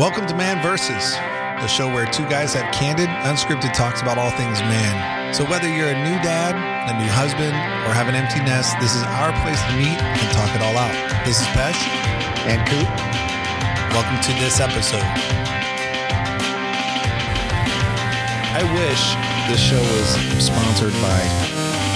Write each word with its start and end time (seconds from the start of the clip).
Welcome 0.00 0.24
to 0.28 0.34
Man 0.34 0.62
Versus, 0.62 1.12
the 1.60 1.66
show 1.66 1.86
where 1.86 2.06
two 2.06 2.24
guys 2.24 2.54
have 2.54 2.72
candid, 2.72 3.10
unscripted 3.28 3.74
talks 3.74 4.00
about 4.00 4.16
all 4.16 4.30
things 4.30 4.58
man. 4.60 5.34
So 5.34 5.44
whether 5.44 5.68
you're 5.68 5.92
a 5.92 6.04
new 6.08 6.16
dad, 6.24 6.56
a 6.88 6.96
new 6.96 7.04
husband, 7.12 7.52
or 7.84 7.92
have 7.92 8.08
an 8.08 8.14
empty 8.14 8.40
nest, 8.40 8.80
this 8.80 8.96
is 8.96 9.02
our 9.20 9.28
place 9.44 9.60
to 9.60 9.76
meet 9.76 10.00
and 10.00 10.26
talk 10.32 10.48
it 10.56 10.64
all 10.64 10.72
out. 10.72 10.96
This 11.28 11.36
is 11.36 11.46
Pesh. 11.52 11.76
And 12.48 12.64
Coop. 12.64 12.88
Welcome 13.92 14.16
to 14.24 14.32
this 14.40 14.56
episode. 14.56 15.04
I 18.56 18.64
wish 18.80 19.04
this 19.52 19.60
show 19.60 19.84
was 20.00 20.08
sponsored 20.40 20.96
by 21.04 21.20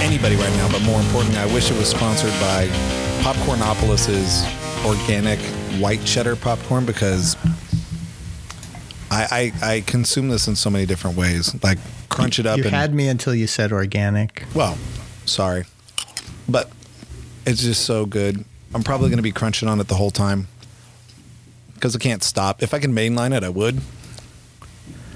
anybody 0.04 0.36
right 0.36 0.52
now, 0.60 0.68
but 0.68 0.84
more 0.84 1.00
importantly, 1.00 1.40
I 1.40 1.48
wish 1.56 1.70
it 1.70 1.78
was 1.80 1.88
sponsored 1.88 2.36
by 2.36 2.68
Popcornopolis's 3.24 4.44
organic 4.84 5.40
white 5.80 6.04
cheddar 6.04 6.36
popcorn 6.36 6.84
because 6.84 7.38
I, 9.14 9.52
I, 9.62 9.74
I 9.74 9.80
consume 9.80 10.28
this 10.28 10.48
in 10.48 10.56
so 10.56 10.70
many 10.70 10.86
different 10.86 11.16
ways. 11.16 11.54
Like 11.62 11.78
crunch 12.08 12.38
it 12.38 12.46
up. 12.46 12.58
You 12.58 12.64
and, 12.64 12.74
had 12.74 12.94
me 12.94 13.08
until 13.08 13.34
you 13.34 13.46
said 13.46 13.72
organic. 13.72 14.44
well, 14.54 14.76
sorry, 15.24 15.64
but 16.48 16.70
it's 17.46 17.62
just 17.62 17.84
so 17.84 18.06
good. 18.06 18.44
I'm 18.74 18.82
probably 18.82 19.08
going 19.08 19.18
to 19.18 19.22
be 19.22 19.32
crunching 19.32 19.68
on 19.68 19.80
it 19.80 19.88
the 19.88 19.94
whole 19.94 20.10
time 20.10 20.48
because 21.74 21.94
I 21.94 21.98
can't 21.98 22.22
stop. 22.22 22.62
If 22.62 22.74
I 22.74 22.78
can 22.78 22.92
mainline 22.92 23.36
it, 23.36 23.44
I 23.44 23.48
would. 23.48 23.80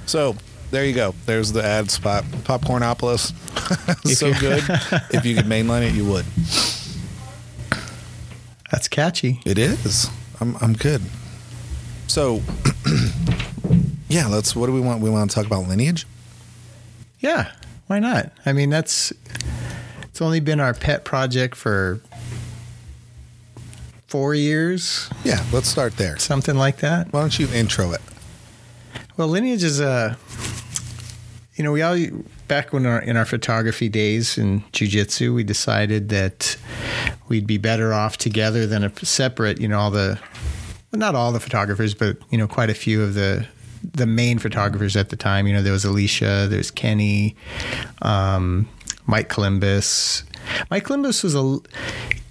So 0.06 0.36
there 0.70 0.84
you 0.84 0.94
go. 0.94 1.14
There's 1.26 1.52
the 1.52 1.64
ad 1.64 1.90
spot. 1.90 2.24
Popcornopolis. 2.24 3.32
so 4.14 4.32
good. 4.34 4.62
if 5.14 5.24
you 5.24 5.34
could 5.34 5.46
mainline 5.46 5.82
it, 5.82 5.94
you 5.94 6.04
would. 6.04 6.24
That's 8.70 8.86
catchy. 8.86 9.40
It 9.44 9.58
is. 9.58 10.10
I'm 10.40 10.56
I'm 10.60 10.74
good. 10.74 11.02
So 12.06 12.42
yeah, 14.08 14.26
let's 14.26 14.54
what 14.56 14.66
do 14.66 14.72
we 14.72 14.80
want? 14.80 15.00
We 15.00 15.10
want 15.10 15.30
to 15.30 15.34
talk 15.34 15.46
about 15.46 15.68
lineage? 15.68 16.06
Yeah, 17.20 17.52
why 17.88 17.98
not? 17.98 18.32
I 18.46 18.52
mean, 18.52 18.70
that's 18.70 19.12
it's 20.04 20.20
only 20.22 20.40
been 20.40 20.60
our 20.60 20.74
pet 20.74 21.04
project 21.04 21.54
for 21.56 22.00
four 24.06 24.34
years, 24.34 25.10
Yeah, 25.22 25.44
let's 25.52 25.68
start 25.68 25.96
there. 25.98 26.16
something 26.18 26.56
like 26.56 26.78
that. 26.78 27.12
Why 27.12 27.20
don't 27.20 27.38
you 27.38 27.46
intro 27.52 27.92
it? 27.92 28.00
Well, 29.18 29.28
lineage 29.28 29.62
is 29.62 29.80
a, 29.80 30.16
you 31.56 31.62
know, 31.64 31.72
we 31.72 31.82
all 31.82 31.98
back 32.46 32.72
when 32.72 32.86
our 32.86 33.00
in 33.00 33.16
our 33.18 33.26
photography 33.26 33.88
days 33.90 34.38
in 34.38 34.62
jujitsu, 34.72 35.34
we 35.34 35.44
decided 35.44 36.08
that 36.08 36.56
we'd 37.28 37.46
be 37.46 37.58
better 37.58 37.92
off 37.92 38.16
together 38.16 38.66
than 38.66 38.82
a 38.84 39.04
separate. 39.04 39.60
You 39.60 39.68
know, 39.68 39.78
all 39.78 39.90
the, 39.90 40.18
well, 40.90 40.98
not 41.00 41.14
all 41.14 41.32
the 41.32 41.40
photographers, 41.40 41.92
but 41.94 42.16
you 42.30 42.38
know, 42.38 42.46
quite 42.48 42.70
a 42.70 42.74
few 42.74 43.02
of 43.02 43.12
the 43.14 43.46
the 43.92 44.06
main 44.06 44.38
photographers 44.38 44.96
at 44.96 45.10
the 45.10 45.16
time. 45.16 45.46
You 45.46 45.54
know, 45.54 45.62
there 45.62 45.72
was 45.72 45.84
Alicia, 45.84 46.46
there's 46.48 46.70
Kenny, 46.70 47.36
um, 48.02 48.68
Mike 49.06 49.28
Columbus. 49.28 50.24
Mike 50.70 50.84
Columbus 50.84 51.22
was 51.22 51.34
a 51.34 51.58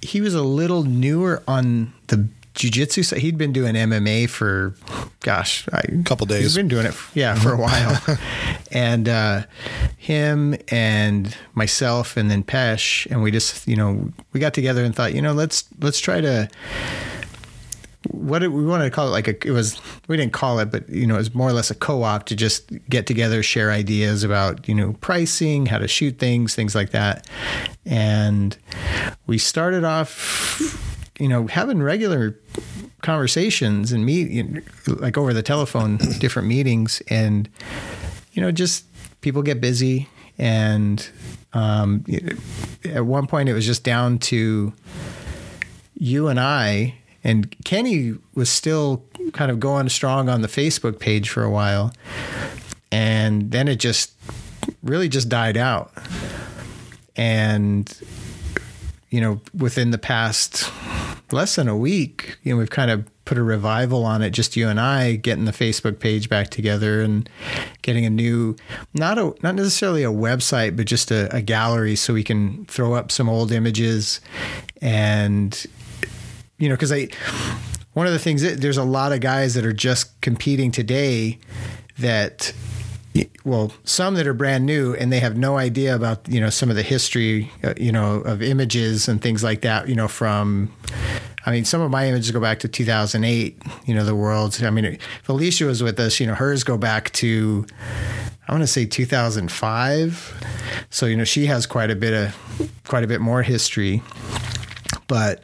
he 0.02 0.22
was 0.22 0.34
a 0.34 0.44
little 0.44 0.84
newer 0.84 1.44
on 1.48 1.94
the 2.08 2.28
jujitsu 2.58 3.06
side. 3.06 3.20
He'd 3.20 3.38
been 3.38 3.54
doing 3.54 3.76
MMA 3.76 4.30
for, 4.30 4.74
gosh, 5.22 5.68
a 5.72 6.04
Couple 6.04 6.26
days. 6.26 6.42
He's 6.42 6.56
been 6.56 6.68
doing 6.68 6.86
it, 6.86 6.96
yeah, 7.14 7.36
for 7.36 7.54
a 7.54 7.58
while. 7.58 8.02
and 8.72 9.08
uh, 9.08 9.44
him 9.98 10.56
and 10.70 11.36
myself 11.54 12.18
and 12.18 12.30
then 12.30 12.44
Pesh, 12.44 13.06
and 13.12 13.22
we 13.22 13.32
just, 13.32 13.68
you 13.68 13.76
know, 13.76 14.12
we 14.34 14.40
got 14.40 14.54
together 14.54 14.84
and 14.84 14.96
thought, 14.96 15.14
you 15.14 15.22
know, 15.22 15.34
let's 15.34 15.66
let's 15.80 16.00
try 16.00 16.20
to. 16.20 16.50
What 18.12 18.42
we 18.42 18.66
wanted 18.66 18.86
to 18.86 18.92
call 18.92 19.08
it 19.08 19.12
like 19.12 19.28
a 19.28 19.48
it 19.48 19.52
was 19.52 19.80
we 20.08 20.18
didn't 20.18 20.34
call 20.34 20.60
it 20.60 20.72
but 20.72 20.88
you 20.90 21.08
know 21.08 21.16
it 21.16 21.20
was 21.20 21.36
more 21.36 21.50
or 21.50 21.54
less 21.54 21.72
a 21.72 21.76
co-op 21.76 22.26
to 22.28 22.36
just 22.36 22.72
get 22.90 23.08
together 23.08 23.42
share 23.44 23.72
ideas 23.72 24.24
about 24.24 24.68
you 24.68 24.76
know 24.76 24.94
pricing 25.02 25.66
how 25.66 25.78
to 25.78 25.88
shoot 25.88 26.20
things 26.20 26.56
things 26.56 26.76
like 26.76 26.92
that. 26.92 27.28
And 27.86 28.58
we 29.26 29.38
started 29.38 29.84
off 29.84 30.84
you 31.20 31.28
know 31.28 31.48
having 31.48 31.82
regular 31.82 32.40
conversations 33.02 33.92
and 33.92 34.06
meet 34.06 34.30
you 34.30 34.44
know, 34.44 34.62
like 34.88 35.18
over 35.18 35.34
the 35.34 35.44
telephone 35.44 35.98
different 36.20 36.48
meetings. 36.48 37.02
And 37.10 37.50
you 38.34 38.42
know 38.42 38.52
just 38.52 38.86
people 39.22 39.42
get 39.42 39.62
busy. 39.62 40.10
And 40.40 41.08
um, 41.54 42.06
at 42.86 43.06
one 43.06 43.26
point 43.28 43.50
it 43.50 43.54
was 43.54 43.66
just 43.66 43.84
down 43.84 44.20
to 44.20 44.74
you 45.96 46.28
and 46.28 46.40
I 46.40 46.96
and 47.28 47.54
Kenny 47.66 48.16
was 48.36 48.50
still 48.50 49.04
kind 49.34 49.52
of 49.52 49.60
going 49.60 49.90
strong 49.90 50.30
on 50.30 50.42
the 50.42 50.48
Facebook 50.48 50.98
page 50.98 51.30
for 51.30 51.44
a 51.44 51.50
while. 51.50 51.94
And 52.90 53.52
then 53.52 53.68
it 53.68 53.82
just 53.82 54.14
really 54.82 55.10
just 55.10 55.28
died 55.28 55.58
out. 55.58 55.92
And 57.18 57.94
you 59.10 59.22
know 59.22 59.40
within 59.54 59.92
the 59.92 59.98
past 59.98 60.70
less 61.32 61.56
than 61.56 61.70
a 61.70 61.78
week 61.78 62.38
you 62.44 62.52
know 62.52 62.60
we've 62.60 62.70
kind 62.70 62.92
of 62.92 63.08
put 63.24 63.38
a 63.38 63.44
revival 63.44 64.04
on 64.06 64.22
it 64.22 64.32
just 64.32 64.58
you 64.58 64.68
and 64.68 64.82
I 64.82 65.16
getting 65.16 65.46
the 65.46 65.54
Facebook 65.54 66.00
page 66.00 66.28
back 66.28 66.50
together 66.50 67.02
and 67.02 67.30
getting 67.82 68.06
a 68.06 68.10
new 68.10 68.58
not 68.94 69.18
a 69.18 69.34
not 69.42 69.56
necessarily 69.56 70.04
a 70.04 70.12
website 70.12 70.76
but 70.76 70.88
just 70.88 71.10
a, 71.10 71.34
a 71.34 71.42
gallery 71.42 71.96
so 71.96 72.14
we 72.14 72.24
can 72.24 72.66
throw 72.66 72.94
up 72.94 73.12
some 73.12 73.30
old 73.30 73.52
images. 73.52 74.20
And 74.82 75.66
you 76.58 76.70
know 76.70 76.76
because 76.76 76.92
I 76.92 77.10
one 77.94 78.08
of 78.08 78.14
the 78.14 78.20
things 78.20 78.42
that 78.44 78.62
there's 78.62 78.78
a 78.78 78.84
lot 78.84 79.12
of 79.12 79.22
guys 79.22 79.54
that 79.56 79.66
are 79.66 79.74
just 79.74 80.20
competing 80.22 80.72
today 80.72 81.40
that 82.00 82.54
well 83.44 83.74
some 83.84 84.14
that 84.16 84.28
are 84.28 84.34
brand 84.34 84.66
new 84.66 84.94
and 84.94 85.12
they 85.12 85.20
have 85.20 85.38
no 85.38 85.58
idea 85.58 85.96
about 85.96 86.28
you 86.28 86.40
know 86.40 86.50
some 86.50 86.70
of 86.70 86.76
the 86.76 86.84
history 86.84 87.52
uh, 87.64 87.74
you 87.78 87.92
know 87.92 88.16
of 88.22 88.42
images 88.42 89.08
and 89.08 89.22
things 89.22 89.44
like 89.44 89.62
that 89.62 89.90
you 89.90 89.96
know 89.96 90.08
from 90.08 90.72
I 91.46 91.52
mean 91.52 91.66
some 91.66 91.82
of 91.82 91.90
my 91.90 92.08
images 92.08 92.30
go 92.32 92.40
back 92.40 92.60
to 92.60 92.68
2008 92.68 93.62
you 93.86 93.96
know 93.96 94.06
the 94.06 94.16
world's 94.16 94.62
I 94.62 94.70
mean 94.70 94.86
if 94.86 95.28
was 95.28 95.82
with 95.82 96.00
us 96.00 96.20
you 96.20 96.28
know 96.28 96.36
hers 96.36 96.64
go 96.64 96.78
back 96.78 97.12
to 97.14 97.66
I 98.48 98.52
want 98.52 98.62
to 98.62 98.68
say 98.68 98.86
2005 98.86 100.58
so 100.90 101.06
you 101.06 101.18
know 101.18 101.24
she 101.24 101.48
has 101.48 101.66
quite 101.66 101.92
a 101.92 101.96
bit 101.96 102.14
of 102.14 102.72
quite 102.88 103.04
a 103.04 103.08
bit 103.08 103.22
more 103.22 103.44
history. 103.44 104.02
But 105.08 105.44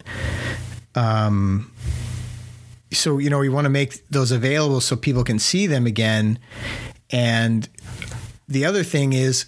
um 0.96 1.72
so 2.92 3.18
you 3.18 3.30
know 3.30 3.40
we 3.40 3.50
want 3.50 3.66
to 3.66 3.70
make 3.70 4.08
those 4.10 4.32
available 4.32 4.82
so 4.82 4.96
people 4.96 5.24
can 5.24 5.40
see 5.40 5.68
them 5.68 5.86
again. 5.86 6.40
And 7.12 7.68
the 8.48 8.66
other 8.66 8.84
thing 8.84 9.14
is 9.14 9.46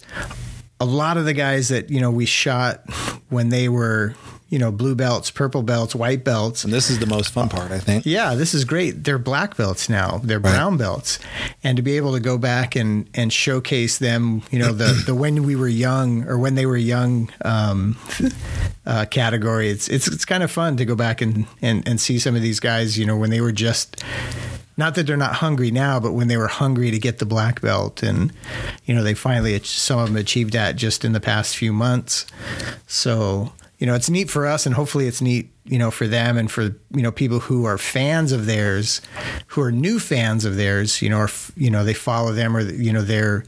a 0.80 0.84
lot 0.84 1.16
of 1.16 1.24
the 1.24 1.32
guys 1.32 1.68
that 1.68 1.90
you 1.90 2.00
know 2.00 2.10
we 2.10 2.26
shot 2.26 2.88
when 3.28 3.48
they 3.48 3.68
were 3.68 4.14
you 4.48 4.58
know 4.58 4.70
blue 4.70 4.94
belts 4.94 5.30
purple 5.30 5.62
belts 5.62 5.94
white 5.94 6.22
belts 6.22 6.62
And 6.64 6.72
this 6.72 6.88
is 6.88 6.98
the 7.00 7.06
most 7.06 7.32
fun 7.32 7.48
part, 7.48 7.72
I 7.72 7.78
think. 7.80 8.06
yeah, 8.06 8.34
this 8.36 8.54
is 8.54 8.64
great. 8.64 9.02
They're 9.04 9.18
black 9.18 9.56
belts 9.56 9.88
now. 9.88 10.20
They're 10.22 10.38
Right. 10.38 10.52
brown 10.54 10.76
belts, 10.76 11.18
and 11.64 11.76
to 11.76 11.82
be 11.82 11.96
able 11.96 12.12
to 12.14 12.20
go 12.20 12.38
back 12.38 12.76
and 12.76 13.08
and 13.14 13.32
showcase 13.32 13.98
them, 13.98 14.42
you 14.52 14.58
know, 14.58 14.72
the 14.72 14.92
the 15.06 15.14
when 15.14 15.42
we 15.44 15.56
were 15.56 15.68
young 15.68 16.24
or 16.28 16.38
when 16.38 16.54
they 16.54 16.66
were 16.66 16.76
young 16.76 17.30
um, 17.44 17.96
uh, 18.86 19.04
category. 19.10 19.68
It's 19.70 19.88
it's 19.88 20.06
it's 20.08 20.24
kind 20.24 20.42
of 20.42 20.50
fun 20.50 20.76
to 20.76 20.84
go 20.84 20.94
back 20.94 21.20
and 21.20 21.46
and 21.62 21.86
and 21.88 22.00
see 22.00 22.18
some 22.18 22.36
of 22.36 22.42
these 22.42 22.60
guys. 22.60 22.96
You 22.98 23.06
know, 23.06 23.16
when 23.16 23.30
they 23.30 23.40
were 23.40 23.52
just. 23.52 24.02
Not 24.78 24.94
that 24.96 25.06
they're 25.06 25.16
not 25.16 25.36
hungry 25.36 25.70
now, 25.70 25.98
but 26.00 26.12
when 26.12 26.28
they 26.28 26.36
were 26.36 26.48
hungry 26.48 26.90
to 26.90 26.98
get 26.98 27.18
the 27.18 27.24
black 27.24 27.62
belt, 27.62 28.02
and 28.02 28.30
you 28.84 28.94
know 28.94 29.02
they 29.02 29.14
finally 29.14 29.58
some 29.64 29.98
of 29.98 30.08
them 30.08 30.16
achieved 30.18 30.52
that 30.52 30.76
just 30.76 31.02
in 31.02 31.12
the 31.12 31.20
past 31.20 31.56
few 31.56 31.72
months. 31.72 32.26
So 32.86 33.52
you 33.78 33.86
know 33.86 33.94
it's 33.94 34.08
neat 34.08 34.30
for 34.30 34.46
us, 34.46 34.66
and 34.66 34.74
hopefully 34.74 35.06
it's 35.06 35.20
neat 35.20 35.50
you 35.64 35.78
know 35.78 35.90
for 35.90 36.06
them 36.06 36.36
and 36.36 36.50
for 36.50 36.62
you 36.62 37.02
know 37.02 37.10
people 37.12 37.40
who 37.40 37.64
are 37.64 37.78
fans 37.78 38.32
of 38.32 38.46
theirs, 38.46 39.00
who 39.48 39.60
are 39.60 39.72
new 39.72 39.98
fans 39.98 40.44
of 40.44 40.56
theirs. 40.56 41.02
You 41.02 41.10
know, 41.10 41.18
or 41.18 41.30
you 41.56 41.70
know 41.70 41.84
they 41.84 41.94
follow 41.94 42.32
them, 42.32 42.56
or 42.56 42.60
you 42.60 42.92
know 42.92 43.02
they're 43.02 43.44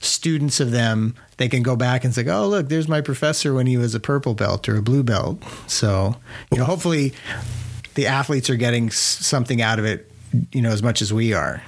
students 0.00 0.60
of 0.60 0.70
them. 0.70 1.14
They 1.36 1.48
can 1.48 1.62
go 1.62 1.76
back 1.76 2.04
and 2.04 2.12
say, 2.14 2.26
"Oh, 2.28 2.48
look, 2.48 2.68
there's 2.68 2.88
my 2.88 3.00
professor 3.00 3.54
when 3.54 3.66
he 3.66 3.76
was 3.76 3.94
a 3.94 4.00
purple 4.00 4.34
belt 4.34 4.68
or 4.68 4.76
a 4.76 4.82
blue 4.82 5.02
belt." 5.02 5.42
So 5.66 6.16
you 6.50 6.58
know, 6.58 6.64
hopefully 6.64 7.12
the 7.94 8.06
athletes 8.06 8.50
are 8.50 8.56
getting 8.56 8.90
something 8.90 9.62
out 9.62 9.78
of 9.78 9.84
it. 9.84 10.10
You 10.52 10.60
know, 10.60 10.70
as 10.70 10.82
much 10.82 11.00
as 11.00 11.12
we 11.12 11.32
are. 11.32 11.62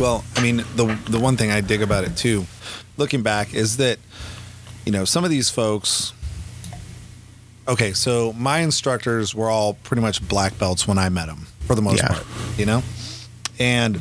Well, 0.00 0.24
I 0.36 0.42
mean, 0.42 0.64
the 0.76 0.98
the 1.08 1.20
one 1.20 1.36
thing 1.36 1.50
I 1.50 1.60
dig 1.60 1.82
about 1.82 2.04
it 2.04 2.16
too, 2.16 2.46
looking 2.96 3.22
back, 3.22 3.54
is 3.54 3.76
that 3.76 3.98
you 4.86 4.92
know 4.92 5.04
some 5.04 5.24
of 5.24 5.30
these 5.30 5.50
folks. 5.50 6.12
Okay, 7.66 7.92
so 7.92 8.32
my 8.34 8.58
instructors 8.58 9.34
were 9.34 9.48
all 9.48 9.74
pretty 9.74 10.02
much 10.02 10.26
black 10.28 10.58
belts 10.58 10.86
when 10.86 10.98
I 10.98 11.08
met 11.08 11.26
them, 11.26 11.46
for 11.66 11.74
the 11.74 11.82
most 11.82 11.98
Yeah. 11.98 12.08
part, 12.08 12.26
you 12.58 12.66
know, 12.66 12.82
and 13.58 14.00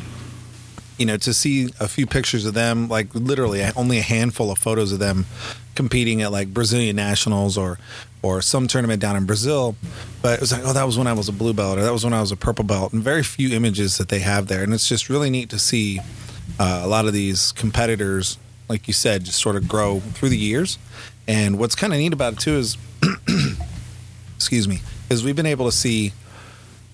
you 1.00 1.08
know, 1.08 1.18
to 1.18 1.34
see 1.34 1.70
a 1.80 1.88
few 1.88 2.06
pictures 2.06 2.46
of 2.46 2.54
them, 2.54 2.88
like 2.88 3.08
literally 3.16 3.64
only 3.76 3.98
a 3.98 4.04
handful 4.04 4.52
of 4.52 4.60
photos 4.60 4.92
of 4.92 5.00
them 5.00 5.26
competing 5.76 6.22
at 6.22 6.32
like 6.32 6.54
Brazilian 6.54 6.96
nationals 6.96 7.58
or 7.58 7.80
or 8.22 8.42
some 8.42 8.68
tournament 8.68 9.02
down 9.02 9.16
in 9.18 9.26
Brazil. 9.26 9.76
But 10.22 10.36
it 10.36 10.40
was 10.42 10.52
like, 10.54 10.62
oh, 10.64 10.72
that 10.72 10.86
was 10.86 10.98
when 10.98 11.08
I 11.08 11.14
was 11.14 11.28
a 11.28 11.34
blue 11.34 11.52
belt, 11.54 11.78
or 11.78 11.82
that 11.84 11.92
was 11.92 12.04
when 12.06 12.14
I 12.14 12.22
was 12.22 12.32
a 12.32 12.38
purple 12.38 12.64
belt, 12.64 12.94
and 12.94 13.04
very 13.04 13.24
few 13.24 13.50
images 13.56 13.98
that 13.98 14.10
they 14.10 14.20
have 14.20 14.48
there, 14.48 14.64
and 14.64 14.74
it's 14.74 14.88
just 14.88 15.10
really 15.10 15.30
neat 15.30 15.50
to 15.50 15.60
see 15.60 16.00
uh, 16.60 16.82
a 16.84 16.88
lot 16.88 17.06
of 17.06 17.12
these 17.14 17.52
competitors, 17.54 18.38
like 18.70 18.88
you 18.88 18.94
said, 18.94 19.24
just 19.26 19.40
sort 19.40 19.56
of 19.56 19.68
grow 19.68 20.00
through 20.00 20.30
the 20.30 20.38
years. 20.38 20.78
And 21.28 21.58
what's 21.58 21.76
kind 21.76 21.94
of 21.94 22.00
neat 22.00 22.14
about 22.14 22.34
it 22.34 22.40
too 22.40 22.56
is, 22.56 22.78
excuse 24.36 24.68
me, 24.68 24.82
is 25.10 25.24
we've 25.24 25.36
been 25.36 25.46
able 25.46 25.66
to 25.66 25.72
see 25.72 26.14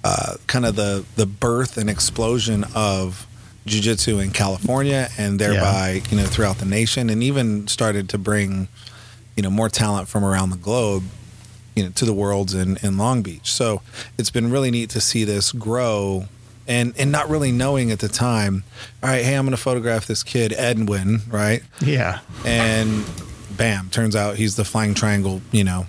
uh, 0.04 0.36
kind 0.48 0.66
of 0.66 0.76
the 0.76 1.06
the 1.16 1.26
birth 1.26 1.78
and 1.78 1.90
explosion 1.90 2.66
of 2.76 3.28
jiu-jitsu 3.66 4.20
in 4.20 4.32
California 4.32 5.10
and 5.18 5.40
thereby 5.40 5.92
yeah. 5.92 6.10
you 6.10 6.18
know 6.18 6.26
throughout 6.26 6.58
the 6.58 6.66
nation 6.66 7.10
and 7.10 7.22
even 7.22 7.68
started 7.68 8.10
to 8.10 8.18
bring 8.18 8.68
you 9.36 9.44
know 9.44 9.50
more 9.50 9.70
talent 9.70 10.08
from 10.08 10.24
around 10.24 10.50
the 10.50 10.58
globe 10.58 11.04
you 11.76 11.84
know 11.84 11.90
to 11.92 12.06
the 12.06 12.14
worlds 12.14 12.54
in, 12.54 12.78
in 12.82 12.98
Long 12.98 13.22
Beach. 13.22 13.52
So 13.52 13.82
it's 14.18 14.30
been 14.30 14.50
really 14.50 14.72
neat 14.72 14.90
to 14.92 15.02
see 15.02 15.24
this 15.24 15.52
grow 15.52 16.26
and 16.68 16.94
and 16.98 17.12
not 17.12 17.30
really 17.30 17.52
knowing 17.52 17.92
at 17.92 18.00
the 18.00 18.08
time 18.08 18.64
all 19.04 19.10
right 19.10 19.24
hey 19.24 19.36
I'm 19.36 19.46
going 19.46 19.52
to 19.52 19.62
photograph 19.62 20.08
this 20.08 20.24
kid 20.24 20.54
Edwin 20.54 21.20
right? 21.30 21.62
Yeah. 21.82 22.20
And 22.46 23.06
bam 23.60 23.90
turns 23.92 24.16
out 24.16 24.38
he's 24.38 24.56
the 24.56 24.66
flying 24.66 24.96
triangle 24.96 25.42
you 25.52 25.64
know 25.64 25.86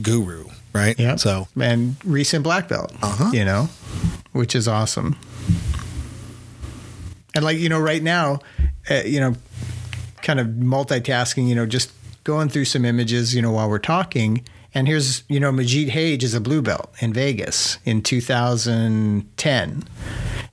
guru 0.00 0.46
right? 0.72 0.98
Yeah 0.98 1.16
so 1.16 1.46
and 1.60 1.96
recent 2.04 2.42
black 2.42 2.68
belt 2.68 2.92
uh-huh. 3.02 3.30
you 3.32 3.44
know 3.44 3.68
which 4.34 4.54
is 4.56 4.66
awesome. 4.66 5.16
And 7.34 7.44
like 7.44 7.56
you 7.56 7.68
know 7.68 7.80
right 7.80 8.02
now 8.02 8.40
uh, 8.90 9.02
you 9.06 9.20
know 9.20 9.34
kind 10.22 10.40
of 10.40 10.48
multitasking 10.48 11.48
you 11.48 11.54
know 11.54 11.66
just 11.66 11.92
going 12.24 12.48
through 12.48 12.64
some 12.64 12.84
images 12.84 13.34
you 13.34 13.40
know 13.40 13.52
while 13.52 13.70
we're 13.70 13.78
talking. 13.78 14.44
And 14.74 14.88
here's 14.88 15.22
you 15.28 15.38
know 15.38 15.52
Magid 15.52 15.88
Hage 15.90 16.24
is 16.24 16.34
a 16.34 16.40
blue 16.40 16.62
belt 16.62 16.92
in 16.98 17.12
Vegas 17.12 17.78
in 17.84 18.02
2010 18.02 19.84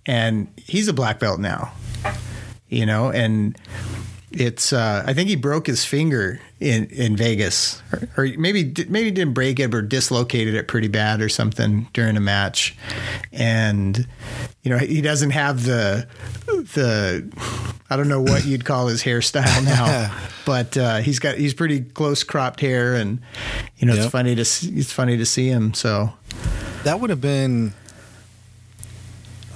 and 0.06 0.48
he's 0.58 0.88
a 0.88 0.94
black 0.94 1.20
belt 1.20 1.40
now 1.40 1.74
you 2.70 2.86
know 2.86 3.12
and 3.12 3.58
it's 4.31 4.72
uh, 4.72 5.04
I 5.06 5.13
think 5.13 5.30
he 5.30 5.36
broke 5.36 5.68
his 5.68 5.83
finger 5.83 6.39
in 6.60 6.86
in 6.86 7.16
Vegas, 7.18 7.81
or, 7.92 8.07
or, 8.18 8.28
maybe 8.38 8.74
maybe 8.88 9.12
didn't 9.12 9.33
break 9.33 9.60
it, 9.60 9.72
but 9.72 9.89
dislocated 9.89 10.54
it 10.54 10.68
pretty 10.68 10.88
bad 10.88 11.22
or 11.22 11.30
something 11.30 11.88
during 11.94 12.16
a 12.16 12.22
match, 12.22 12.75
and 13.31 14.07
you 14.63 14.72
know 14.72 14.78
he 14.78 15.01
doesn't 15.01 15.31
have 15.31 15.63
the 15.63 16.07
the 16.48 17.30
I 17.89 17.98
don't 17.98 18.07
know 18.07 18.22
what 18.22 18.45
you'd 18.45 18.63
call 18.63 18.88
his 18.88 19.04
hairstyle 19.04 19.66
now, 19.66 20.16
but 20.45 20.77
uh, 20.77 20.98
he's 21.00 21.19
got 21.19 21.38
he's 21.38 21.54
pretty 21.54 21.81
close 21.81 22.24
cropped 22.24 22.62
hair, 22.62 22.95
and 22.95 23.22
you 23.77 23.88
know 23.88 23.94
yep. 23.94 24.04
it's 24.04 24.12
funny 24.12 24.36
to 24.36 24.42
it's 24.42 24.94
funny 24.94 25.18
to 25.18 25.25
see 25.25 25.48
him. 25.48 25.74
So 25.74 26.13
that 26.84 27.00
would 27.00 27.10
have 27.10 27.22
been 27.22 27.74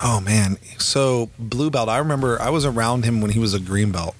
Oh 0.03 0.19
man. 0.19 0.57
So 0.77 1.29
blue 1.39 1.69
belt, 1.69 1.89
I 1.89 1.99
remember 1.99 2.41
I 2.41 2.49
was 2.49 2.65
around 2.65 3.05
him 3.05 3.21
when 3.21 3.31
he 3.31 3.39
was 3.39 3.53
a 3.53 3.59
green 3.59 3.91
belt. 3.91 4.15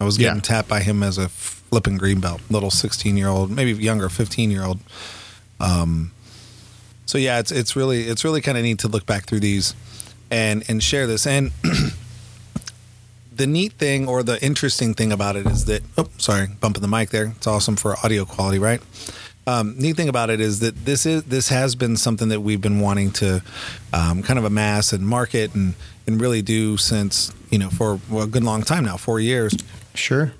I 0.00 0.04
was 0.04 0.18
getting 0.18 0.36
yeah. 0.36 0.42
tapped 0.42 0.68
by 0.68 0.80
him 0.80 1.02
as 1.02 1.18
a 1.18 1.28
flipping 1.28 1.96
green 1.96 2.20
belt, 2.20 2.40
little 2.50 2.70
16 2.70 3.16
year 3.16 3.28
old, 3.28 3.50
maybe 3.50 3.72
younger, 3.72 4.08
15 4.08 4.50
year 4.50 4.64
old. 4.64 4.80
Um, 5.60 6.12
so 7.06 7.18
yeah, 7.18 7.38
it's 7.38 7.52
it's 7.52 7.76
really 7.76 8.02
it's 8.02 8.24
really 8.24 8.40
kind 8.40 8.56
of 8.56 8.64
neat 8.64 8.78
to 8.80 8.88
look 8.88 9.06
back 9.06 9.24
through 9.24 9.40
these 9.40 9.74
and 10.30 10.64
and 10.68 10.82
share 10.82 11.06
this. 11.06 11.26
And 11.26 11.52
the 13.34 13.46
neat 13.46 13.72
thing 13.74 14.08
or 14.08 14.22
the 14.22 14.42
interesting 14.44 14.94
thing 14.94 15.12
about 15.12 15.36
it 15.36 15.46
is 15.46 15.66
that 15.66 15.82
oh 15.98 16.08
sorry, 16.18 16.48
bumping 16.60 16.82
the 16.82 16.88
mic 16.88 17.10
there. 17.10 17.34
It's 17.36 17.46
awesome 17.46 17.76
for 17.76 17.96
audio 18.04 18.24
quality, 18.24 18.58
right? 18.58 18.80
Um, 19.46 19.74
neat 19.78 19.96
thing 19.96 20.08
about 20.08 20.30
it 20.30 20.40
is 20.40 20.60
that 20.60 20.86
this 20.86 21.04
is 21.04 21.24
this 21.24 21.50
has 21.50 21.74
been 21.74 21.96
something 21.96 22.28
that 22.28 22.40
we've 22.40 22.62
been 22.62 22.80
wanting 22.80 23.10
to 23.12 23.42
um, 23.92 24.22
kind 24.22 24.38
of 24.38 24.44
amass 24.44 24.92
and 24.92 25.06
market 25.06 25.54
and 25.54 25.74
and 26.06 26.20
really 26.20 26.42
do 26.42 26.76
since 26.76 27.32
you 27.50 27.58
know 27.58 27.68
for 27.68 28.00
a 28.12 28.26
good 28.26 28.44
long 28.44 28.62
time 28.62 28.84
now, 28.84 28.96
four 28.96 29.20
years. 29.20 29.54
Sure. 29.94 30.32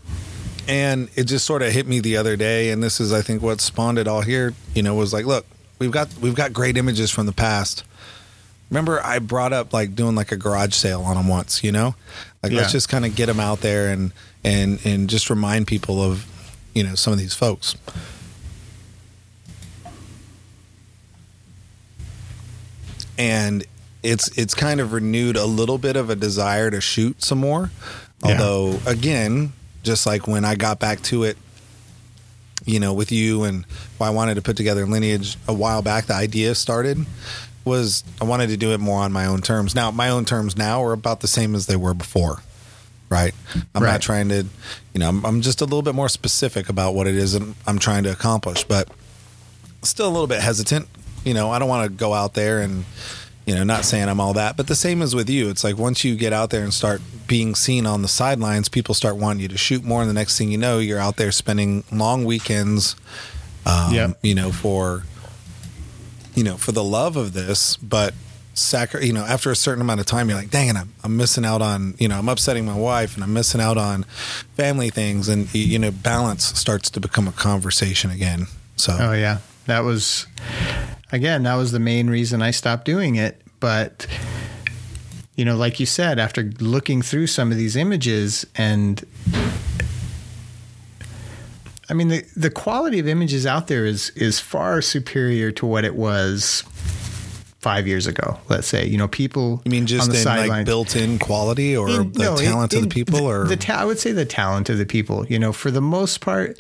And 0.67 1.09
it 1.15 1.25
just 1.25 1.45
sort 1.45 1.63
of 1.63 1.73
hit 1.73 1.87
me 1.87 2.01
the 2.01 2.17
other 2.17 2.37
day, 2.37 2.71
and 2.71 2.83
this 2.83 3.01
is, 3.01 3.13
I 3.13 3.23
think, 3.23 3.43
what 3.43 3.61
spawned 3.61 3.99
it 3.99 4.09
all 4.09 4.23
here. 4.23 4.55
You 4.75 4.83
know, 4.83 4.95
was 4.95 5.13
like, 5.13 5.27
look, 5.27 5.47
we've 5.79 5.91
got 5.91 6.09
we've 6.21 6.35
got 6.35 6.53
great 6.53 6.77
images 6.77 7.11
from 7.11 7.27
the 7.27 7.33
past. 7.33 7.85
Remember, 8.71 9.01
I 9.05 9.19
brought 9.19 9.53
up 9.53 9.73
like 9.73 9.95
doing 9.95 10.15
like 10.15 10.33
a 10.33 10.37
garage 10.37 10.75
sale 10.75 11.03
on 11.03 11.17
them 11.17 11.29
once. 11.29 11.63
You 11.63 11.73
know, 11.73 11.95
like 12.43 12.53
yeah. 12.53 12.59
let's 12.59 12.73
just 12.73 12.89
kind 12.89 13.05
of 13.05 13.15
get 13.15 13.27
them 13.27 13.41
out 13.41 13.61
there 13.61 13.91
and 13.91 14.13
and 14.43 14.85
and 14.85 15.09
just 15.09 15.31
remind 15.31 15.67
people 15.67 16.03
of 16.03 16.27
you 16.75 16.83
know 16.83 16.95
some 16.95 17.13
of 17.13 17.19
these 17.19 17.35
folks. 17.35 17.77
And 23.17 23.65
it's 24.03 24.37
it's 24.37 24.55
kind 24.55 24.81
of 24.81 24.93
renewed 24.93 25.37
a 25.37 25.47
little 25.47 25.79
bit 25.79 25.95
of 25.95 26.11
a 26.11 26.17
desire 26.17 26.71
to 26.71 26.81
shoot 26.81 27.23
some 27.23 27.39
more 27.39 27.71
Although, 28.25 28.71
yeah. 28.71 28.91
again, 28.91 29.53
just 29.83 30.07
like 30.07 30.27
when 30.27 30.45
I 30.45 30.55
got 30.55 30.81
back 30.81 31.03
to 31.03 31.25
it, 31.25 31.37
you 32.65 32.81
know, 32.81 32.95
with 32.95 33.13
you 33.13 33.45
and 33.45 33.67
I 34.01 34.11
wanted 34.11 34.37
to 34.37 34.43
put 34.43 34.57
together 34.57 34.87
lineage 34.87 35.37
a 35.47 35.53
while 35.53 35.83
back, 35.83 36.07
the 36.07 36.15
idea 36.15 36.55
started 36.55 36.99
was 37.65 38.05
I 38.21 38.25
wanted 38.25 38.49
to 38.49 38.57
do 38.57 38.73
it 38.73 38.81
more 38.81 39.01
on 39.01 39.13
my 39.13 39.27
own 39.27 39.41
terms. 39.41 39.75
Now, 39.75 39.91
my 39.91 40.09
own 40.09 40.25
terms 40.25 40.57
now 40.57 40.83
are 40.83 40.93
about 40.93 41.21
the 41.21 41.29
same 41.29 41.55
as 41.55 41.67
they 41.67 41.77
were 41.77 41.95
before, 41.95 42.43
right? 43.11 43.35
I'm 43.75 43.83
right. 43.83 43.93
not 43.93 44.03
trying 44.03 44.29
to, 44.31 44.47
you 44.93 45.01
know, 45.01 45.09
I'm, 45.09 45.25
I'm 45.25 45.41
just 45.41 45.61
a 45.61 45.65
little 45.65 45.83
bit 45.83 45.95
more 45.95 46.09
specific 46.09 46.69
about 46.69 46.95
what 46.95 47.07
it 47.07 47.15
is 47.15 47.35
I'm 47.35 47.79
trying 47.79 48.05
to 48.05 48.13
accomplish, 48.13 48.65
but 48.65 48.89
still 49.83 50.09
a 50.09 50.13
little 50.13 50.27
bit 50.27 50.41
hesitant. 50.41 50.89
You 51.25 51.35
know, 51.35 51.51
I 51.51 51.59
don't 51.59 51.69
want 51.69 51.91
to 51.91 51.97
go 51.97 52.13
out 52.13 52.35
there 52.35 52.61
and, 52.61 52.85
you 53.47 53.55
know, 53.55 53.65
not 53.65 53.85
saying 53.85 54.09
I'm 54.09 54.21
all 54.21 54.33
that, 54.35 54.57
but 54.57 54.67
the 54.67 54.75
same 54.75 55.03
as 55.03 55.15
with 55.15 55.29
you. 55.29 55.51
It's 55.51 55.65
like 55.65 55.77
once 55.77 56.05
you 56.05 56.17
get 56.17 56.33
out 56.33 56.51
there 56.51 56.63
and 56.63 56.73
start 56.73 57.01
being 57.27 57.55
seen 57.55 57.87
on 57.87 58.03
the 58.03 58.09
sidelines, 58.09 58.69
people 58.69 58.95
start 58.95 59.17
wanting 59.17 59.43
you 59.43 59.49
to 59.49 59.59
shoot 59.59 59.85
more, 59.85 60.01
and 60.01 60.09
the 60.09 60.15
next 60.15 60.39
thing 60.39 60.51
you 60.51 60.59
know, 60.59 60.79
you're 60.79 60.99
out 60.99 61.17
there 61.17 61.33
spending 61.33 61.85
long 61.93 62.25
weekends, 62.25 62.97
um, 63.67 63.95
yeah. 63.95 64.13
you 64.23 64.35
know, 64.35 64.53
for 64.53 65.05
you 66.35 66.43
know, 66.43 66.57
for 66.57 66.73
the 66.73 66.85
love 66.85 67.17
of 67.17 67.33
this, 67.33 67.77
but 67.77 68.13
sacri- 68.55 69.07
you 69.07 69.13
know, 69.13 69.25
after 69.25 69.51
a 69.51 69.57
certain 69.57 69.81
amount 69.81 70.01
of 70.01 70.07
time, 70.07 70.29
you're 70.29 70.39
like, 70.39 70.51
dang 70.51 70.69
it, 70.69 70.77
I'm, 70.77 70.93
I'm 71.03 71.17
missing 71.17 71.45
out 71.45 71.63
on, 71.63 71.95
you 71.99 72.09
know, 72.09 72.19
I'm 72.19 72.29
upsetting 72.29 72.65
my 72.65 72.77
wife 72.77 73.15
and 73.15 73.25
I'm 73.25 73.33
missing 73.33 73.61
out 73.61 73.77
on 73.77 74.05
family 74.57 74.91
things. 74.91 75.29
And, 75.29 75.53
you 75.55 75.79
know, 75.79 75.91
balance 75.91 76.45
starts 76.59 76.91
to 76.91 77.01
become 77.01 77.29
a 77.29 77.33
conversation 77.33 78.11
again. 78.11 78.47
So, 78.77 78.97
oh, 78.99 79.13
yeah. 79.13 79.39
That 79.67 79.81
was, 79.81 80.27
again, 81.15 81.45
that 81.45 81.55
was 81.55 81.73
the 81.73 81.79
main 81.79 82.11
reason 82.11 82.43
I 82.43 82.51
stopped 82.51 82.85
doing 82.85 83.15
it. 83.17 83.41
But, 83.61 84.07
you 85.37 85.45
know, 85.45 85.57
like 85.57 85.81
you 85.81 85.87
said, 85.87 86.19
after 86.19 86.51
looking 86.61 87.03
through 87.03 87.29
some 87.29 87.51
of 87.51 87.57
these 87.57 87.77
images 87.77 88.45
and 88.57 89.03
I 91.89 91.93
mean 91.93 92.09
the 92.09 92.25
the 92.35 92.51
quality 92.51 92.99
of 92.99 93.07
images 93.07 93.47
out 93.47 93.69
there 93.69 93.85
is 93.85 94.09
is 94.11 94.41
far 94.41 94.81
superior 94.81 95.53
to 95.53 95.67
what 95.67 95.85
it 95.85 95.95
was 95.95 96.65
five 97.59 97.87
years 97.87 98.07
ago. 98.07 98.39
Let's 98.49 98.67
say 98.67 98.87
you 98.87 98.97
know 98.97 99.07
people. 99.07 99.61
You 99.67 99.71
mean 99.71 99.87
just 99.87 100.11
the 100.11 100.19
in 100.19 100.49
like 100.49 100.65
built-in 100.65 101.19
quality 101.19 101.77
or 101.77 101.91
in, 101.91 102.13
the 102.13 102.21
no, 102.21 102.37
talent 102.37 102.73
in, 102.73 102.85
of 102.85 102.89
the 102.89 102.95
people, 102.95 103.19
the, 103.19 103.25
or 103.25 103.45
the 103.45 103.57
ta- 103.57 103.81
I 103.81 103.85
would 103.85 103.99
say 103.99 104.13
the 104.13 104.25
talent 104.25 104.71
of 104.71 104.79
the 104.79 104.87
people. 104.87 105.27
You 105.27 105.39
know, 105.39 105.53
for 105.53 105.71
the 105.71 105.83
most 105.83 106.23
part, 106.23 106.59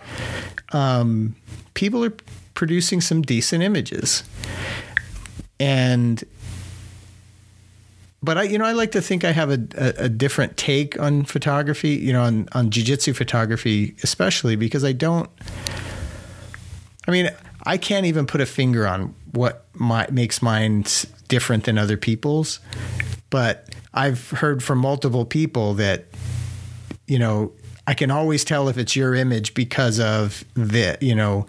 um, 0.72 1.34
people 1.72 2.04
are 2.04 2.12
producing 2.54 3.00
some 3.00 3.22
decent 3.22 3.62
images, 3.62 4.24
and 5.60 6.22
but 8.24 8.38
I, 8.38 8.42
you 8.44 8.56
know, 8.58 8.64
I 8.64 8.72
like 8.72 8.92
to 8.92 9.02
think 9.02 9.22
I 9.22 9.32
have 9.32 9.50
a, 9.50 9.58
a, 9.76 10.04
a 10.04 10.08
different 10.08 10.56
take 10.56 10.98
on 10.98 11.24
photography, 11.24 11.90
you 11.90 12.12
know, 12.12 12.22
on, 12.22 12.48
on 12.52 12.70
jujitsu 12.70 13.14
photography, 13.14 13.94
especially 14.02 14.56
because 14.56 14.82
I 14.82 14.92
don't, 14.92 15.28
I 17.06 17.10
mean, 17.10 17.30
I 17.64 17.76
can't 17.76 18.06
even 18.06 18.26
put 18.26 18.40
a 18.40 18.46
finger 18.46 18.86
on 18.86 19.14
what 19.32 19.66
my, 19.74 20.06
makes 20.10 20.40
mine 20.40 20.86
different 21.28 21.64
than 21.64 21.76
other 21.76 21.98
people's, 21.98 22.60
but 23.28 23.68
I've 23.92 24.30
heard 24.30 24.62
from 24.62 24.78
multiple 24.78 25.26
people 25.26 25.74
that, 25.74 26.06
you 27.06 27.18
know, 27.18 27.52
I 27.86 27.92
can 27.92 28.10
always 28.10 28.42
tell 28.42 28.70
if 28.70 28.78
it's 28.78 28.96
your 28.96 29.14
image 29.14 29.52
because 29.52 30.00
of 30.00 30.44
the, 30.54 30.96
you 31.02 31.14
know, 31.14 31.46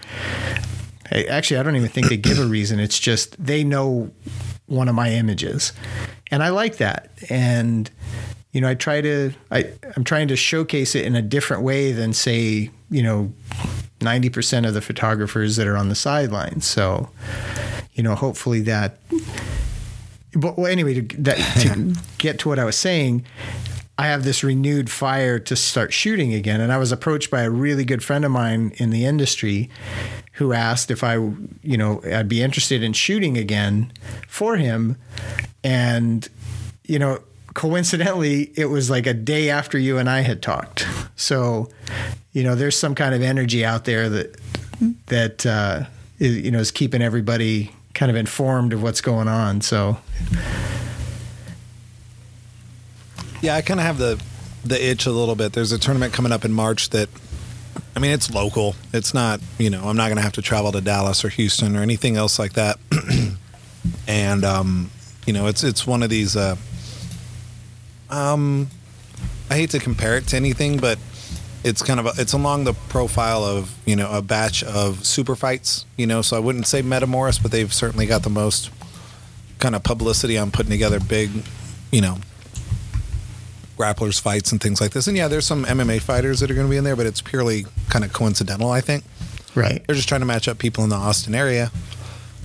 actually, 1.11 1.57
I 1.57 1.63
don't 1.63 1.75
even 1.75 1.89
think 1.89 2.09
they 2.09 2.17
give 2.17 2.39
a 2.39 2.45
reason. 2.45 2.79
It's 2.79 2.99
just 2.99 3.43
they 3.43 3.63
know 3.63 4.11
one 4.67 4.87
of 4.87 4.95
my 4.95 5.11
images 5.11 5.73
and 6.31 6.41
I 6.41 6.49
like 6.49 6.77
that. 6.77 7.11
And 7.29 7.89
you 8.51 8.61
know, 8.61 8.69
I 8.69 8.75
try 8.75 9.01
to 9.01 9.31
I 9.51 9.71
I'm 9.95 10.03
trying 10.03 10.27
to 10.29 10.35
showcase 10.35 10.95
it 10.95 11.05
in 11.05 11.15
a 11.15 11.21
different 11.21 11.63
way 11.63 11.91
than 11.91 12.13
say 12.13 12.71
you 12.89 13.03
know. 13.03 13.33
90% 14.01 14.67
of 14.67 14.73
the 14.73 14.81
photographers 14.81 15.55
that 15.55 15.65
are 15.65 15.77
on 15.77 15.87
the 15.87 15.95
sidelines. 15.95 16.65
So, 16.67 17.09
you 17.93 18.03
know, 18.03 18.13
hopefully 18.13 18.59
that 18.61 18.99
but 20.35 20.57
well, 20.57 20.67
anyway, 20.67 21.01
to, 21.01 21.17
that, 21.21 21.37
to 21.61 21.95
get 22.17 22.39
to 22.39 22.49
what 22.49 22.59
I 22.59 22.65
was 22.65 22.77
saying, 22.77 23.25
I 23.97 24.07
have 24.07 24.25
this 24.25 24.43
renewed 24.43 24.89
fire 24.89 25.39
to 25.39 25.55
start 25.55 25.93
shooting 25.93 26.33
again. 26.33 26.59
And 26.59 26.71
I 26.71 26.77
was 26.77 26.91
approached 26.91 27.31
by 27.31 27.43
a 27.43 27.49
really 27.49 27.85
good 27.85 28.03
friend 28.03 28.25
of 28.25 28.31
mine 28.31 28.73
in 28.75 28.89
the 28.89 29.05
industry 29.05 29.69
who 30.35 30.53
asked 30.53 30.91
if 30.91 31.03
I, 31.03 31.15
you 31.15 31.77
know, 31.77 32.01
I'd 32.03 32.27
be 32.27 32.41
interested 32.41 32.83
in 32.83 32.93
shooting 32.93 33.37
again 33.37 33.91
for 34.27 34.57
him. 34.57 34.97
And, 35.63 36.27
you 36.85 36.99
know, 36.99 37.19
coincidentally, 37.53 38.51
it 38.55 38.65
was 38.65 38.89
like 38.89 39.07
a 39.07 39.13
day 39.13 39.49
after 39.49 39.77
you 39.77 39.97
and 39.97 40.09
I 40.09 40.21
had 40.21 40.41
talked. 40.41 40.85
So, 41.15 41.69
you 42.33 42.43
know, 42.43 42.55
there's 42.55 42.77
some 42.77 42.95
kind 42.95 43.15
of 43.15 43.21
energy 43.21 43.63
out 43.63 43.85
there 43.85 44.09
that, 44.09 44.35
that, 45.07 45.45
uh, 45.45 45.85
is, 46.19 46.37
you 46.37 46.51
know, 46.51 46.59
is 46.59 46.71
keeping 46.71 47.01
everybody 47.01 47.71
kind 47.93 48.09
of 48.09 48.17
informed 48.17 48.73
of 48.73 48.83
what's 48.83 49.01
going 49.01 49.29
on. 49.29 49.61
So, 49.61 49.97
Yeah, 53.41 53.55
I 53.55 53.61
kind 53.61 53.79
of 53.79 53.85
have 53.85 53.97
the 53.97 54.21
the 54.63 54.83
itch 54.83 55.05
a 55.05 55.11
little 55.11 55.35
bit. 55.35 55.53
There's 55.53 55.71
a 55.71 55.77
tournament 55.77 56.13
coming 56.13 56.31
up 56.31 56.43
in 56.43 56.51
March 56.51 56.89
that 56.89 57.09
I 57.95 57.99
mean, 57.99 58.11
it's 58.11 58.29
local. 58.33 58.75
It's 58.93 59.13
not, 59.13 59.39
you 59.57 59.69
know, 59.69 59.83
I'm 59.87 59.95
not 59.95 60.07
going 60.07 60.17
to 60.17 60.21
have 60.21 60.33
to 60.33 60.41
travel 60.41 60.71
to 60.73 60.81
Dallas 60.81 61.23
or 61.23 61.29
Houston 61.29 61.77
or 61.77 61.81
anything 61.81 62.17
else 62.17 62.37
like 62.37 62.53
that. 62.53 62.77
and 64.07 64.43
um, 64.43 64.91
you 65.25 65.33
know, 65.33 65.47
it's 65.47 65.63
it's 65.63 65.87
one 65.87 66.03
of 66.03 66.09
these 66.09 66.35
uh 66.35 66.55
um 68.09 68.67
I 69.49 69.55
hate 69.55 69.69
to 69.71 69.79
compare 69.79 70.17
it 70.17 70.27
to 70.27 70.35
anything, 70.35 70.77
but 70.77 70.97
it's 71.63 71.81
kind 71.81 71.99
of 71.99 72.05
a, 72.05 72.21
it's 72.21 72.33
along 72.33 72.65
the 72.65 72.73
profile 72.73 73.43
of 73.43 73.75
you 73.85 73.95
know 73.95 74.11
a 74.11 74.21
batch 74.21 74.63
of 74.63 75.05
super 75.05 75.35
fights. 75.35 75.85
You 75.97 76.07
know, 76.07 76.21
so 76.21 76.35
I 76.35 76.39
wouldn't 76.39 76.67
say 76.67 76.81
Metamoris, 76.81 77.41
but 77.41 77.51
they've 77.51 77.73
certainly 77.73 78.05
got 78.05 78.23
the 78.23 78.29
most 78.29 78.71
kind 79.59 79.75
of 79.75 79.83
publicity 79.83 80.37
on 80.37 80.51
putting 80.51 80.71
together 80.71 80.99
big, 80.99 81.31
you 81.91 82.01
know, 82.01 82.17
grapplers 83.75 84.19
fights 84.19 84.51
and 84.51 84.61
things 84.61 84.81
like 84.81 84.91
this. 84.91 85.07
And 85.07 85.17
yeah, 85.17 85.27
there's 85.27 85.45
some 85.45 85.65
MMA 85.65 86.01
fighters 86.01 86.39
that 86.39 86.49
are 86.51 86.53
going 86.53 86.67
to 86.67 86.71
be 86.71 86.77
in 86.77 86.83
there, 86.83 86.95
but 86.95 87.05
it's 87.05 87.21
purely 87.21 87.65
kind 87.89 88.03
of 88.05 88.13
coincidental. 88.13 88.69
I 88.69 88.81
think 88.81 89.03
right. 89.55 89.85
they're 89.85 89.95
just 89.95 90.07
trying 90.07 90.21
to 90.21 90.25
match 90.25 90.47
up 90.47 90.57
people 90.57 90.83
in 90.83 90.89
the 90.89 90.95
Austin 90.95 91.35
area. 91.35 91.71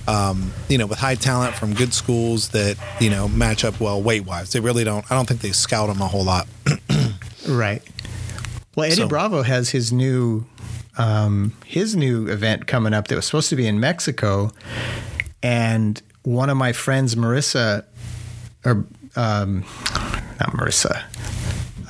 Um, 0.07 0.51
you 0.67 0.79
know, 0.79 0.87
with 0.87 0.97
high 0.97 1.15
talent 1.15 1.53
from 1.55 1.75
good 1.75 1.93
schools 1.93 2.49
that 2.49 2.75
you 2.99 3.11
know 3.11 3.27
match 3.27 3.63
up 3.63 3.79
well 3.79 4.01
weight 4.01 4.25
wise. 4.25 4.51
They 4.51 4.59
really 4.59 4.83
don't. 4.83 5.09
I 5.11 5.15
don't 5.15 5.27
think 5.27 5.41
they 5.41 5.51
scout 5.51 5.89
them 5.89 6.01
a 6.01 6.07
whole 6.07 6.23
lot. 6.23 6.47
Right. 7.47 7.81
Well, 8.75 8.85
Eddie 8.85 8.95
So- 8.95 9.07
Bravo 9.07 9.41
has 9.41 9.69
his 9.71 9.91
new 9.91 10.45
um, 10.97 11.53
his 11.65 11.95
new 11.95 12.27
event 12.27 12.67
coming 12.67 12.93
up 12.93 13.07
that 13.07 13.15
was 13.15 13.25
supposed 13.25 13.49
to 13.49 13.55
be 13.55 13.65
in 13.67 13.79
Mexico, 13.79 14.51
and 15.41 16.01
one 16.23 16.49
of 16.49 16.57
my 16.57 16.73
friends, 16.73 17.15
Marissa, 17.15 17.85
or 18.65 18.85
um, 19.15 19.61
not 20.39 20.51
Marissa, 20.53 21.01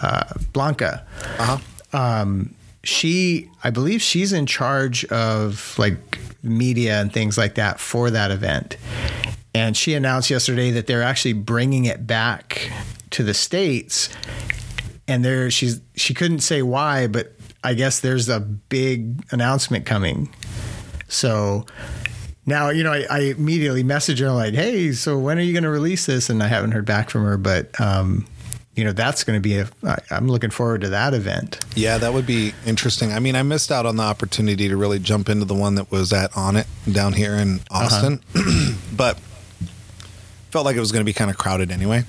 uh, 0.02 0.24
Blanca. 0.54 1.06
Uh 1.40 1.58
huh. 1.58 1.98
Um, 1.98 2.56
she, 2.84 3.50
I 3.64 3.70
believe, 3.70 4.02
she's 4.02 4.34
in 4.34 4.46
charge 4.46 5.06
of 5.06 5.78
like 5.78 6.20
media 6.44 7.00
and 7.00 7.14
things 7.14 7.38
like 7.38 7.56
that 7.56 7.80
for 7.80 8.10
that 8.10 8.32
event. 8.32 8.78
And 9.54 9.76
she 9.76 9.94
announced 9.94 10.30
yesterday 10.30 10.72
that 10.72 10.88
they're 10.88 11.04
actually 11.04 11.34
bringing 11.34 11.86
it 11.86 12.08
back 12.08 12.72
to 13.12 13.24
the 13.24 13.34
states. 13.34 14.10
And 15.08 15.26
there, 15.26 15.52
she's 15.52 15.82
she 15.96 16.14
couldn't 16.14 16.40
say 16.40 16.62
why, 16.62 17.08
but 17.08 17.34
I 17.64 17.74
guess 17.74 18.00
there's 18.00 18.30
a 18.30 18.40
big 18.40 19.24
announcement 19.32 19.86
coming. 19.86 20.34
So 21.08 21.66
now, 22.46 22.70
you 22.70 22.84
know, 22.84 22.94
I, 22.94 23.06
I 23.10 23.20
immediately 23.20 23.84
messaged 23.84 24.20
her 24.20 24.32
like, 24.32 24.54
"Hey, 24.54 24.94
so 24.94 25.20
when 25.20 25.38
are 25.38 25.42
you 25.42 25.54
going 25.54 25.64
to 25.64 25.70
release 25.70 26.06
this?" 26.06 26.30
And 26.30 26.42
I 26.42 26.48
haven't 26.48 26.72
heard 26.72 26.86
back 26.86 27.10
from 27.10 27.24
her, 27.26 27.38
but 27.38 27.80
um, 27.80 28.26
you 28.76 28.84
know, 28.86 28.94
that's 28.94 29.24
going 29.24 29.38
to 29.38 29.42
be 29.42 29.58
a. 29.58 29.68
I, 29.84 29.98
I'm 30.12 30.28
looking 30.28 30.50
forward 30.50 30.82
to 30.82 30.90
that 30.90 31.14
event. 31.14 31.64
Yeah, 31.76 31.98
that 31.98 32.14
would 32.14 32.26
be 32.26 32.54
interesting. 32.66 33.12
I 33.12 33.20
mean, 33.20 33.36
I 33.36 33.44
missed 33.44 33.72
out 33.72 33.86
on 33.86 33.98
the 33.98 34.04
opportunity 34.04 34.70
to 34.70 34.78
really 34.78 35.00
jump 35.00 35.28
into 35.30 35.46
the 35.46 35.56
one 35.56 35.76
that 35.76 35.92
was 35.92 36.14
at 36.14 36.32
Onnit 36.32 36.68
down 36.92 37.14
here 37.14 37.36
in 37.36 37.60
Austin, 37.70 38.22
but 38.94 39.18
felt 40.52 40.66
like 40.66 40.76
it 40.76 40.80
was 40.80 40.92
going 40.92 41.02
to 41.02 41.06
be 41.06 41.14
kind 41.14 41.30
of 41.30 41.38
crowded 41.38 41.72
anyway. 41.72 42.04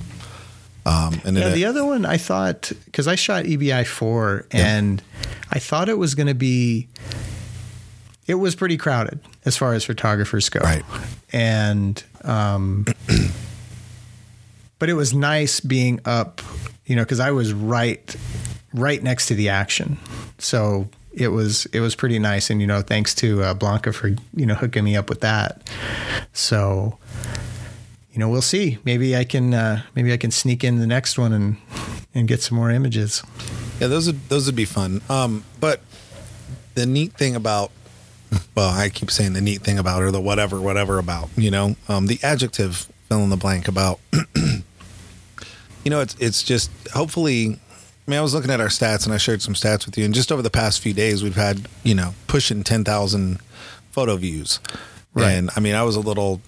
Um, 0.84 1.20
and 1.24 1.36
Yeah, 1.36 1.48
it, 1.48 1.54
the 1.54 1.64
other 1.64 1.84
one 1.84 2.04
I 2.04 2.16
thought 2.16 2.72
because 2.86 3.06
I 3.06 3.14
shot 3.14 3.44
EBI 3.44 3.86
four 3.86 4.46
and 4.50 5.02
I 5.50 5.58
thought 5.58 5.88
it 5.88 5.98
was 5.98 6.14
going 6.14 6.26
to 6.26 6.34
be. 6.34 6.88
It 8.26 8.34
was 8.34 8.54
pretty 8.54 8.76
crowded 8.76 9.18
as 9.44 9.56
far 9.56 9.74
as 9.74 9.84
photographers 9.84 10.48
go, 10.48 10.60
Right. 10.60 10.84
And, 11.32 12.02
um, 12.22 12.86
but 14.82 14.90
it 14.90 14.94
was 14.94 15.14
nice 15.14 15.60
being 15.60 16.00
up, 16.04 16.40
you 16.86 16.96
know, 16.96 17.02
because 17.02 17.20
I 17.20 17.30
was 17.30 17.52
right, 17.52 18.16
right 18.74 19.00
next 19.00 19.26
to 19.26 19.34
the 19.36 19.48
action, 19.48 19.96
so 20.38 20.88
it 21.12 21.28
was 21.28 21.66
it 21.66 21.78
was 21.78 21.94
pretty 21.94 22.18
nice. 22.18 22.50
And 22.50 22.60
you 22.60 22.66
know, 22.66 22.82
thanks 22.82 23.14
to 23.14 23.44
uh, 23.44 23.54
Blanca 23.54 23.92
for 23.92 24.08
you 24.08 24.44
know 24.44 24.54
hooking 24.54 24.82
me 24.82 24.96
up 24.96 25.08
with 25.08 25.20
that. 25.20 25.70
So 26.32 26.98
you 28.12 28.18
know, 28.18 28.28
we'll 28.28 28.42
see. 28.42 28.78
Maybe 28.84 29.16
I 29.16 29.22
can 29.22 29.54
uh, 29.54 29.82
maybe 29.94 30.12
I 30.12 30.16
can 30.16 30.32
sneak 30.32 30.64
in 30.64 30.80
the 30.80 30.86
next 30.88 31.16
one 31.16 31.32
and 31.32 31.58
and 32.12 32.26
get 32.26 32.42
some 32.42 32.56
more 32.56 32.72
images. 32.72 33.22
Yeah, 33.78 33.86
those 33.86 34.08
would 34.08 34.28
those 34.30 34.46
would 34.46 34.56
be 34.56 34.64
fun. 34.64 35.00
Um, 35.08 35.44
but 35.60 35.80
the 36.74 36.86
neat 36.86 37.12
thing 37.12 37.36
about 37.36 37.70
well, 38.56 38.70
I 38.70 38.88
keep 38.88 39.12
saying 39.12 39.34
the 39.34 39.40
neat 39.40 39.60
thing 39.60 39.78
about 39.78 40.02
or 40.02 40.10
the 40.10 40.20
whatever 40.20 40.60
whatever 40.60 40.98
about 40.98 41.28
you 41.36 41.52
know 41.52 41.76
um, 41.86 42.08
the 42.08 42.18
adjective 42.24 42.88
fill 43.08 43.22
in 43.22 43.30
the 43.30 43.36
blank 43.36 43.68
about 43.68 44.00
you 45.84 45.90
know 45.90 46.00
it's 46.00 46.16
it's 46.18 46.42
just 46.42 46.70
hopefully. 46.92 47.58
I 48.06 48.10
mean, 48.10 48.18
I 48.18 48.22
was 48.22 48.34
looking 48.34 48.50
at 48.50 48.60
our 48.60 48.66
stats 48.66 49.04
and 49.04 49.14
I 49.14 49.16
shared 49.16 49.42
some 49.42 49.54
stats 49.54 49.86
with 49.86 49.96
you, 49.96 50.04
and 50.04 50.12
just 50.12 50.32
over 50.32 50.42
the 50.42 50.50
past 50.50 50.80
few 50.80 50.92
days, 50.92 51.22
we've 51.22 51.36
had 51.36 51.68
you 51.84 51.94
know 51.94 52.14
pushing 52.26 52.64
ten 52.64 52.82
thousand 52.84 53.38
photo 53.92 54.16
views, 54.16 54.58
Right. 55.14 55.30
and 55.32 55.50
I 55.56 55.60
mean, 55.60 55.74
I 55.76 55.82
was 55.84 55.94
a 55.96 56.00
little. 56.00 56.40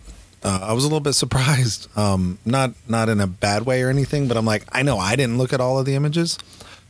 Uh, 0.43 0.59
I 0.63 0.73
was 0.75 0.85
a 0.85 0.89
little 0.89 1.01
bit 1.01 1.13
surprised, 1.25 1.89
um, 1.97 2.39
not 2.45 2.73
not 2.89 3.09
in 3.09 3.21
a 3.21 3.27
bad 3.29 3.65
way 3.67 3.83
or 3.83 3.89
anything, 3.89 4.27
but 4.29 4.37
I'm 4.37 4.45
like, 4.45 4.65
I 4.73 4.83
know 4.83 4.99
I 4.99 5.15
didn't 5.17 5.39
look 5.39 5.53
at 5.53 5.61
all 5.61 5.79
of 5.79 5.87
the 5.87 5.95
images, 5.95 6.39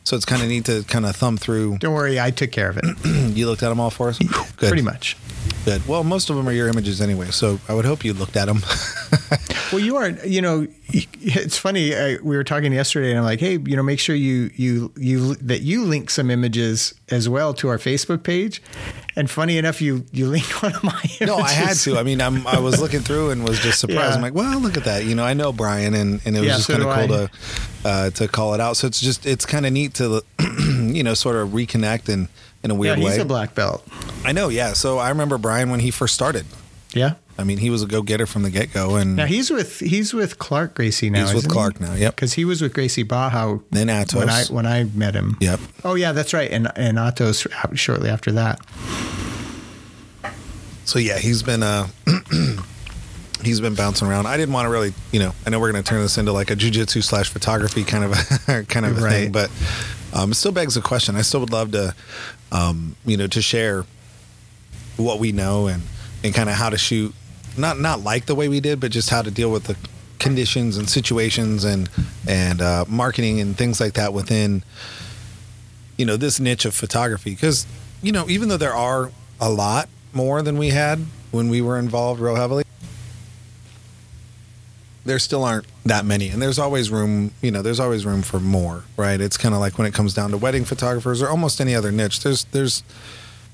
so 0.02 0.16
it's 0.16 0.24
kind 0.24 0.42
of 0.42 0.48
neat 0.48 0.64
to 0.64 0.82
kind 0.84 1.04
of 1.06 1.14
thumb 1.14 1.36
through. 1.36 1.76
Don't 1.78 1.94
worry, 1.94 2.18
I 2.18 2.30
took 2.30 2.50
care 2.50 2.70
of 2.70 2.78
it. 2.78 2.84
You 3.36 3.46
looked 3.46 3.62
at 3.62 3.68
them 3.68 3.80
all 3.80 3.90
for 3.90 4.08
us, 4.08 4.18
good, 4.18 4.68
Pretty 4.68 4.82
much. 4.82 5.16
Good. 5.64 5.86
Well, 5.86 6.04
most 6.04 6.30
of 6.30 6.36
them 6.36 6.48
are 6.48 6.52
your 6.52 6.68
images 6.68 7.00
anyway, 7.00 7.30
so 7.30 7.58
I 7.68 7.74
would 7.74 7.84
hope 7.84 8.04
you 8.04 8.12
looked 8.12 8.36
at 8.36 8.46
them. 8.46 8.58
Well, 9.72 9.82
you 9.82 9.96
aren't 9.96 10.24
You 10.24 10.40
know, 10.40 10.68
it's 10.88 11.56
funny. 11.58 11.96
I, 11.96 12.18
we 12.22 12.36
were 12.36 12.44
talking 12.44 12.72
yesterday, 12.72 13.10
and 13.10 13.18
I'm 13.18 13.24
like, 13.24 13.40
hey, 13.40 13.52
you 13.58 13.74
know, 13.76 13.82
make 13.82 13.98
sure 13.98 14.14
you 14.14 14.50
you 14.54 14.92
you 14.96 15.34
that 15.36 15.62
you 15.62 15.84
link 15.84 16.10
some 16.10 16.30
images 16.30 16.94
as 17.10 17.28
well 17.28 17.54
to 17.54 17.68
our 17.68 17.78
Facebook 17.78 18.22
page. 18.22 18.62
And 19.16 19.28
funny 19.28 19.58
enough, 19.58 19.80
you 19.82 20.04
you 20.12 20.28
linked 20.28 20.62
one 20.62 20.74
of 20.76 20.84
my 20.84 21.00
images. 21.02 21.26
no, 21.26 21.38
I 21.38 21.50
had 21.50 21.76
to. 21.78 21.98
I 21.98 22.04
mean, 22.04 22.20
I'm, 22.20 22.46
I 22.46 22.60
was 22.60 22.80
looking 22.80 23.00
through 23.00 23.30
and 23.30 23.48
was 23.48 23.58
just 23.58 23.80
surprised. 23.80 24.10
Yeah. 24.10 24.14
I'm 24.14 24.22
like, 24.22 24.34
well, 24.34 24.60
look 24.60 24.76
at 24.76 24.84
that. 24.84 25.04
You 25.06 25.16
know, 25.16 25.24
I 25.24 25.34
know 25.34 25.50
Brian, 25.52 25.94
and, 25.94 26.20
and 26.24 26.36
it 26.36 26.40
was 26.40 26.48
Yeah, 26.48 26.54
just 26.56 26.66
so 26.68 26.76
kind 26.76 26.84
of 27.02 27.08
cool 27.08 27.16
I. 27.16 27.26
to 27.82 27.88
uh, 27.88 28.10
to 28.10 28.28
call 28.28 28.54
it 28.54 28.60
out. 28.60 28.76
So 28.76 28.86
it's 28.86 29.00
just 29.00 29.26
it's 29.26 29.46
kind 29.46 29.66
of 29.66 29.72
neat 29.72 29.94
to 29.94 30.22
you 30.68 31.02
know 31.02 31.14
sort 31.14 31.34
of 31.36 31.48
reconnect 31.48 32.08
in 32.08 32.28
in 32.64 32.70
a 32.70 32.74
Yeah, 32.74 32.78
weird 32.80 32.98
he's 32.98 33.08
way. 33.10 33.20
a 33.20 33.24
black 33.24 33.54
belt. 33.54 33.86
I 34.24 34.32
know, 34.32 34.48
yeah. 34.48 34.72
So 34.72 34.98
I 34.98 35.10
remember 35.10 35.38
Brian 35.38 35.70
when 35.70 35.80
he 35.80 35.90
first 35.92 36.14
started. 36.14 36.46
Yeah. 36.92 37.14
I 37.36 37.42
mean, 37.44 37.58
he 37.58 37.68
was 37.68 37.82
a 37.82 37.86
go 37.86 38.02
getter 38.02 38.26
from 38.26 38.42
the 38.44 38.50
get 38.50 38.72
go, 38.72 38.94
and 38.94 39.16
Now 39.16 39.26
he's 39.26 39.50
with 39.50 39.80
he's 39.80 40.14
with 40.14 40.38
Clark 40.38 40.74
Gracie 40.74 41.10
now. 41.10 41.24
he's 41.26 41.34
with 41.34 41.48
Clark 41.48 41.80
now. 41.80 41.94
Yep. 41.94 42.14
because 42.14 42.34
he 42.34 42.44
was 42.44 42.62
with 42.62 42.72
Gracie 42.72 43.02
Baja 43.02 43.58
Then 43.70 43.88
Atos. 43.88 44.14
when 44.16 44.28
I 44.30 44.44
when 44.44 44.66
I 44.66 44.84
met 44.84 45.14
him. 45.14 45.36
Yep. 45.40 45.58
Oh 45.84 45.94
yeah, 45.96 46.12
that's 46.12 46.32
right. 46.32 46.48
And 46.50 46.70
and 46.76 46.96
Atos 46.96 47.46
shortly 47.76 48.08
after 48.08 48.30
that. 48.32 48.60
So 50.84 50.98
yeah, 51.00 51.18
he's 51.18 51.42
been 51.42 51.62
uh 51.64 51.88
he's 53.42 53.60
been 53.60 53.74
bouncing 53.74 54.06
around. 54.08 54.26
I 54.26 54.36
didn't 54.36 54.52
want 54.52 54.66
to 54.66 54.70
really, 54.70 54.92
you 55.12 55.18
know, 55.18 55.32
I 55.46 55.50
know 55.50 55.58
we're 55.60 55.72
going 55.72 55.82
to 55.82 55.88
turn 55.88 56.00
this 56.02 56.18
into 56.18 56.32
like 56.32 56.50
a 56.50 56.56
jujitsu 56.56 57.02
slash 57.02 57.28
photography 57.30 57.84
kind 57.84 58.04
of 58.04 58.12
a, 58.48 58.62
kind 58.68 58.86
of 58.86 58.98
a 58.98 59.00
thing, 59.08 59.32
but 59.32 59.50
um, 60.12 60.30
it 60.30 60.34
still 60.34 60.52
begs 60.52 60.74
the 60.74 60.80
question. 60.82 61.16
I 61.16 61.22
still 61.22 61.40
would 61.40 61.50
love 61.52 61.72
to, 61.72 61.94
um, 62.54 62.96
you 63.04 63.16
know, 63.16 63.26
to 63.26 63.42
share 63.42 63.84
what 64.96 65.18
we 65.18 65.32
know 65.32 65.66
and 65.66 65.82
and 66.22 66.32
kind 66.32 66.48
of 66.48 66.54
how 66.54 66.70
to 66.70 66.78
shoot, 66.78 67.12
not 67.58 67.78
not 67.78 68.00
like 68.00 68.26
the 68.26 68.34
way 68.34 68.48
we 68.48 68.60
did, 68.60 68.80
but 68.80 68.90
just 68.90 69.10
how 69.10 69.20
to 69.20 69.30
deal 69.30 69.50
with 69.50 69.64
the 69.64 69.76
conditions 70.18 70.78
and 70.78 70.88
situations 70.88 71.64
and 71.64 71.90
and 72.26 72.62
uh, 72.62 72.84
marketing 72.88 73.40
and 73.40 73.58
things 73.58 73.80
like 73.80 73.94
that 73.94 74.14
within, 74.14 74.62
you 75.98 76.06
know, 76.06 76.16
this 76.16 76.40
niche 76.40 76.64
of 76.64 76.74
photography. 76.74 77.30
Because 77.30 77.66
you 78.00 78.12
know, 78.12 78.28
even 78.28 78.48
though 78.48 78.56
there 78.56 78.74
are 78.74 79.10
a 79.40 79.50
lot 79.50 79.88
more 80.12 80.40
than 80.40 80.56
we 80.56 80.68
had 80.68 81.00
when 81.32 81.48
we 81.48 81.60
were 81.60 81.76
involved 81.76 82.20
real 82.20 82.36
heavily 82.36 82.63
there 85.04 85.18
still 85.18 85.44
aren't 85.44 85.66
that 85.84 86.04
many 86.04 86.28
and 86.28 86.40
there's 86.40 86.58
always 86.58 86.90
room 86.90 87.30
you 87.42 87.50
know 87.50 87.60
there's 87.62 87.80
always 87.80 88.06
room 88.06 88.22
for 88.22 88.40
more 88.40 88.84
right 88.96 89.20
it's 89.20 89.36
kind 89.36 89.54
of 89.54 89.60
like 89.60 89.76
when 89.78 89.86
it 89.86 89.92
comes 89.94 90.14
down 90.14 90.30
to 90.30 90.36
wedding 90.38 90.64
photographers 90.64 91.20
or 91.20 91.28
almost 91.28 91.60
any 91.60 91.74
other 91.74 91.92
niche 91.92 92.20
there's 92.22 92.44
there's 92.46 92.82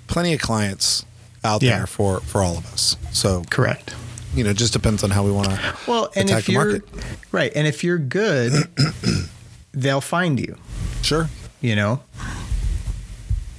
plenty 0.06 0.32
of 0.32 0.40
clients 0.40 1.04
out 1.42 1.62
Yeah. 1.62 1.78
there 1.78 1.86
for 1.86 2.20
for 2.20 2.42
all 2.42 2.56
of 2.58 2.66
us 2.72 2.96
so 3.12 3.42
Correct. 3.50 3.94
you 4.34 4.44
know 4.44 4.52
just 4.52 4.72
depends 4.72 5.02
on 5.02 5.10
how 5.10 5.24
we 5.24 5.32
want 5.32 5.48
to 5.50 5.76
Well, 5.88 6.10
and 6.14 6.28
attack 6.28 6.40
if 6.40 6.46
the 6.46 6.52
you're 6.52 6.64
market. 6.72 6.88
right, 7.32 7.52
and 7.56 7.66
if 7.66 7.82
you're 7.82 7.98
good, 7.98 8.52
they'll 9.72 10.00
find 10.00 10.38
you. 10.38 10.56
Sure. 11.02 11.28
You 11.60 11.74
know, 11.76 12.00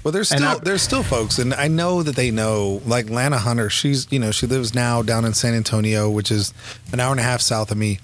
Well, 0.03 0.11
there's 0.11 0.29
still 0.29 0.43
I- 0.43 0.57
there's 0.59 0.81
still 0.81 1.03
folks, 1.03 1.37
and 1.39 1.53
I 1.53 1.67
know 1.67 2.01
that 2.03 2.15
they 2.15 2.31
know. 2.31 2.81
Like 2.85 3.09
Lana 3.09 3.37
Hunter, 3.37 3.69
she's 3.69 4.07
you 4.11 4.19
know 4.19 4.31
she 4.31 4.47
lives 4.47 4.73
now 4.73 5.01
down 5.01 5.25
in 5.25 5.33
San 5.33 5.53
Antonio, 5.53 6.09
which 6.09 6.31
is 6.31 6.53
an 6.91 6.99
hour 6.99 7.11
and 7.11 7.19
a 7.19 7.23
half 7.23 7.41
south 7.41 7.71
of 7.71 7.77
me. 7.77 7.99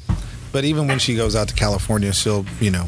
But 0.52 0.64
even 0.64 0.88
when 0.88 0.98
she 1.00 1.16
goes 1.16 1.36
out 1.36 1.50
to 1.50 1.56
California, 1.56 2.14
she'll 2.14 2.46
you 2.60 2.72
know 2.72 2.88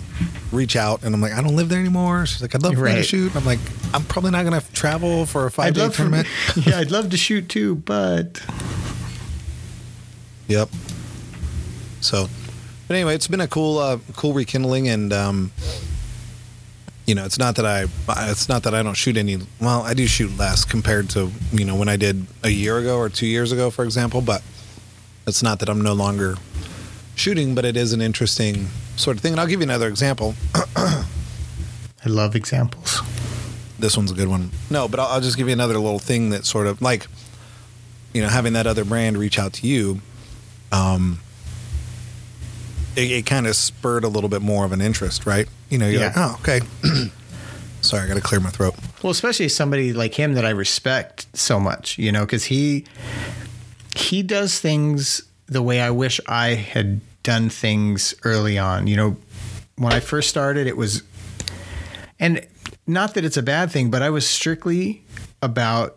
reach 0.52 0.76
out, 0.76 1.04
and 1.04 1.14
I'm 1.14 1.22
like, 1.22 1.34
I 1.34 1.42
don't 1.42 1.56
live 1.56 1.70
there 1.70 1.80
anymore. 1.80 2.26
She's 2.26 2.42
like, 2.42 2.54
I'd 2.56 2.64
love 2.64 2.74
you 2.74 2.86
to 2.86 3.04
shoot. 3.04 3.36
I'm 3.36 3.46
like, 3.46 3.60
I'm 3.94 4.04
probably 4.04 4.32
not 4.32 4.44
gonna 4.44 4.64
travel 4.74 5.26
for 5.26 5.46
a 5.46 5.52
5 5.52 5.66
I'd 5.66 5.74
day 5.74 5.82
love 5.82 5.96
for, 5.96 6.04
yeah, 6.70 6.80
I'd 6.80 6.92
love 6.92 7.10
to 7.10 7.18
shoot 7.18 7.50
too, 7.50 7.76
but 7.76 8.42
Yep. 10.48 10.70
So, 12.02 12.28
but 12.88 12.96
anyway, 12.96 13.14
it's 13.14 13.28
been 13.28 13.42
a 13.42 13.48
cool, 13.48 13.78
uh, 13.78 14.00
cool 14.16 14.34
rekindling, 14.34 14.88
and 14.88 15.14
um, 15.14 15.52
you 17.10 17.16
know, 17.16 17.26
it's 17.26 17.40
not 17.40 17.56
that 17.56 17.66
I, 17.66 17.88
it's 18.30 18.48
not 18.48 18.62
that 18.64 18.76
I 18.76 18.84
don't 18.84 18.94
shoot 18.94 19.18
any. 19.18 19.40
Well, 19.60 19.82
I 19.82 19.96
do 19.96 20.06
shoot 20.06 20.38
less 20.38 20.64
compared 20.64 21.10
to 21.12 21.32
you 21.52 21.66
know 21.66 21.76
when 21.76 21.90
I 21.90 21.96
did 21.96 22.28
a 22.44 22.50
year 22.50 22.78
ago 22.78 23.00
or 23.00 23.10
two 23.10 23.26
years 23.26 23.52
ago, 23.52 23.72
for 23.72 23.84
example. 23.84 24.22
But 24.22 24.44
it's 25.26 25.42
not 25.42 25.58
that 25.62 25.70
I'm 25.70 25.82
no 25.82 25.94
longer 25.94 26.36
shooting, 27.16 27.56
but 27.56 27.66
it 27.66 27.76
is 27.76 27.94
an 27.94 28.02
interesting 28.02 28.68
sort 28.96 29.18
of 29.18 29.24
thing. 29.24 29.32
And 29.32 29.42
I'll 29.42 29.48
give 29.48 29.60
you 29.60 29.64
another 29.64 29.88
example. 29.88 30.36
I 30.76 31.04
love 32.06 32.36
examples. 32.36 33.02
This 33.80 33.98
one's 33.98 34.12
a 34.12 34.14
good 34.16 34.28
one. 34.28 34.52
No, 34.70 34.88
but 34.88 35.00
I'll, 35.00 35.08
I'll 35.08 35.22
just 35.22 35.36
give 35.36 35.48
you 35.48 35.54
another 35.54 35.80
little 35.80 35.98
thing 35.98 36.30
that 36.30 36.46
sort 36.46 36.68
of 36.68 36.80
like, 36.80 37.08
you 38.14 38.22
know, 38.22 38.28
having 38.28 38.54
that 38.54 38.68
other 38.68 38.86
brand 38.86 39.18
reach 39.18 39.40
out 39.40 39.54
to 39.54 39.68
you, 39.68 40.02
um, 40.72 41.22
it, 42.96 43.10
it 43.10 43.26
kind 43.26 43.48
of 43.48 43.56
spurred 43.56 44.04
a 44.04 44.10
little 44.10 44.30
bit 44.30 44.44
more 44.44 44.64
of 44.64 44.72
an 44.72 44.80
interest, 44.80 45.26
right? 45.26 45.48
You 45.70 45.78
know, 45.78 45.88
you're 45.88 46.02
Yeah. 46.02 46.08
like, 46.08 46.18
oh, 46.18 46.38
okay. 46.42 46.62
Sorry, 47.82 48.04
I 48.04 48.08
got 48.08 48.16
to 48.16 48.22
clear 48.22 48.42
my 48.42 48.50
throat. 48.50 48.76
Well, 49.04 49.12
especially 49.12 49.48
somebody 49.50 49.94
like 49.94 50.14
him 50.14 50.34
that 50.34 50.46
I 50.46 50.50
respect 50.50 51.28
so 51.34 51.60
much, 51.60 51.98
you 51.98 52.12
know, 52.12 52.26
because 52.26 52.46
he 52.46 52.86
he 53.96 54.22
does 54.24 54.60
things 54.60 55.22
the 55.48 55.62
way 55.62 55.80
I 55.82 55.90
wish 55.90 56.20
I 56.28 56.50
had 56.56 57.00
done 57.24 57.50
things 57.50 58.14
early 58.24 58.58
on. 58.58 58.88
You 58.88 58.98
know, 58.98 59.18
when 59.78 59.94
I 59.94 60.00
first 60.02 60.30
started, 60.30 60.68
it 60.68 60.76
was, 60.76 61.04
and 62.20 62.46
not 62.86 63.14
that 63.14 63.24
it's 63.24 63.38
a 63.38 63.42
bad 63.44 63.72
thing, 63.72 63.90
but 63.90 64.02
I 64.02 64.10
was 64.10 64.28
strictly 64.30 65.04
about. 65.42 65.96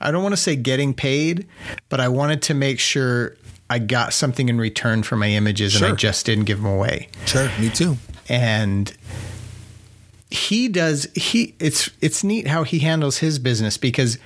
I 0.00 0.10
don't 0.10 0.22
want 0.22 0.32
to 0.32 0.40
say 0.40 0.56
getting 0.56 0.94
paid, 0.94 1.46
but 1.88 2.00
I 2.00 2.08
wanted 2.08 2.42
to 2.42 2.54
make 2.54 2.80
sure 2.80 3.36
I 3.70 3.78
got 3.78 4.12
something 4.12 4.48
in 4.48 4.58
return 4.58 5.02
for 5.02 5.16
my 5.16 5.28
images, 5.28 5.74
and 5.76 5.92
I 5.92 5.94
just 5.94 6.26
didn't 6.26 6.44
give 6.44 6.58
them 6.62 6.70
away. 6.70 7.08
Sure, 7.26 7.50
me 7.58 7.70
too. 7.70 7.96
and 8.28 8.92
he 10.30 10.66
does 10.68 11.06
he 11.14 11.54
it's 11.58 11.90
it's 12.00 12.24
neat 12.24 12.46
how 12.46 12.62
he 12.64 12.78
handles 12.78 13.18
his 13.18 13.38
business 13.38 13.76
because 13.76 14.18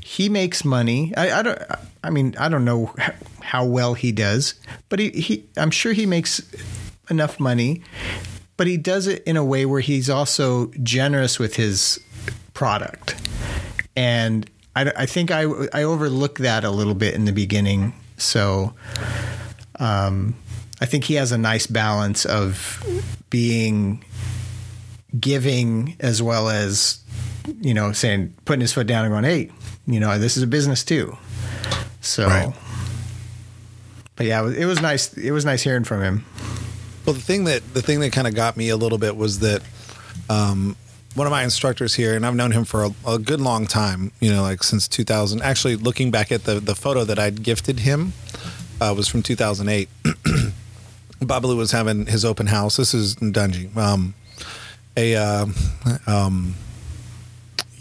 he 0.00 0.28
makes 0.28 0.62
money. 0.64 1.12
I, 1.16 1.38
I 1.38 1.42
don't 1.42 1.58
i 2.02 2.10
mean 2.10 2.34
i 2.38 2.50
don't 2.50 2.66
know 2.66 2.94
how 3.42 3.64
well 3.64 3.94
he 3.94 4.12
does 4.12 4.54
but 4.90 4.98
he, 4.98 5.08
he 5.08 5.44
i'm 5.56 5.70
sure 5.70 5.94
he 5.94 6.04
makes 6.04 6.42
enough 7.08 7.40
money 7.40 7.80
but 8.58 8.66
he 8.66 8.76
does 8.76 9.06
it 9.06 9.22
in 9.24 9.38
a 9.38 9.44
way 9.44 9.64
where 9.64 9.80
he's 9.80 10.10
also 10.10 10.70
generous 10.82 11.38
with 11.38 11.56
his 11.56 11.98
product. 12.52 13.16
And 13.96 14.48
i, 14.76 14.92
I 14.94 15.06
think 15.06 15.30
i 15.30 15.44
i 15.72 15.82
overlooked 15.82 16.38
that 16.42 16.62
a 16.62 16.70
little 16.70 16.94
bit 16.94 17.14
in 17.14 17.24
the 17.24 17.32
beginning 17.32 17.94
so 18.16 18.74
um, 19.78 20.34
I 20.80 20.86
think 20.86 21.04
he 21.04 21.14
has 21.14 21.32
a 21.32 21.38
nice 21.38 21.66
balance 21.66 22.24
of 22.24 22.82
being 23.30 24.04
giving 25.18 25.96
as 26.00 26.20
well 26.22 26.48
as 26.48 26.98
you 27.60 27.74
know 27.74 27.92
saying 27.92 28.34
putting 28.44 28.60
his 28.60 28.72
foot 28.72 28.86
down 28.86 29.04
and 29.04 29.12
going, 29.12 29.24
hey, 29.24 29.50
you 29.86 30.00
know 30.00 30.18
this 30.18 30.36
is 30.36 30.42
a 30.42 30.46
business 30.46 30.84
too. 30.84 31.16
So, 32.00 32.26
Right. 32.26 32.54
but 34.16 34.26
yeah, 34.26 34.46
it 34.46 34.66
was, 34.66 34.82
nice. 34.82 35.16
It 35.16 35.30
was 35.30 35.44
nice 35.46 35.62
hearing 35.62 35.84
from 35.84 36.02
him. 36.02 36.24
Well, 37.06 37.14
the 37.14 37.20
thing 37.22 37.44
that 37.44 37.62
the 37.74 37.80
thing 37.82 38.00
that 38.00 38.12
kind 38.12 38.26
of 38.26 38.34
got 38.34 38.56
me 38.58 38.68
a 38.68 38.76
little 38.76 38.98
bit 38.98 39.16
was 39.16 39.38
that 39.40 39.62
um, 40.28 40.76
one 41.14 41.26
of 41.26 41.30
my 41.30 41.44
instructors 41.44 41.94
here, 41.94 42.16
and 42.16 42.26
I've 42.26 42.34
known 42.34 42.50
him 42.50 42.64
for 42.64 42.84
a, 42.84 42.90
a 43.06 43.18
good 43.18 43.40
long 43.40 43.66
time. 43.66 44.12
You 44.20 44.32
know, 44.32 44.42
like 44.42 44.62
since 44.62 44.88
2000. 44.88 45.42
Actually, 45.42 45.76
looking 45.76 46.10
back 46.10 46.32
at 46.32 46.44
the 46.44 46.60
the 46.60 46.74
photo 46.74 47.04
that 47.04 47.18
I'd 47.18 47.42
gifted 47.42 47.80
him 47.80 48.12
uh, 48.80 48.94
was 48.96 49.08
from 49.08 49.22
2008. 49.22 49.88
Babalu 51.20 51.56
was 51.56 51.70
having 51.70 52.06
his 52.06 52.24
open 52.24 52.48
house. 52.48 52.76
This 52.76 52.92
is 52.92 53.16
in 53.18 53.32
Dungy. 53.32 53.74
Um, 53.76 54.14
a 54.96 55.16
uh, 55.16 55.46
um, 56.06 56.54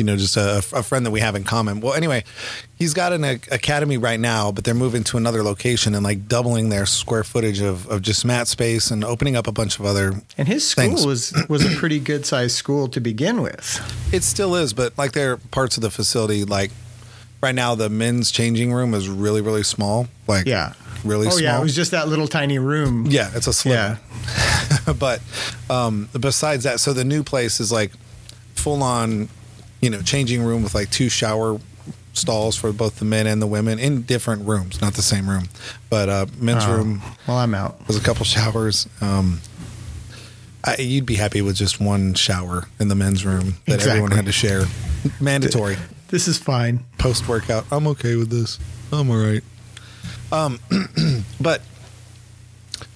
you 0.06 0.12
know, 0.12 0.18
just 0.18 0.36
a, 0.38 0.58
a 0.74 0.84
friend 0.84 1.06
that 1.06 1.12
we 1.12 1.22
have 1.22 1.36
in 1.36 1.44
common. 1.46 1.80
Well, 1.80 1.94
anyway, 1.94 2.24
he's 2.76 2.94
got 2.94 3.13
an 3.13 3.24
a- 3.24 3.39
academy 3.52 3.98
right 3.98 4.20
now, 4.20 4.52
but 4.52 4.63
they're 4.66 4.74
moving 4.74 5.04
to 5.06 5.18
another 5.18 5.44
location 5.44 5.96
and 5.96 6.04
like 6.04 6.28
doubling 6.28 6.70
their 6.70 6.86
square 6.86 7.24
footage 7.24 7.62
of, 7.62 7.88
of 7.88 8.02
just 8.02 8.26
mat 8.26 8.48
space 8.48 8.92
and 8.92 9.04
opening 9.04 9.36
up 9.38 9.48
a 9.48 9.52
bunch 9.54 9.80
of 9.80 9.86
other. 9.86 10.13
And 10.38 10.48
his 10.48 10.68
school 10.68 10.84
Thanks. 10.86 11.06
was 11.06 11.34
was 11.48 11.66
a 11.66 11.76
pretty 11.78 12.00
good 12.00 12.26
sized 12.26 12.56
school 12.56 12.88
to 12.89 13.00
begin 13.00 13.42
with. 13.42 13.80
It 14.13 14.24
still 14.24 14.56
is, 14.56 14.74
but 14.74 14.98
like 14.98 15.13
there 15.13 15.32
are 15.34 15.38
parts 15.38 15.78
of 15.78 15.82
the 15.84 15.89
facility, 15.89 16.44
like 16.44 16.72
right 17.42 17.56
now, 17.56 17.76
the 17.76 17.89
men's 17.89 18.32
changing 18.32 18.74
room 18.74 18.94
is 18.94 19.08
really, 19.10 19.42
really 19.42 19.63
small. 19.63 20.08
Like, 20.28 20.46
Yeah. 20.46 20.74
really 21.04 21.28
oh 21.28 21.32
small. 21.32 21.42
yeah, 21.42 21.60
it 21.60 21.63
was 21.63 21.76
just 21.76 21.92
that 21.92 22.08
little 22.08 22.28
tiny 22.28 22.58
room. 22.60 23.06
Yeah, 23.10 23.32
it's 23.36 23.48
a 23.48 23.54
sliver. 23.54 24.00
Yeah. 24.88 24.94
but 25.00 25.22
um, 25.70 26.10
besides 26.20 26.63
that, 26.63 26.80
so 26.80 26.94
the 26.94 27.04
new 27.04 27.24
place 27.24 27.60
is 27.60 27.72
like 27.72 27.92
full 28.56 28.82
on, 28.82 29.28
you 29.84 29.89
know, 29.89 30.02
changing 30.02 30.41
room 30.43 30.63
with 30.63 30.74
like 30.74 30.89
two 30.89 31.10
shower 31.10 31.60
stalls 32.13 32.56
for 32.56 32.72
both 32.72 32.98
the 33.00 33.06
men 33.06 33.26
and 33.28 33.41
the 33.41 33.48
women 33.48 33.80
in 33.80 34.04
different 34.04 34.48
rooms, 34.48 34.80
not 34.82 34.93
the 34.93 35.02
same 35.02 35.30
room. 35.30 35.50
But 35.89 36.10
uh, 36.10 36.26
men's 36.39 36.63
Oh, 36.65 36.78
room 36.78 37.02
Well, 37.28 37.38
I'm 37.38 37.54
out. 37.56 37.86
was 37.88 37.98
a 37.98 38.02
couple 38.02 38.24
showers. 38.26 38.88
Um, 39.02 39.41
I, 40.63 40.78
you'd 40.78 41.06
be 41.06 41.15
happy 41.15 41.41
with 41.41 41.56
just 41.58 41.82
one 41.82 42.13
shower 42.13 42.67
in 42.80 42.88
the 42.88 42.96
men's 42.96 43.26
room 43.26 43.56
that 43.67 43.86
everyone 43.86 44.12
had 44.12 44.26
to 44.28 44.32
share. 44.32 44.63
Mandatory 45.19 45.76
This 46.08 46.28
is 46.28 46.38
fine. 46.38 46.86
post 46.98 47.28
workout. 47.28 47.65
I'm 47.72 47.88
okay 47.88 48.15
with 48.15 48.30
this. 48.30 48.60
I'm 48.91 49.10
all 49.10 49.17
right. 49.17 49.43
Um, 50.32 50.60
but 51.41 51.62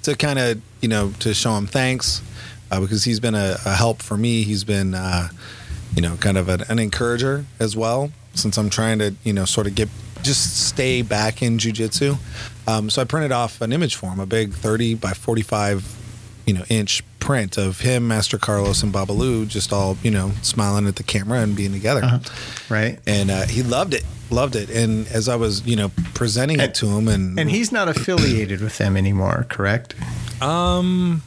to 0.03 0.15
kind 0.15 0.39
of 0.39 0.61
you 0.81 0.87
know 0.87 1.11
to 1.19 1.33
show 1.33 1.57
him 1.57 1.67
thanks 1.67 2.21
uh, 2.71 2.79
because 2.79 3.03
he's 3.03 3.19
been 3.19 3.35
a, 3.35 3.57
a 3.65 3.73
help 3.75 4.01
for 4.01 4.15
me. 4.17 4.43
He's 4.43 4.63
been 4.63 4.93
uh, 4.93 5.27
you 5.97 6.01
know 6.01 6.15
kind 6.17 6.37
of 6.37 6.47
an, 6.47 6.61
an 6.69 6.77
encourager 6.79 7.43
as 7.59 7.75
well 7.75 8.11
since 8.35 8.55
I'm 8.59 8.69
trying 8.69 8.99
to 8.99 9.15
you 9.23 9.33
know 9.33 9.45
sort 9.45 9.65
of 9.67 9.73
get 9.75 9.89
just 10.21 10.67
stay 10.67 11.01
back 11.01 11.41
in 11.41 11.57
jujitsu. 11.57 12.17
Um, 12.67 12.89
so 12.89 13.01
I 13.01 13.05
printed 13.05 13.31
off 13.31 13.61
an 13.61 13.71
image 13.73 13.95
for 13.95 14.07
him, 14.11 14.19
a 14.19 14.25
big 14.25 14.53
30 14.53 14.95
by 14.95 15.11
45 15.13 15.95
you 16.45 16.53
know 16.53 16.63
inch 16.69 17.03
print 17.19 17.57
of 17.57 17.79
him, 17.81 18.07
Master 18.07 18.37
Carlos, 18.37 18.83
and 18.83 18.93
Babalu 18.93 19.47
just 19.47 19.73
all 19.73 19.97
you 20.03 20.11
know 20.11 20.31
smiling 20.41 20.87
at 20.87 20.95
the 20.97 21.03
camera 21.03 21.39
and 21.39 21.55
being 21.55 21.73
together 21.73 22.01
Uh-huh. 22.03 22.19
Right. 22.69 22.99
and 23.07 23.29
uh, 23.31 23.45
he 23.47 23.63
loved 23.63 23.93
it, 23.93 24.05
loved 24.29 24.55
it. 24.55 24.69
And 24.69 25.07
as 25.07 25.27
I 25.27 25.35
was, 25.35 25.65
you 25.65 25.75
know, 25.75 25.89
presenting 26.13 26.59
it 26.59 26.73
to 26.75 26.87
him, 26.87 27.07
and 27.07 27.39
And 27.39 27.49
he's 27.49 27.71
not 27.71 27.87
affiliated 27.89 28.61
with 28.61 28.77
them 28.77 28.95
anymore, 28.97 29.45
correct? 29.49 29.95
um, 30.41 31.21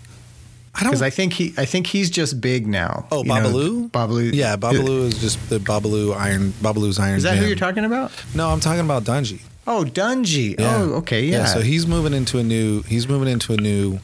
I 0.74 0.80
don't. 0.82 0.90
Because 0.90 1.02
I 1.02 1.10
think 1.10 1.32
he, 1.32 1.52
I 1.58 1.64
think 1.64 1.86
he's 1.88 2.10
just 2.10 2.40
big 2.40 2.66
now. 2.66 3.06
oh, 3.10 3.22
You 3.24 3.28
know, 3.28 3.34
Babalu, 3.34 3.90
Babalu. 3.90 4.30
yeah, 4.34 4.56
Babalu 4.56 5.04
is 5.08 5.20
just 5.20 5.50
the 5.50 5.58
Babalu 5.58 6.16
Iron, 6.16 6.52
Babalu's 6.62 6.98
Iron. 6.98 7.16
Is 7.16 7.24
that 7.24 7.38
who 7.38 7.46
you're 7.46 7.56
talking 7.56 7.84
about? 7.84 8.12
No, 8.34 8.48
I'm 8.50 8.60
talking 8.60 8.80
about 8.84 9.04
Dungy. 9.04 9.40
Oh, 9.66 9.84
Dungy. 9.84 10.58
Yeah. 10.58 10.76
Oh, 10.76 10.82
okay, 10.94 11.24
yeah. 11.24 11.44
So 11.44 11.60
he's 11.60 11.86
moving 11.86 12.14
into 12.14 12.38
a 12.38 12.42
new. 12.42 12.82
He's 12.82 13.06
moving 13.08 13.28
into 13.28 13.52
a 13.52 13.56
new 13.56 13.98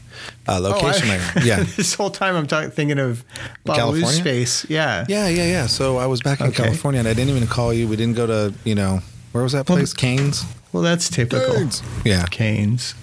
uh, 0.47 0.57
Oh, 0.57 0.59
location. 0.59 1.09
I- 1.09 1.41
Yeah. 1.43 1.63
this 1.63 1.93
whole 1.93 2.09
time 2.11 2.35
I'm 2.35 2.47
talking, 2.47 2.69
thinking 2.71 2.99
of 2.99 3.23
Babalu's 3.65 4.15
space. 4.15 4.65
Yeah. 4.69 5.05
Yeah, 5.09 5.27
yeah, 5.29 5.45
yeah. 5.45 5.65
So 5.67 5.97
I 5.97 6.05
was 6.05 6.21
back 6.21 6.41
in 6.41 6.47
Okay. 6.47 6.63
California, 6.63 6.99
and 6.99 7.07
I 7.07 7.13
didn't 7.13 7.35
even 7.35 7.47
call 7.47 7.73
you. 7.73 7.87
We 7.87 7.95
didn't 7.95 8.15
go 8.15 8.27
to, 8.27 8.53
you 8.65 8.75
know, 8.75 8.99
where 9.31 9.43
was 9.43 9.53
that 9.53 9.65
place? 9.65 9.93
Canes. 9.93 10.43
Well, 10.73 10.83
that's 10.83 11.09
typical. 11.09 11.53
Canes. 11.55 11.81
Yeah. 12.05 12.25
Canes. 12.29 12.93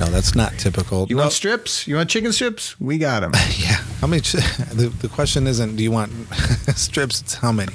No, 0.00 0.06
that's 0.06 0.34
not 0.34 0.52
typical. 0.58 1.06
You 1.08 1.16
No. 1.16 1.22
want 1.22 1.32
strips? 1.32 1.86
You 1.88 1.96
want 1.96 2.08
chicken 2.08 2.32
strips? 2.32 2.78
We 2.80 2.98
got 2.98 3.20
them. 3.20 3.32
Yeah. 3.58 3.76
How 4.00 4.06
many? 4.06 4.22
ch- 4.22 4.32
The, 4.72 4.92
the 5.00 5.08
question 5.08 5.46
isn't 5.46 5.76
do 5.76 5.82
you 5.82 5.90
want 5.90 6.12
strips? 6.76 7.20
It's 7.22 7.34
how 7.34 7.50
many. 7.52 7.74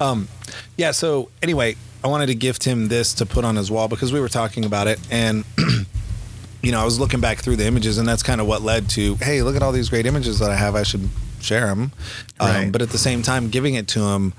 Um, 0.00 0.28
yeah. 0.76 0.90
So 0.90 1.30
anyway, 1.42 1.76
I 2.02 2.08
wanted 2.08 2.26
to 2.26 2.34
gift 2.34 2.64
him 2.64 2.88
this 2.88 3.14
to 3.14 3.26
put 3.26 3.44
on 3.44 3.56
his 3.56 3.70
wall 3.70 3.86
because 3.88 4.12
we 4.12 4.20
were 4.20 4.28
talking 4.28 4.64
about 4.64 4.88
it, 4.88 4.98
and 5.10 5.44
you 6.62 6.72
know, 6.72 6.80
I 6.80 6.84
was 6.84 6.98
looking 6.98 7.20
back 7.20 7.38
through 7.38 7.56
the 7.56 7.66
images, 7.66 7.98
and 7.98 8.08
that's 8.08 8.22
kind 8.22 8.40
of 8.40 8.46
what 8.46 8.62
led 8.62 8.88
to, 8.90 9.14
hey, 9.16 9.42
look 9.42 9.54
at 9.54 9.62
all 9.62 9.70
these 9.72 9.88
great 9.90 10.06
images 10.06 10.38
that 10.40 10.50
I 10.50 10.56
have. 10.56 10.74
I 10.74 10.82
should 10.82 11.08
share 11.40 11.66
them. 11.66 11.92
Um, 12.40 12.48
Right. 12.48 12.72
but 12.72 12.82
at 12.82 12.90
the 12.90 12.98
same 12.98 13.22
time, 13.22 13.48
giving 13.50 13.74
it 13.74 13.86
to 13.88 14.00
him, 14.00 14.32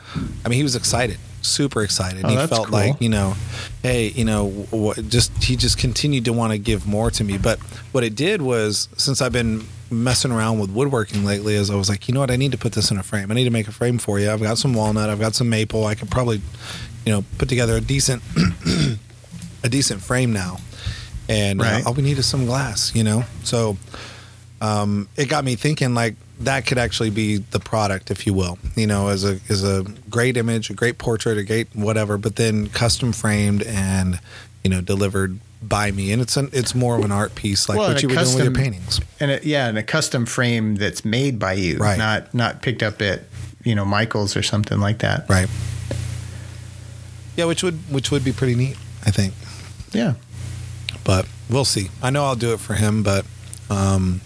I 0.43 0.49
mean, 0.49 0.57
he 0.57 0.63
was 0.63 0.75
excited. 0.75 1.17
Super 1.45 1.83
excited. 1.83 2.25
Oh, 2.25 2.29
he 2.29 2.35
felt 2.47 2.67
cool. 2.67 2.71
like 2.71 3.01
you 3.01 3.09
know, 3.09 3.35
hey, 3.83 4.09
you 4.09 4.25
know, 4.25 4.49
what, 4.71 5.07
just 5.09 5.43
he 5.43 5.55
just 5.55 5.77
continued 5.77 6.25
to 6.25 6.33
want 6.33 6.51
to 6.51 6.57
give 6.57 6.87
more 6.87 7.11
to 7.11 7.23
me. 7.23 7.37
But 7.37 7.59
what 7.91 8.03
it 8.03 8.15
did 8.15 8.41
was, 8.41 8.89
since 8.97 9.21
I've 9.21 9.31
been 9.31 9.65
messing 9.91 10.31
around 10.31 10.59
with 10.59 10.71
woodworking 10.71 11.25
lately, 11.25 11.55
is 11.55 11.69
I 11.69 11.75
was 11.75 11.89
like, 11.89 12.07
you 12.07 12.13
know 12.13 12.19
what, 12.19 12.31
I 12.31 12.35
need 12.35 12.51
to 12.51 12.57
put 12.57 12.73
this 12.73 12.91
in 12.91 12.97
a 12.97 13.03
frame. 13.03 13.31
I 13.31 13.35
need 13.35 13.45
to 13.45 13.51
make 13.51 13.67
a 13.67 13.71
frame 13.71 13.97
for 13.97 14.19
you. 14.19 14.31
I've 14.31 14.41
got 14.41 14.57
some 14.57 14.73
walnut. 14.73 15.09
I've 15.09 15.19
got 15.19 15.35
some 15.35 15.49
maple. 15.49 15.85
I 15.85 15.95
could 15.95 16.09
probably, 16.09 16.41
you 17.05 17.11
know, 17.11 17.23
put 17.37 17.49
together 17.49 17.75
a 17.75 17.81
decent, 17.81 18.21
a 19.63 19.69
decent 19.69 20.01
frame 20.01 20.33
now. 20.33 20.57
And 21.27 21.61
uh, 21.61 21.81
all 21.85 21.93
we 21.93 22.03
need 22.03 22.19
is 22.19 22.27
some 22.27 22.45
glass, 22.45 22.93
you 22.95 23.03
know. 23.03 23.23
So 23.43 23.77
um, 24.61 25.09
it 25.15 25.27
got 25.27 25.43
me 25.43 25.55
thinking 25.55 25.93
like 25.93 26.15
that 26.39 26.65
could 26.65 26.77
actually 26.77 27.09
be 27.11 27.37
the 27.37 27.59
product, 27.59 28.11
if 28.11 28.25
you 28.27 28.33
will, 28.33 28.57
you 28.75 28.87
know, 28.87 29.07
as 29.07 29.23
a 29.23 29.39
as 29.49 29.63
a 29.63 29.83
great 30.09 30.37
image, 30.37 30.69
a 30.69 30.73
great 30.73 30.97
portrait, 30.97 31.37
a 31.37 31.43
great 31.43 31.67
whatever, 31.75 32.17
but 32.17 32.35
then 32.35 32.67
custom 32.69 33.11
framed 33.13 33.63
and 33.63 34.19
you 34.63 34.69
know 34.69 34.81
delivered 34.81 35.39
by 35.63 35.89
me, 35.91 36.11
and 36.11 36.21
it's 36.21 36.37
an 36.37 36.49
it's 36.53 36.75
more 36.75 36.97
of 36.97 37.03
an 37.05 37.11
art 37.11 37.33
piece 37.35 37.67
like 37.69 37.79
Well, 37.79 37.87
what 37.89 38.03
you 38.03 38.09
a 38.09 38.15
were 38.15 38.21
doing 38.23 38.35
with 38.35 38.43
your 38.43 38.53
paintings, 38.53 38.99
And 39.19 39.31
it, 39.31 39.45
yeah, 39.45 39.67
and 39.67 39.77
a 39.77 39.83
custom 39.83 40.25
frame 40.25 40.75
that's 40.75 41.03
made 41.05 41.39
by 41.39 41.53
you, 41.53 41.77
Right. 41.77 41.97
not 41.97 42.33
not 42.33 42.61
picked 42.61 42.83
up 42.83 43.01
at 43.01 43.23
you 43.63 43.73
know 43.73 43.85
Michaels 43.85 44.35
or 44.37 44.43
something 44.43 44.79
like 44.79 44.99
that. 44.99 45.27
right? 45.29 45.47
Yeah, 47.35 47.45
which 47.45 47.63
would 47.63 47.75
which 47.89 48.11
would 48.11 48.23
be 48.23 48.31
pretty 48.31 48.55
neat, 48.55 48.77
I 49.05 49.11
think. 49.11 49.33
Yeah. 49.91 50.13
but 51.03 51.25
we'll 51.49 51.65
see. 51.65 51.89
I 52.01 52.09
know 52.09 52.25
I'll 52.25 52.35
do 52.35 52.53
it 52.53 52.59
for 52.59 52.73
him, 52.73 53.03
but 53.03 53.25
um, 53.69 54.21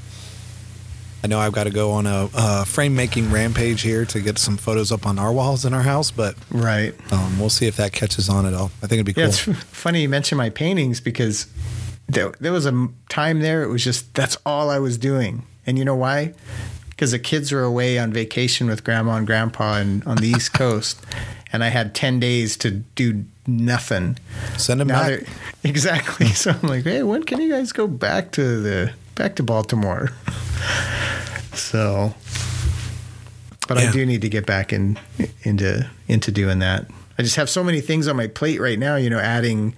I 1.24 1.28
know 1.28 1.40
I've 1.40 1.52
got 1.52 1.66
to 1.66 1.70
go 1.70 1.92
on 1.92 2.06
a, 2.08 2.30
a 2.34 2.66
frame 2.66 2.96
making 2.96 3.32
rampage 3.32 3.82
here 3.82 4.06
to 4.06 4.22
get 4.22 4.38
some 4.38 4.56
photos 4.58 4.92
up 4.92 5.06
on 5.06 5.20
our 5.20 5.34
walls 5.34 5.66
in 5.66 5.74
our 5.74 5.82
house. 5.84 6.12
But 6.12 6.36
Right. 6.50 6.94
um, 7.12 7.38
we'll 7.40 7.50
see 7.50 7.68
if 7.68 7.76
that 7.78 7.92
catches 7.92 8.30
on 8.30 8.46
at 8.46 8.54
all. 8.54 8.72
I 8.82 8.88
think 8.88 8.94
it'd 8.94 9.06
be 9.06 9.14
cool. 9.14 9.24
Yeah, 9.24 9.30
it's 9.30 9.40
funny 9.40 10.02
you 10.04 10.10
mention 10.10 10.38
my 10.38 10.50
paintings 10.50 11.02
because 11.02 11.48
there, 12.08 12.32
there 12.40 12.52
was 12.54 12.66
a 12.66 12.88
time 13.10 13.42
there 13.42 13.64
it 13.64 13.68
was 13.68 13.84
just 13.84 14.14
that's 14.14 14.38
all 14.46 14.70
I 14.70 14.80
was 14.80 14.98
doing. 14.98 15.44
And 15.68 15.78
you 15.78 15.86
know 15.86 15.96
why? 15.96 16.34
Because 16.90 17.12
the 17.12 17.20
kids 17.20 17.52
were 17.52 17.64
away 17.64 17.98
on 18.00 18.12
vacation 18.12 18.68
with 18.68 18.84
grandma 18.84 19.16
and 19.16 19.28
grandpa 19.28 19.76
and 19.76 20.04
on 20.06 20.18
the 20.18 20.28
East 20.28 20.54
Coast, 20.54 21.00
and 21.54 21.64
I 21.64 21.68
had 21.70 21.94
ten 21.96 22.20
days 22.20 22.58
to 22.58 22.72
do 22.72 23.24
nothing. 23.48 24.18
Send 24.58 24.82
him 24.82 24.88
Now 24.88 25.08
back. 25.08 25.24
exactly. 25.64 26.28
So 26.34 26.52
I'm 26.52 26.68
like, 26.68 26.84
hey, 26.84 27.04
when 27.04 27.24
can 27.24 27.40
you 27.40 27.50
guys 27.50 27.72
go 27.72 27.88
back 27.88 28.32
to 28.32 28.60
the 28.62 28.92
back 29.20 29.36
to 29.36 29.44
Baltimore? 29.44 30.10
so, 31.54 32.14
but 33.68 33.78
Yeah. 33.78 33.90
I 33.90 33.92
do 33.92 34.06
need 34.06 34.22
to 34.22 34.30
get 34.30 34.46
back 34.46 34.74
in 34.74 34.98
into 35.44 35.88
into 36.08 36.32
doing 36.32 36.60
that. 36.60 36.88
I 37.20 37.22
just 37.22 37.36
have 37.36 37.50
so 37.50 37.64
many 37.64 37.82
things 37.82 38.08
on 38.08 38.16
my 38.16 38.28
plate 38.28 38.60
right 38.62 38.80
now. 38.80 38.96
You 38.96 39.10
know, 39.10 39.20
adding 39.20 39.76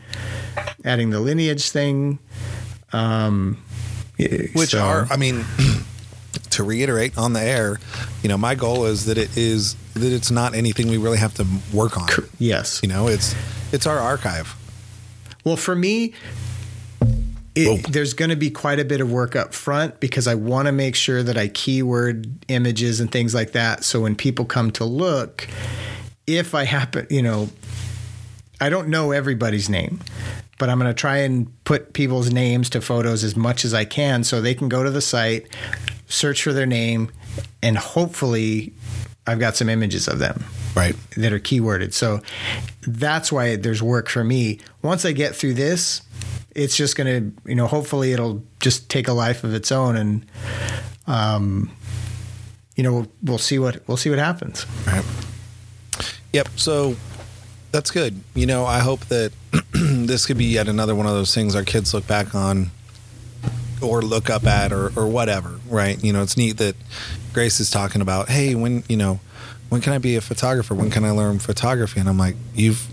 adding 0.86 1.10
the 1.10 1.20
lineage 1.20 1.70
thing. 1.72 2.20
Um, 2.94 3.58
Which 4.54 4.70
so- 4.72 4.80
are, 4.84 5.08
I 5.10 5.18
mean, 5.18 5.44
to 6.52 6.64
reiterate 6.64 7.18
on 7.18 7.34
the 7.34 7.42
air, 7.42 7.80
you 8.22 8.30
know, 8.30 8.38
my 8.38 8.54
goal 8.54 8.86
is 8.86 9.06
that 9.06 9.18
it 9.18 9.36
is 9.38 9.76
that 9.96 10.12
it's 10.14 10.30
not 10.30 10.54
anything 10.54 10.88
we 10.90 10.98
really 10.98 11.18
have 11.18 11.34
to 11.36 11.48
work 11.74 11.98
on. 11.98 12.08
yes. 12.38 12.80
You 12.84 12.90
know, 12.90 13.08
it's 13.08 13.34
it's 13.74 13.88
our 13.88 13.98
archive. 13.98 14.56
Well, 15.44 15.58
for 15.58 15.76
me, 15.76 16.14
it, 17.56 17.92
there's 17.92 18.14
going 18.14 18.30
to 18.30 18.36
be 18.36 18.50
quite 18.50 18.80
a 18.80 18.86
bit 18.86 19.02
of 19.02 19.12
work 19.12 19.36
up 19.36 19.54
front 19.54 20.00
because 20.00 20.28
I 20.28 20.36
want 20.36 20.68
to 20.68 20.72
make 20.72 20.96
sure 20.96 21.22
that 21.22 21.38
I 21.38 21.50
keyword 21.50 22.46
images 22.48 23.00
and 23.00 23.12
things 23.12 23.34
like 23.34 23.52
that. 23.52 23.84
So 23.84 24.02
when 24.02 24.16
people 24.16 24.46
come 24.46 24.72
to 24.72 24.86
look, 24.86 25.48
if 26.28 26.56
I 26.56 26.64
happen, 26.64 27.08
you 27.10 27.22
know, 27.22 27.50
I 28.62 28.70
don't 28.70 28.88
know 28.88 29.12
everybody's 29.12 29.70
name, 29.70 30.00
but 30.60 30.70
I'm 30.70 30.80
going 30.80 30.90
to 30.90 31.00
try 31.00 31.18
and 31.18 31.52
put 31.66 31.94
people's 31.94 32.32
names 32.32 32.70
to 32.70 32.82
photos 32.82 33.24
as 33.24 33.36
much 33.36 33.66
as 33.66 33.74
I 33.74 33.86
can 33.86 34.24
so 34.24 34.40
they 34.40 34.54
can 34.54 34.70
go 34.70 34.84
to 34.84 34.92
the 34.92 35.02
site, 35.02 35.48
search 36.08 36.44
for 36.44 36.54
their 36.54 36.66
name, 36.66 37.12
and 37.62 37.78
hopefully 37.78 38.74
I've 39.28 39.40
got 39.40 39.56
some 39.56 39.68
images 39.68 40.08
of 40.08 40.20
them 40.20 40.46
Right. 40.76 40.96
that 41.18 41.34
are 41.34 41.40
keyworded. 41.40 41.94
So 41.94 42.22
that's 42.86 43.32
why 43.32 43.56
there's 43.56 43.84
work 43.84 44.10
for 44.10 44.24
me. 44.24 44.60
Once 44.82 45.06
I 45.06 45.12
get 45.12 45.36
through 45.36 45.56
this, 45.56 46.02
it's 46.56 46.76
just 46.76 46.96
going 46.96 47.08
to, 47.08 47.50
you 47.50 47.56
know, 47.56 47.68
hopefully 47.68 48.14
it'll 48.14 48.44
just 48.60 48.90
take 48.90 49.08
a 49.08 49.14
life 49.14 49.44
of 49.44 49.54
its 49.54 49.72
own 49.72 49.98
and 49.98 50.26
um 51.08 51.72
you 52.76 52.84
know, 52.84 52.94
we'll, 52.94 53.08
we'll 53.24 53.38
see 53.38 53.60
what 53.60 53.86
we'll 53.88 53.98
see 53.98 54.10
what 54.10 54.20
happens. 54.20 54.66
Right. 54.88 55.04
Yep. 56.34 56.48
So 56.56 56.96
that's 57.72 57.92
good. 57.92 58.20
You 58.34 58.46
know, 58.46 58.66
I 58.66 58.80
hope 58.80 59.02
that 59.06 59.34
this 59.74 60.26
could 60.26 60.38
be 60.38 60.46
yet 60.46 60.68
another 60.68 60.96
one 60.96 61.06
of 61.06 61.14
those 61.14 61.34
things 61.34 61.56
our 61.56 61.64
kids 61.64 61.94
look 61.94 62.08
back 62.08 62.34
on 62.34 62.72
or 63.82 64.02
look 64.02 64.30
up 64.30 64.46
at 64.46 64.72
or, 64.72 64.92
or 64.96 65.08
whatever, 65.08 65.60
right? 65.68 66.02
You 66.04 66.14
know, 66.14 66.22
it's 66.22 66.38
neat 66.38 66.58
that 66.58 66.76
Grace 67.34 67.60
is 67.60 67.70
talking 67.70 68.02
about, 68.02 68.30
hey, 68.30 68.56
when, 68.56 68.84
you 68.88 68.98
know, 68.98 69.20
when 69.72 69.80
can 69.80 69.94
I 69.94 70.00
be 70.00 70.18
a 70.18 70.22
photographer? 70.22 70.76
When 70.76 70.92
can 70.92 71.06
I 71.06 71.12
learn 71.12 71.40
photography? 71.40 72.02
And 72.02 72.10
I'm 72.10 72.18
like, 72.18 72.36
you've, 72.54 72.86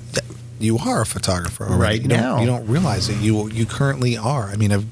you 0.61 0.79
are 0.79 1.01
a 1.01 1.07
photographer 1.07 1.65
already. 1.65 1.83
Right 1.83 2.03
you 2.03 2.09
don't, 2.09 2.21
now. 2.21 2.41
You 2.41 2.47
don't 2.47 2.69
realize 2.69 3.09
it. 3.09 3.17
You, 3.17 3.51
you 3.51 3.67
currently 3.67 4.17
are. 4.17 4.45
I 4.45 4.55
mean, 4.55 4.71
I've, 4.71 4.87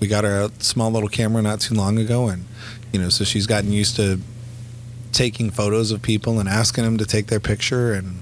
we 0.00 0.08
got 0.08 0.24
a 0.24 0.50
small 0.60 0.90
little 0.90 1.10
camera 1.10 1.42
not 1.42 1.60
too 1.60 1.74
long 1.74 1.98
ago 1.98 2.28
and, 2.28 2.46
you 2.90 2.98
know, 2.98 3.10
so 3.10 3.24
she's 3.24 3.46
gotten 3.46 3.70
used 3.70 3.96
to 3.96 4.18
taking 5.12 5.50
photos 5.50 5.90
of 5.90 6.00
people 6.00 6.40
and 6.40 6.48
asking 6.48 6.84
them 6.84 6.96
to 6.96 7.04
take 7.04 7.26
their 7.26 7.40
picture 7.40 7.92
and 7.92 8.18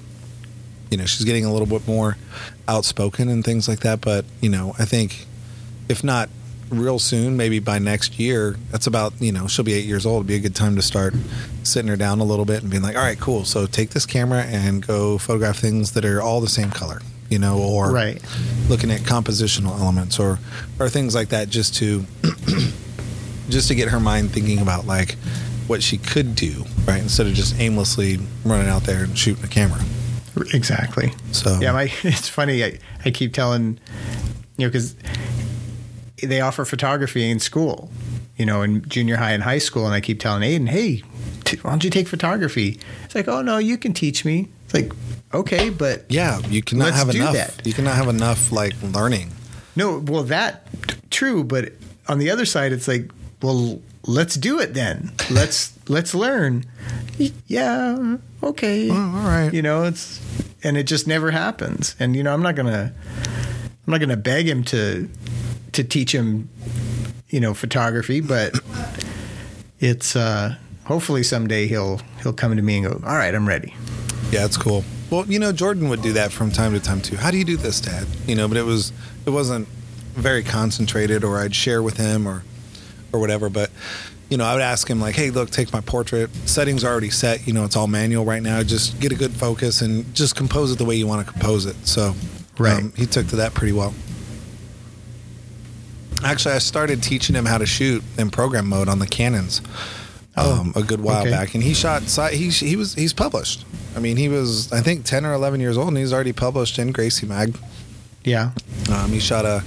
you 0.90 0.96
know 0.96 1.04
she's 1.04 1.24
getting 1.24 1.44
a 1.44 1.52
little 1.52 1.66
bit 1.66 1.86
more 1.86 2.16
outspoken 2.66 3.28
and 3.28 3.44
things 3.44 3.68
like 3.68 3.80
that 3.80 4.00
but 4.00 4.24
you 4.40 4.48
know 4.48 4.74
i 4.78 4.86
think 4.86 5.26
if 5.90 6.02
not 6.02 6.30
real 6.70 6.98
soon 6.98 7.36
maybe 7.36 7.58
by 7.58 7.78
next 7.78 8.18
year 8.18 8.56
that's 8.70 8.86
about 8.86 9.12
you 9.20 9.32
know 9.32 9.46
she'll 9.46 9.64
be 9.64 9.72
eight 9.72 9.84
years 9.86 10.04
old 10.06 10.18
it'd 10.20 10.26
be 10.26 10.34
a 10.36 10.40
good 10.40 10.54
time 10.54 10.76
to 10.76 10.82
start 10.82 11.14
sitting 11.62 11.88
her 11.88 11.96
down 11.96 12.20
a 12.20 12.24
little 12.24 12.44
bit 12.44 12.62
and 12.62 12.70
being 12.70 12.82
like 12.82 12.96
all 12.96 13.02
right 13.02 13.18
cool 13.20 13.44
so 13.44 13.66
take 13.66 13.90
this 13.90 14.04
camera 14.06 14.42
and 14.42 14.86
go 14.86 15.18
photograph 15.18 15.56
things 15.58 15.92
that 15.92 16.04
are 16.04 16.20
all 16.20 16.40
the 16.40 16.48
same 16.48 16.70
color 16.70 17.00
you 17.30 17.38
know 17.38 17.58
or 17.58 17.90
Right. 17.92 18.22
looking 18.68 18.90
at 18.90 19.00
compositional 19.00 19.78
elements 19.80 20.18
or 20.18 20.38
or 20.78 20.88
things 20.88 21.14
like 21.14 21.28
that 21.30 21.48
just 21.48 21.74
to 21.76 22.04
just 23.48 23.68
to 23.68 23.74
get 23.74 23.88
her 23.88 24.00
mind 24.00 24.30
thinking 24.30 24.60
about 24.60 24.86
like 24.86 25.14
what 25.66 25.82
she 25.82 25.98
could 25.98 26.34
do 26.34 26.64
right 26.86 27.00
instead 27.02 27.26
of 27.26 27.34
just 27.34 27.58
aimlessly 27.60 28.18
running 28.44 28.68
out 28.68 28.84
there 28.84 29.04
and 29.04 29.16
shooting 29.18 29.44
a 29.44 29.48
camera 29.48 29.80
Exactly. 30.54 31.12
so 31.32 31.58
Yeah, 31.60 31.72
my 31.72 31.90
it's 32.04 32.28
funny. 32.28 32.62
I, 32.62 32.78
I 33.04 33.10
keep 33.10 33.32
telling 33.32 33.80
you 34.56 34.66
know 34.66 34.68
because 34.68 34.94
they 36.22 36.40
offer 36.40 36.64
photography 36.64 37.28
in 37.30 37.38
school, 37.40 37.90
you 38.36 38.46
know, 38.46 38.62
in 38.62 38.86
junior 38.88 39.16
high 39.16 39.32
and 39.32 39.42
high 39.42 39.58
school, 39.58 39.86
and 39.86 39.94
I 39.94 40.00
keep 40.00 40.20
telling 40.20 40.42
Aiden, 40.42 40.68
hey, 40.68 41.02
t- 41.44 41.58
why 41.58 41.70
don't 41.70 41.84
you 41.84 41.90
take 41.90 42.08
photography? 42.08 42.80
It's 43.04 43.14
like, 43.14 43.28
oh 43.28 43.42
no, 43.42 43.58
you 43.58 43.78
can 43.78 43.92
teach 43.92 44.24
me. 44.24 44.48
It's 44.64 44.74
like, 44.74 44.92
okay, 45.32 45.70
but 45.70 46.04
yeah 46.08 46.38
you 46.48 46.62
cannot 46.62 46.94
have 46.94 47.10
enough 47.10 47.34
that. 47.34 47.66
you 47.66 47.72
cannot 47.72 47.94
have 47.94 48.08
enough 48.08 48.50
like 48.50 48.74
learning 48.82 49.30
no, 49.78 49.98
well 49.98 50.24
that 50.24 50.66
true, 51.10 51.44
but 51.44 51.72
on 52.08 52.18
the 52.18 52.30
other 52.30 52.44
side, 52.44 52.72
it's 52.72 52.88
like, 52.88 53.12
well, 53.40 53.80
let's 54.06 54.34
do 54.34 54.58
it 54.58 54.74
then. 54.74 55.12
Let's 55.30 55.72
let's 55.88 56.16
learn. 56.16 56.64
Yeah, 57.46 58.16
okay. 58.42 58.90
Oh, 58.90 58.94
all 58.94 59.22
right 59.24 59.54
you 59.54 59.62
know 59.62 59.84
it's 59.84 60.20
and 60.62 60.76
it 60.76 60.84
just 60.84 61.06
never 61.06 61.30
happens 61.30 61.94
and 62.00 62.16
you 62.16 62.22
know 62.22 62.32
i'm 62.34 62.42
not 62.42 62.54
gonna 62.56 62.92
i'm 63.86 63.90
not 63.90 64.00
gonna 64.00 64.16
beg 64.16 64.48
him 64.48 64.64
to 64.64 65.08
to 65.78 65.84
teach 65.84 66.12
him 66.12 66.48
you 67.30 67.38
know 67.40 67.54
photography 67.54 68.20
but 68.20 68.52
it's 69.80 70.16
uh 70.16 70.54
hopefully 70.84 71.22
someday 71.22 71.66
he'll 71.66 72.00
he'll 72.22 72.32
come 72.32 72.54
to 72.56 72.62
me 72.62 72.78
and 72.78 72.86
go 72.86 72.92
all 73.08 73.16
right 73.16 73.34
i'm 73.34 73.46
ready 73.48 73.74
Yeah, 74.30 74.44
it's 74.44 74.58
cool. 74.58 74.84
Well, 75.10 75.24
you 75.26 75.38
know, 75.38 75.52
Jordan 75.52 75.88
would 75.88 76.02
do 76.02 76.12
that 76.12 76.32
from 76.32 76.50
time 76.50 76.74
to 76.74 76.80
time 76.80 77.00
too. 77.00 77.16
How 77.16 77.30
do 77.30 77.38
you 77.38 77.44
do 77.46 77.56
this, 77.56 77.80
Dad? 77.80 78.06
You 78.26 78.34
know, 78.34 78.46
but 78.46 78.58
it 78.58 78.62
was 78.64 78.92
it 79.24 79.30
wasn't 79.30 79.66
very 80.14 80.42
concentrated, 80.42 81.24
or 81.24 81.38
I'd 81.38 81.54
share 81.54 81.82
with 81.82 81.96
him, 81.96 82.26
or 82.28 82.42
or 83.10 83.20
whatever. 83.20 83.48
But 83.48 83.70
you 84.28 84.36
know, 84.36 84.44
I 84.44 84.52
would 84.52 84.60
ask 84.60 84.86
him 84.86 85.00
like, 85.00 85.14
"Hey, 85.14 85.30
look, 85.30 85.48
take 85.48 85.72
my 85.72 85.80
portrait. 85.80 86.28
Settings 86.44 86.84
are 86.84 86.90
already 86.92 87.08
set. 87.08 87.46
You 87.46 87.54
know, 87.54 87.64
it's 87.64 87.74
all 87.74 87.86
manual 87.86 88.26
right 88.26 88.42
now. 88.42 88.62
Just 88.62 89.00
get 89.00 89.12
a 89.12 89.14
good 89.14 89.32
focus 89.32 89.80
and 89.80 90.04
just 90.14 90.36
compose 90.36 90.72
it 90.72 90.76
the 90.76 90.84
way 90.84 90.96
you 90.96 91.06
want 91.06 91.26
to 91.26 91.32
compose 91.32 91.64
it." 91.64 91.76
So, 91.86 92.14
Right. 92.58 92.76
um, 92.82 92.92
he 92.94 93.06
took 93.06 93.28
to 93.28 93.36
that 93.36 93.54
pretty 93.54 93.72
well. 93.72 93.94
Actually, 96.24 96.54
I 96.56 96.58
started 96.58 97.02
teaching 97.02 97.36
him 97.36 97.44
how 97.46 97.58
to 97.58 97.66
shoot 97.66 98.02
in 98.18 98.30
program 98.30 98.68
mode 98.68 98.88
on 98.88 98.98
the 98.98 99.06
Canons 99.06 99.60
Oh, 100.36 100.60
um, 100.60 100.72
a 100.76 100.82
good 100.82 101.00
while 101.00 101.22
okay. 101.22 101.30
back, 101.30 101.54
and 101.54 101.62
he 101.64 101.74
shot. 101.74 102.02
He 102.32 102.50
he 102.50 102.76
was 102.76 102.94
he's 102.94 103.12
published. 103.12 103.64
I 103.96 104.00
mean, 104.00 104.16
he 104.16 104.28
was 104.28 104.70
I 104.72 104.80
think 104.82 105.04
ten 105.04 105.24
or 105.26 105.32
eleven 105.32 105.58
years 105.60 105.76
old, 105.76 105.88
and 105.88 105.96
he's 105.98 106.12
already 106.12 106.32
published 106.32 106.78
in 106.78 106.92
Gracie 106.92 107.26
Mag. 107.26 107.56
yeah 108.24 108.50
Um, 108.92 109.10
he 109.10 109.18
shot 109.20 109.44
a 109.44 109.64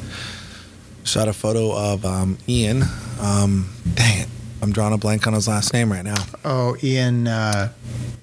shot 1.04 1.28
a 1.28 1.34
photo 1.34 1.74
of 1.76 2.06
um, 2.06 2.38
Ian. 2.48 2.84
Um, 3.20 3.70
dang 3.96 4.20
it, 4.22 4.28
I'm 4.62 4.72
drawing 4.72 4.94
a 4.94 4.98
blank 4.98 5.28
on 5.28 5.34
his 5.34 5.48
last 5.48 5.74
name 5.74 5.92
right 5.92 6.06
now. 6.06 6.24
Oh, 6.46 6.78
Ian 6.82 7.28
uh, 7.28 7.70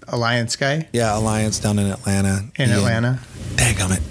Alliance 0.08 0.56
guy 0.56 0.88
Yeah, 0.92 1.16
Alliance 1.18 1.58
down 1.58 1.78
in 1.78 1.86
Atlanta. 1.86 2.44
in 2.56 2.68
Ian- 2.70 2.78
Atlanta, 2.78 3.20
Daggum 3.56 3.96
it. 3.96 4.02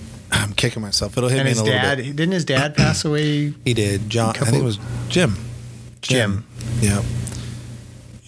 Kicking 0.58 0.82
myself. 0.82 1.18
It'll 1.18 1.30
hit 1.30 1.40
and 1.40 1.46
me 1.46 1.52
his 1.52 1.60
in 1.62 1.68
a 1.68 1.72
little 1.72 1.96
bit. 1.96 2.16
didn't 2.16 2.34
his 2.34 2.44
dad 2.46 2.76
pass 2.76 3.06
away? 3.06 3.54
He 3.64 3.74
did. 3.74 4.10
John. 4.10 4.36
I 4.36 4.40
think 4.46 4.58
it 4.58 4.64
was 4.66 4.80
Jim. 5.08 5.36
Jim. 6.02 6.46
Yeah. 6.82 7.04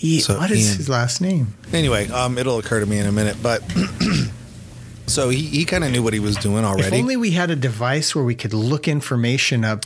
Ian, 0.02 0.22
So 0.22 0.38
what 0.38 0.50
is 0.52 0.68
Ian- 0.70 0.78
his 0.78 0.88
last 0.90 1.20
name? 1.22 1.54
Anyway, 1.74 2.08
um, 2.10 2.38
it'll 2.38 2.58
occur 2.60 2.80
to 2.80 2.86
me 2.86 3.00
in 3.00 3.06
a 3.06 3.12
minute, 3.12 3.36
but 3.44 3.62
so 5.08 5.30
he, 5.30 5.40
he 5.42 5.66
kind 5.66 5.84
of 5.84 5.92
knew 5.92 6.02
what 6.04 6.14
he 6.14 6.20
was 6.20 6.36
doing 6.38 6.64
already. 6.64 6.82
If 6.82 6.86
already. 6.88 7.02
only 7.02 7.18
we 7.18 7.32
had 7.32 7.50
a 7.52 7.56
device 7.56 8.16
where 8.16 8.24
we 8.24 8.36
could 8.36 8.54
look 8.54 8.88
information 8.88 9.66
up 9.66 9.86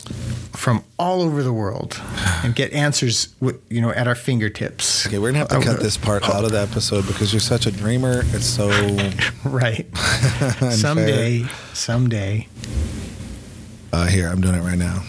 from 0.53 0.83
all 0.99 1.21
over 1.21 1.41
the 1.43 1.51
world 1.53 1.99
and 2.43 2.55
get 2.55 2.71
answers, 2.73 3.33
you 3.69 3.81
know, 3.81 3.89
at 3.91 4.07
our 4.07 4.15
fingertips. 4.15 5.05
okay, 5.07 5.17
we're 5.17 5.29
gonna 5.29 5.39
have 5.39 5.47
to 5.49 5.61
cut 5.61 5.79
this 5.79 5.97
part 5.97 6.23
out 6.29 6.45
of 6.45 6.51
the 6.51 6.59
episode 6.61 7.05
because 7.07 7.33
you're 7.33 7.39
such 7.39 7.65
a 7.65 7.71
dreamer. 7.71 8.21
It's 8.27 8.45
so 8.45 8.69
Right. 9.45 9.85
someday, 10.71 11.45
someday. 11.73 12.47
Uh, 13.91 14.05
here, 14.07 14.27
I'm 14.27 14.41
doing 14.41 14.55
it 14.55 14.61
right 14.61 14.77
now. 14.77 15.03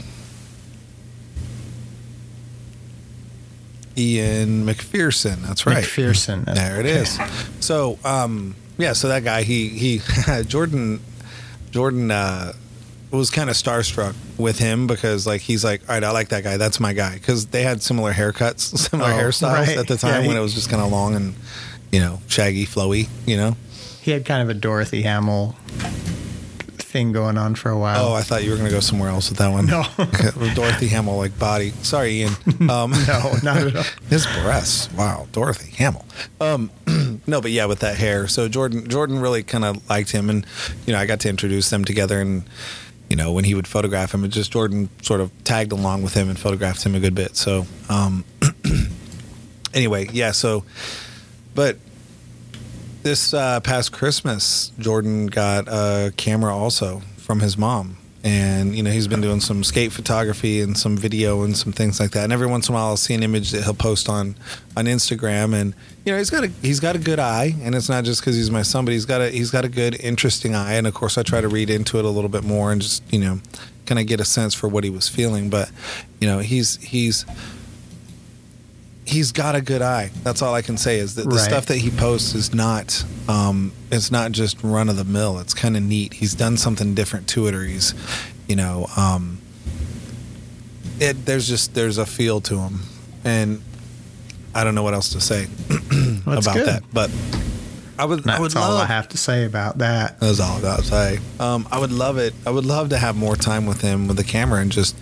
Ian 3.96 4.66
McPherson. 4.66 5.36
That's 5.42 5.66
right. 5.66 5.84
McPherson. 5.84 6.44
That's- 6.46 6.68
There 6.68 6.80
it 6.80 6.86
is. 6.86 7.18
So, 7.60 7.98
um, 8.04 8.56
yeah, 8.76 8.92
so 8.92 9.08
that 9.08 9.22
guy, 9.24 9.42
he 9.44 9.68
he 9.68 10.00
Jordan 10.46 11.00
Jordan 11.70 12.10
uh, 12.10 12.54
was 13.14 13.30
kind 13.30 13.48
of 13.50 13.56
starstruck 13.56 14.14
with 14.38 14.58
him 14.58 14.86
because 14.86 15.26
like 15.26 15.40
he's 15.40 15.64
like, 15.64 15.80
all 15.88 15.94
right, 15.94 16.04
I 16.04 16.10
like 16.10 16.28
that 16.28 16.44
guy. 16.44 16.56
That's 16.56 16.80
my 16.80 16.92
guy 16.92 17.14
because 17.14 17.46
they 17.46 17.62
had 17.62 17.82
similar 17.82 18.12
haircuts, 18.12 18.60
similar 18.90 19.10
Oh, 19.10 19.14
hairstyles 19.14 19.52
right. 19.66 19.78
at 19.78 19.88
the 19.88 19.96
time 19.96 20.22
Yeah, 20.22 20.28
when 20.28 20.36
it 20.36 20.40
was 20.40 20.54
just 20.54 20.68
kind 20.70 20.82
of 20.82 20.90
long 20.90 21.14
and 21.14 21.34
you 21.92 22.00
know 22.00 22.20
shaggy, 22.28 22.66
flowy. 22.66 23.08
You 23.26 23.36
know. 23.36 23.56
He 24.02 24.10
had 24.10 24.24
kind 24.26 24.42
of 24.42 24.50
a 24.50 24.54
Dorothy 24.54 25.00
Hamill 25.02 25.54
thing 26.78 27.12
going 27.12 27.38
on 27.38 27.54
for 27.54 27.70
a 27.70 27.78
while. 27.78 28.08
Oh, 28.10 28.14
I 28.14 28.20
thought 28.22 28.44
you 28.44 28.50
were 28.50 28.56
going 28.56 28.68
to 28.68 28.74
go 28.74 28.80
somewhere 28.80 29.08
else 29.08 29.30
with 29.30 29.38
that 29.38 29.48
one. 29.48 29.66
No. 29.66 29.82
Dorothy 30.54 30.88
Hamill 30.88 31.16
like 31.16 31.36
body. 31.38 31.70
Sorry, 31.82 32.20
Ian. 32.20 32.32
Um, 32.70 32.92
no, 33.06 33.32
not 33.42 33.56
at 33.58 33.76
all. 33.76 33.82
His 34.08 34.26
breasts. 34.26 34.90
Wow, 34.92 35.26
Dorothy 35.32 35.70
Hamill. 35.72 36.04
Um, 36.40 36.70
no, 37.26 37.40
but 37.40 37.50
yeah, 37.50 37.64
with 37.66 37.80
that 37.80 37.96
hair. 37.96 38.26
So 38.28 38.48
Jordan, 38.48 38.88
Jordan 38.88 39.18
really 39.20 39.42
kind 39.42 39.64
of 39.64 39.88
liked 39.90 40.10
him, 40.12 40.30
and 40.30 40.46
you 40.86 40.92
know, 40.92 40.98
I 40.98 41.06
got 41.06 41.20
to 41.20 41.28
introduce 41.28 41.68
them 41.70 41.84
together. 41.84 42.20
And 42.20 42.44
you 43.08 43.16
know, 43.16 43.32
when 43.32 43.44
he 43.44 43.54
would 43.54 43.66
photograph 43.66 44.14
him, 44.14 44.24
it 44.24 44.28
just 44.28 44.52
Jordan 44.52 44.88
sort 45.02 45.20
of 45.20 45.30
tagged 45.44 45.72
along 45.72 46.02
with 46.02 46.14
him 46.14 46.28
and 46.28 46.38
photographed 46.38 46.84
him 46.84 46.94
a 46.94 47.00
good 47.00 47.14
bit. 47.14 47.36
So, 47.36 47.66
um, 47.88 48.24
anyway, 49.74 50.08
yeah. 50.12 50.32
So, 50.32 50.64
but 51.54 51.78
this 53.02 53.34
uh, 53.34 53.60
past 53.60 53.92
Christmas, 53.92 54.72
Jordan 54.78 55.26
got 55.26 55.68
a 55.68 56.12
camera 56.16 56.56
also 56.56 57.02
from 57.18 57.40
his 57.40 57.58
mom. 57.58 57.98
And 58.24 58.74
you 58.74 58.82
know 58.82 58.90
he's 58.90 59.06
been 59.06 59.20
doing 59.20 59.40
some 59.40 59.62
skate 59.62 59.92
photography 59.92 60.62
and 60.62 60.76
some 60.76 60.96
video 60.96 61.42
and 61.42 61.54
some 61.54 61.72
things 61.72 62.00
like 62.00 62.12
that. 62.12 62.24
And 62.24 62.32
every 62.32 62.46
once 62.46 62.68
in 62.68 62.74
a 62.74 62.78
while, 62.78 62.86
I'll 62.86 62.96
see 62.96 63.12
an 63.12 63.22
image 63.22 63.50
that 63.50 63.64
he'll 63.64 63.74
post 63.74 64.08
on 64.08 64.34
on 64.76 64.86
Instagram. 64.86 65.54
And 65.54 65.74
you 66.06 66.12
know 66.12 66.18
he's 66.18 66.30
got 66.30 66.42
a 66.42 66.48
he's 66.62 66.80
got 66.80 66.96
a 66.96 66.98
good 66.98 67.18
eye. 67.18 67.54
And 67.60 67.74
it's 67.74 67.90
not 67.90 68.04
just 68.04 68.22
because 68.22 68.34
he's 68.34 68.50
my 68.50 68.62
son, 68.62 68.86
but 68.86 68.92
he's 68.92 69.04
got 69.04 69.20
a 69.20 69.28
he's 69.28 69.50
got 69.50 69.66
a 69.66 69.68
good, 69.68 70.00
interesting 70.00 70.54
eye. 70.54 70.72
And 70.72 70.86
of 70.86 70.94
course, 70.94 71.18
I 71.18 71.22
try 71.22 71.42
to 71.42 71.48
read 71.48 71.68
into 71.68 71.98
it 71.98 72.06
a 72.06 72.08
little 72.08 72.30
bit 72.30 72.44
more 72.44 72.72
and 72.72 72.80
just 72.80 73.02
you 73.12 73.20
know 73.20 73.40
kind 73.84 73.98
of 73.98 74.06
get 74.06 74.20
a 74.20 74.24
sense 74.24 74.54
for 74.54 74.68
what 74.68 74.84
he 74.84 74.90
was 74.90 75.06
feeling. 75.06 75.50
But 75.50 75.70
you 76.18 76.26
know 76.26 76.38
he's 76.38 76.76
he's 76.76 77.26
he's 79.06 79.32
got 79.32 79.54
a 79.54 79.60
good 79.60 79.82
eye. 79.82 80.10
That's 80.22 80.40
all 80.42 80.54
I 80.54 80.62
can 80.62 80.76
say 80.76 80.98
is 80.98 81.14
that 81.16 81.24
the 81.28 81.36
Right. 81.36 81.44
stuff 81.44 81.66
that 81.66 81.78
he 81.78 81.90
posts 81.90 82.34
is 82.34 82.54
not 82.54 83.04
um, 83.28 83.72
it's 83.90 84.10
not 84.10 84.32
just 84.32 84.62
run 84.62 84.88
of 84.88 84.96
the 84.96 85.04
mill. 85.04 85.38
It's 85.38 85.54
kind 85.54 85.76
of 85.76 85.82
neat. 85.82 86.14
He's 86.14 86.34
done 86.34 86.56
something 86.56 86.94
different 86.94 87.28
to 87.28 87.46
it, 87.46 87.54
or 87.54 87.64
he's 87.64 87.94
you 88.48 88.56
know 88.56 88.86
um, 88.96 89.38
it. 91.00 91.24
There's 91.26 91.48
just 91.48 91.74
there's 91.74 91.98
a 91.98 92.06
feel 92.06 92.40
to 92.42 92.58
him, 92.58 92.80
and 93.24 93.62
I 94.54 94.64
don't 94.64 94.74
know 94.74 94.82
what 94.82 94.94
else 94.94 95.10
to 95.10 95.20
say 95.20 95.46
That's 95.68 96.46
about 96.46 96.54
good. 96.54 96.66
that. 96.68 96.82
But 96.92 97.10
I 97.98 98.04
would 98.04 98.28
I 98.28 98.40
would 98.40 98.50
That's 98.50 98.56
all 98.56 98.74
love 98.74 98.82
I 98.82 98.92
have 98.92 99.08
to 99.10 99.18
say 99.18 99.44
about 99.44 99.78
that. 99.78 100.18
that's 100.20 100.40
all 100.40 100.58
I 100.58 100.60
got 100.60 100.78
to 100.80 100.84
say. 100.84 101.18
Um, 101.40 101.66
I 101.70 101.78
would 101.78 101.92
love 101.92 102.18
it. 102.18 102.34
I 102.46 102.50
would 102.50 102.64
love 102.66 102.88
to 102.90 102.98
have 102.98 103.16
more 103.16 103.36
time 103.36 103.66
with 103.66 103.80
him 103.82 104.08
with 104.08 104.16
the 104.16 104.24
camera 104.24 104.60
and 104.60 104.72
just, 104.72 104.96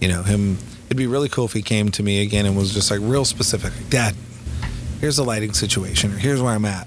you 0.00 0.08
know, 0.08 0.22
him. 0.22 0.58
It'd 0.86 0.96
be 0.96 1.06
really 1.06 1.28
cool 1.28 1.44
if 1.44 1.52
he 1.52 1.62
came 1.62 1.90
to 1.92 2.02
me 2.02 2.22
again 2.22 2.46
and 2.46 2.56
was 2.56 2.72
just 2.72 2.90
like 2.90 3.00
real 3.02 3.24
specific. 3.24 3.72
Like, 3.76 3.90
Dad, 3.90 4.14
here's 5.00 5.16
the 5.16 5.24
lighting 5.24 5.52
situation, 5.52 6.12
or 6.12 6.16
here's 6.16 6.40
where 6.40 6.52
I'm 6.52 6.64
at. 6.64 6.86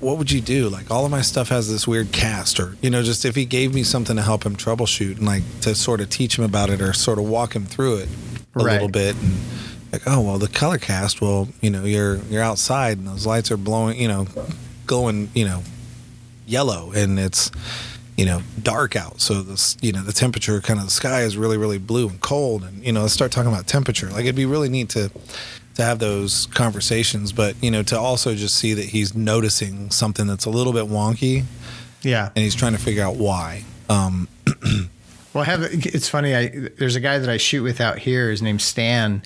What 0.00 0.18
would 0.18 0.30
you 0.32 0.40
do? 0.40 0.68
Like 0.68 0.90
all 0.90 1.04
of 1.04 1.10
my 1.10 1.20
stuff 1.22 1.48
has 1.50 1.70
this 1.70 1.86
weird 1.86 2.10
cast, 2.10 2.58
or 2.58 2.76
you 2.82 2.90
know, 2.90 3.02
just 3.02 3.24
if 3.24 3.36
he 3.36 3.44
gave 3.44 3.72
me 3.74 3.82
something 3.84 4.16
to 4.16 4.22
help 4.22 4.44
him 4.44 4.56
troubleshoot 4.56 5.18
and 5.18 5.26
like 5.26 5.42
to 5.60 5.74
sort 5.74 6.00
of 6.00 6.10
teach 6.10 6.36
him 6.38 6.44
about 6.44 6.70
it 6.70 6.80
or 6.80 6.92
sort 6.92 7.18
of 7.18 7.28
walk 7.28 7.54
him 7.54 7.64
through 7.66 7.98
it 7.98 8.08
a 8.54 8.58
Right. 8.64 8.72
little 8.72 8.88
bit 8.88 9.14
and 9.22 9.32
like, 9.92 10.02
oh 10.06 10.20
well, 10.22 10.38
the 10.38 10.48
color 10.48 10.78
cast. 10.78 11.20
Well, 11.20 11.48
you 11.60 11.70
know, 11.70 11.84
you're 11.84 12.16
you're 12.30 12.42
outside 12.42 12.98
and 12.98 13.06
those 13.06 13.26
lights 13.26 13.50
are 13.52 13.56
blowing, 13.56 14.00
you 14.00 14.08
know, 14.08 14.26
glowing, 14.86 15.30
you 15.34 15.44
know, 15.44 15.62
yellow 16.46 16.90
and 16.92 17.20
it's 17.20 17.50
you 18.16 18.24
know 18.26 18.42
dark 18.62 18.94
out 18.96 19.20
so 19.20 19.42
this 19.42 19.76
you 19.80 19.90
know 19.92 20.02
the 20.02 20.12
temperature 20.12 20.60
kind 20.60 20.78
of 20.78 20.84
the 20.84 20.90
sky 20.90 21.22
is 21.22 21.36
really 21.36 21.56
really 21.56 21.78
blue 21.78 22.08
and 22.08 22.20
cold 22.20 22.62
and 22.62 22.84
you 22.84 22.92
know 22.92 23.02
let's 23.02 23.14
start 23.14 23.32
talking 23.32 23.50
about 23.50 23.66
temperature 23.66 24.08
like 24.10 24.20
it'd 24.24 24.34
be 24.36 24.44
really 24.46 24.68
neat 24.68 24.88
to 24.90 25.10
to 25.74 25.82
have 25.82 25.98
those 25.98 26.46
conversations 26.54 27.32
but 27.32 27.54
you 27.62 27.70
know 27.70 27.82
to 27.82 27.98
also 27.98 28.34
just 28.34 28.54
see 28.56 28.74
that 28.74 28.84
he's 28.86 29.14
noticing 29.14 29.90
something 29.90 30.26
that's 30.26 30.44
a 30.44 30.50
little 30.50 30.72
bit 30.74 30.84
wonky 30.86 31.44
Yeah. 32.02 32.26
and 32.36 32.42
he's 32.44 32.54
trying 32.54 32.72
to 32.72 32.78
figure 32.78 33.02
out 33.02 33.16
why 33.16 33.64
um 33.88 34.28
Well, 35.34 35.40
I 35.40 35.46
have 35.46 35.62
it's 35.62 36.10
funny. 36.10 36.34
I 36.36 36.48
there's 36.78 36.94
a 36.94 37.00
guy 37.00 37.16
that 37.16 37.30
I 37.30 37.38
shoot 37.38 37.62
with 37.62 37.80
out 37.80 37.98
here. 37.98 38.28
His 38.30 38.42
name's 38.42 38.64
Stan, 38.64 39.22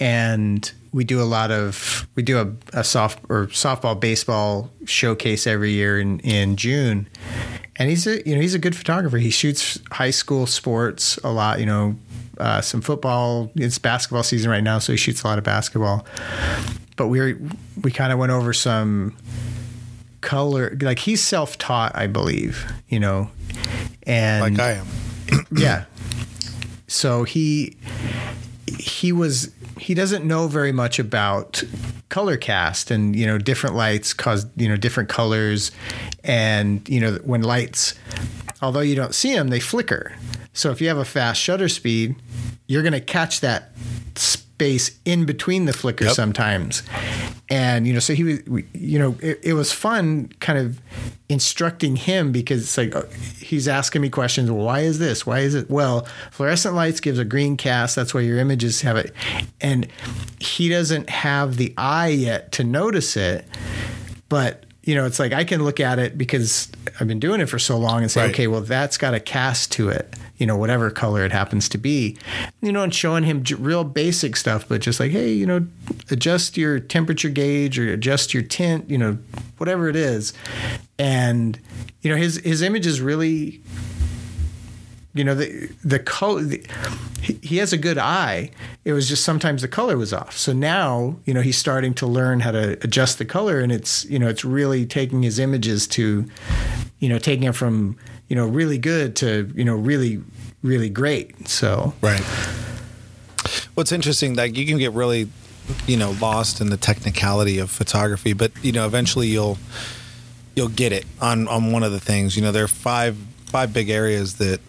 and 0.00 0.72
we 0.90 1.04
do 1.04 1.20
a 1.20 1.24
lot 1.24 1.50
of 1.50 2.08
we 2.14 2.22
do 2.22 2.38
a, 2.40 2.78
a 2.78 2.82
soft 2.82 3.18
or 3.28 3.48
softball 3.48 4.00
baseball 4.00 4.70
showcase 4.86 5.46
every 5.46 5.72
year 5.72 6.00
in 6.00 6.20
in 6.20 6.56
June. 6.56 7.08
And 7.78 7.88
he's 7.88 8.06
a 8.06 8.26
you 8.28 8.34
know 8.34 8.40
he's 8.40 8.54
a 8.54 8.58
good 8.58 8.74
photographer. 8.74 9.18
He 9.18 9.30
shoots 9.30 9.78
high 9.92 10.10
school 10.10 10.46
sports 10.46 11.16
a 11.22 11.30
lot. 11.30 11.60
You 11.60 11.66
know, 11.66 11.96
uh, 12.38 12.60
some 12.60 12.80
football. 12.80 13.50
It's 13.54 13.78
basketball 13.78 14.22
season 14.22 14.50
right 14.50 14.62
now, 14.62 14.78
so 14.78 14.92
he 14.92 14.96
shoots 14.96 15.22
a 15.22 15.26
lot 15.26 15.38
of 15.38 15.44
basketball. 15.44 16.04
But 16.96 17.06
we 17.08 17.20
were, 17.20 17.38
we 17.82 17.92
kind 17.92 18.12
of 18.12 18.18
went 18.18 18.32
over 18.32 18.52
some 18.52 19.16
color. 20.20 20.76
Like 20.80 20.98
he's 20.98 21.22
self 21.22 21.56
taught, 21.58 21.92
I 21.94 22.08
believe. 22.08 22.70
You 22.88 23.00
know, 23.00 23.30
and 24.04 24.56
like 24.56 24.60
i 24.60 24.72
am 24.72 24.86
yeah. 25.56 25.84
So 26.86 27.24
he 27.24 27.76
he 28.66 29.12
was 29.12 29.52
he 29.78 29.94
doesn't 29.94 30.24
know 30.24 30.48
very 30.48 30.72
much 30.72 30.98
about 30.98 31.62
color 32.08 32.36
cast 32.36 32.90
and 32.90 33.14
you 33.14 33.26
know 33.26 33.38
different 33.38 33.76
lights 33.76 34.12
cause 34.12 34.46
you 34.56 34.68
know 34.68 34.76
different 34.76 35.08
colors 35.08 35.70
and 36.24 36.88
you 36.88 37.00
know 37.00 37.14
when 37.24 37.42
lights 37.42 37.94
although 38.62 38.80
you 38.80 38.94
don't 38.94 39.14
see 39.14 39.34
them 39.34 39.48
they 39.48 39.60
flicker. 39.60 40.14
So 40.52 40.70
if 40.70 40.80
you 40.80 40.88
have 40.88 40.98
a 40.98 41.04
fast 41.04 41.40
shutter 41.40 41.68
speed, 41.68 42.16
you're 42.66 42.82
going 42.82 42.92
to 42.92 43.00
catch 43.00 43.40
that 43.40 43.70
space 44.58 44.98
in 45.04 45.24
between 45.24 45.66
the 45.66 45.72
flicker 45.72 46.06
Yep. 46.06 46.14
sometimes. 46.14 46.82
And 47.48 47.86
you 47.86 47.92
know, 47.92 48.00
so 48.00 48.12
he 48.12 48.24
was, 48.24 48.40
you 48.74 48.98
know, 48.98 49.16
it, 49.22 49.38
it 49.42 49.52
was 49.52 49.72
fun, 49.72 50.32
kind 50.40 50.58
of 50.58 50.80
instructing 51.28 51.94
him 51.94 52.32
because 52.32 52.62
it's 52.62 52.76
like 52.76 52.94
uh, 52.96 53.02
he's 53.38 53.68
asking 53.68 54.02
me 54.02 54.10
questions. 54.10 54.50
Well, 54.50 54.64
why 54.64 54.80
is 54.80 54.98
this? 54.98 55.24
Why 55.24 55.40
is 55.40 55.54
it? 55.54 55.70
Well, 55.70 56.08
fluorescent 56.32 56.74
lights 56.74 56.98
gives 56.98 57.20
a 57.20 57.24
green 57.24 57.56
cast. 57.56 57.94
That's 57.94 58.12
why 58.12 58.20
your 58.22 58.38
images 58.38 58.80
have 58.82 58.96
it. 58.96 59.12
And 59.60 59.86
he 60.40 60.68
doesn't 60.68 61.08
have 61.08 61.56
the 61.56 61.72
eye 61.78 62.08
yet 62.08 62.50
to 62.52 62.64
notice 62.64 63.16
it, 63.16 63.46
but 64.28 64.64
you 64.88 64.94
know, 64.94 65.04
it's 65.04 65.18
like 65.18 65.34
I 65.34 65.44
can 65.44 65.64
look 65.64 65.80
at 65.80 65.98
it 65.98 66.16
because 66.16 66.72
I've 66.98 67.06
been 67.06 67.20
doing 67.20 67.42
it 67.42 67.46
for 67.50 67.58
so 67.58 67.76
long 67.76 68.00
and 68.00 68.10
say, 68.10 68.22
Right. 68.22 68.30
okay, 68.30 68.46
well, 68.46 68.62
that's 68.62 68.96
got 68.96 69.12
a 69.12 69.20
cast 69.20 69.70
to 69.72 69.90
it, 69.90 70.16
you 70.38 70.46
know, 70.46 70.56
whatever 70.56 70.88
color 70.90 71.26
it 71.26 71.30
happens 71.30 71.68
to 71.68 71.76
be, 71.76 72.16
you 72.62 72.72
know, 72.72 72.82
and 72.82 72.94
showing 72.94 73.22
him 73.24 73.42
j- 73.42 73.56
real 73.56 73.84
basic 73.84 74.34
stuff, 74.34 74.66
but 74.66 74.80
just 74.80 74.98
like, 74.98 75.10
hey, 75.10 75.30
you 75.30 75.44
know, 75.44 75.66
adjust 76.10 76.56
your 76.56 76.80
temperature 76.80 77.28
gauge 77.28 77.78
or 77.78 77.92
adjust 77.92 78.32
your 78.32 78.42
tint, 78.42 78.88
you 78.88 78.96
know, 78.96 79.18
whatever 79.58 79.90
it 79.90 79.96
is. 79.96 80.32
And, 80.98 81.60
you 82.00 82.10
know, 82.10 82.16
his, 82.16 82.38
his 82.38 82.62
image 82.62 82.86
is 82.86 83.02
really, 83.02 83.60
you 85.14 85.24
know, 85.24 85.34
the, 85.34 85.70
the 85.84 85.98
color, 85.98 86.42
the, 86.42 86.64
he, 87.20 87.56
has 87.56 87.72
a 87.72 87.78
good 87.78 87.98
eye. 87.98 88.50
It 88.84 88.92
was 88.92 89.08
just 89.08 89.24
sometimes 89.24 89.62
the 89.62 89.68
color 89.68 89.96
was 89.96 90.12
off. 90.12 90.36
So 90.36 90.52
now, 90.52 91.16
you 91.24 91.34
know, 91.34 91.40
he's 91.40 91.56
starting 91.56 91.94
to 91.94 92.06
learn 92.06 92.40
how 92.40 92.52
to 92.52 92.72
adjust 92.82 93.18
the 93.18 93.24
color 93.24 93.60
and 93.60 93.72
it's, 93.72 94.04
you 94.04 94.18
know, 94.18 94.28
it's 94.28 94.44
really 94.44 94.86
taking 94.86 95.22
his 95.22 95.38
images 95.38 95.86
to, 95.88 96.26
you 96.98 97.08
know, 97.08 97.18
taking 97.18 97.44
it 97.44 97.54
from, 97.54 97.96
you 98.28 98.36
know, 98.36 98.46
really 98.46 98.78
good 98.78 99.16
to, 99.16 99.50
you 99.54 99.64
know, 99.64 99.74
really, 99.74 100.22
really 100.62 100.90
great. 100.90 101.48
So, 101.48 101.94
Right. 102.00 102.24
What's 103.74 103.92
interesting, 103.92 104.34
like 104.34 104.56
you 104.56 104.66
can 104.66 104.78
get 104.78 104.92
really 104.92 105.28
you 105.86 105.96
know 105.96 106.16
lost 106.20 106.60
in 106.60 106.70
the 106.70 106.76
technicality 106.76 107.58
of 107.58 107.70
photography, 107.70 108.32
but 108.32 108.50
you 108.62 108.72
know 108.72 108.86
eventually 108.86 109.28
you'll 109.28 109.58
you'll 110.54 110.68
get 110.68 110.92
it 110.92 111.06
on 111.20 111.46
on 111.48 111.72
one 111.72 111.82
of 111.82 111.92
the 111.92 112.00
things. 112.00 112.36
You 112.36 112.42
know, 112.42 112.52
there 112.52 112.64
are 112.64 112.68
five 112.68 113.16
five 113.46 113.72
big 113.72 113.88
areas 113.88 114.34
that 114.34 114.60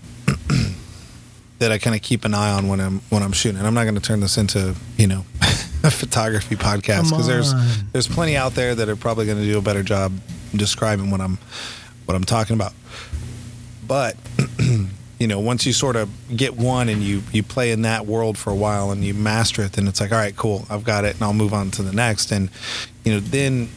that 1.59 1.71
I 1.71 1.77
kind 1.77 1.95
of 1.95 2.01
keep 2.01 2.25
an 2.25 2.33
eye 2.33 2.51
on 2.51 2.67
when 2.67 2.79
I'm 2.79 2.99
when 3.09 3.21
I'm 3.21 3.31
shooting. 3.31 3.57
And 3.57 3.67
I'm 3.67 3.73
not 3.73 3.83
going 3.83 3.95
to 3.95 4.01
turn 4.01 4.19
this 4.19 4.37
into 4.37 4.75
you 4.97 5.07
know 5.07 5.25
a 5.83 5.91
photography 5.91 6.55
podcast 6.55 7.09
because 7.09 7.27
there's 7.27 7.53
there's 7.91 8.07
plenty 8.07 8.35
out 8.35 8.55
there 8.55 8.75
that 8.75 8.89
are 8.89 8.95
probably 8.95 9.25
going 9.25 9.37
to 9.37 9.45
do 9.45 9.57
a 9.57 9.61
better 9.61 9.83
job 9.83 10.13
describing 10.55 11.11
what 11.11 11.21
I'm 11.21 11.37
what 12.05 12.15
I'm 12.15 12.23
talking 12.23 12.55
about. 12.55 12.73
But 13.87 14.15
you 15.19 15.27
know, 15.27 15.39
once 15.39 15.65
you 15.65 15.73
sort 15.73 15.95
of 15.95 16.09
get 16.35 16.55
one 16.55 16.89
and 16.89 17.01
you 17.01 17.21
you 17.31 17.43
play 17.43 17.71
in 17.71 17.83
that 17.83 18.05
world 18.05 18.37
for 18.37 18.51
a 18.51 18.55
while 18.55 18.91
and 18.91 19.03
you 19.03 19.13
master 19.13 19.63
it, 19.63 19.73
then 19.73 19.87
it's 19.87 19.99
like, 20.01 20.11
all 20.11 20.17
right, 20.17 20.35
cool, 20.35 20.65
I've 20.69 20.83
got 20.83 21.05
it, 21.05 21.15
and 21.15 21.23
I'll 21.23 21.33
move 21.33 21.53
on 21.53 21.71
to 21.71 21.83
the 21.83 21.93
next. 21.93 22.31
And 22.31 22.49
you 23.03 23.13
know, 23.13 23.19
then 23.19 23.69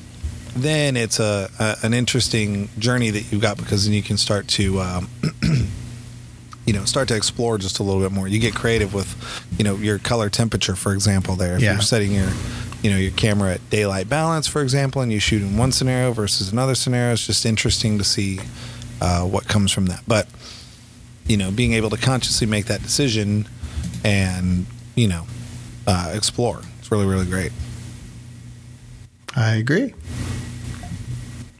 then 0.55 0.97
it's 0.97 1.19
a, 1.19 1.51
a 1.59 1.77
an 1.83 1.95
interesting 1.95 2.69
journey 2.79 3.11
that 3.11 3.33
you've 3.33 3.43
got 3.43 3.57
because 3.57 3.85
then 3.85 3.95
you 3.95 4.03
can 4.03 4.17
start 4.17 4.49
to. 4.49 4.81
Um, 4.81 5.09
you 6.67 6.73
know, 6.73 6.85
start 6.85 7.09
to 7.09 7.17
explore 7.17 7.59
just 7.59 7.79
a 7.79 7.83
little 7.83 8.01
bit 8.01 8.13
more. 8.13 8.29
You 8.29 8.39
get 8.39 8.55
creative 8.55 8.95
with, 8.95 9.17
you 9.59 9.65
know, 9.65 9.77
your 9.77 9.99
color 9.99 10.29
temperature, 10.31 10.77
for 10.77 10.93
example. 10.93 11.35
There, 11.37 11.57
if 11.57 11.63
Yeah. 11.63 11.73
you're 11.73 11.81
setting 11.83 12.13
your, 12.13 12.29
you 12.83 12.91
know, 12.91 12.97
your 12.97 13.11
camera 13.13 13.55
at 13.55 13.71
daylight 13.71 14.09
balance, 14.09 14.47
for 14.47 14.63
example, 14.63 15.03
and 15.03 15.13
you 15.13 15.19
shoot 15.21 15.43
in 15.43 15.57
one 15.57 15.73
scenario 15.73 16.13
versus 16.13 16.53
another 16.53 16.75
scenario, 16.75 17.13
it's 17.15 17.27
just 17.27 17.45
interesting 17.45 17.99
to 17.99 18.05
see 18.05 18.41
uh, 19.01 19.23
what 19.25 19.49
comes 19.49 19.73
from 19.73 19.87
that. 19.87 20.03
But 20.07 20.29
you 21.27 21.37
know, 21.37 21.51
being 21.51 21.73
able 21.73 21.91
to 21.91 21.97
consciously 21.97 22.47
make 22.47 22.67
that 22.67 22.83
decision 22.83 23.47
and 24.05 24.67
you 24.97 25.07
know 25.09 25.27
uh, 25.87 26.13
explore, 26.15 26.63
it's 26.81 26.91
really 26.93 27.07
really 27.07 27.27
great. 27.27 27.53
I 29.35 29.55
agree. 29.55 29.95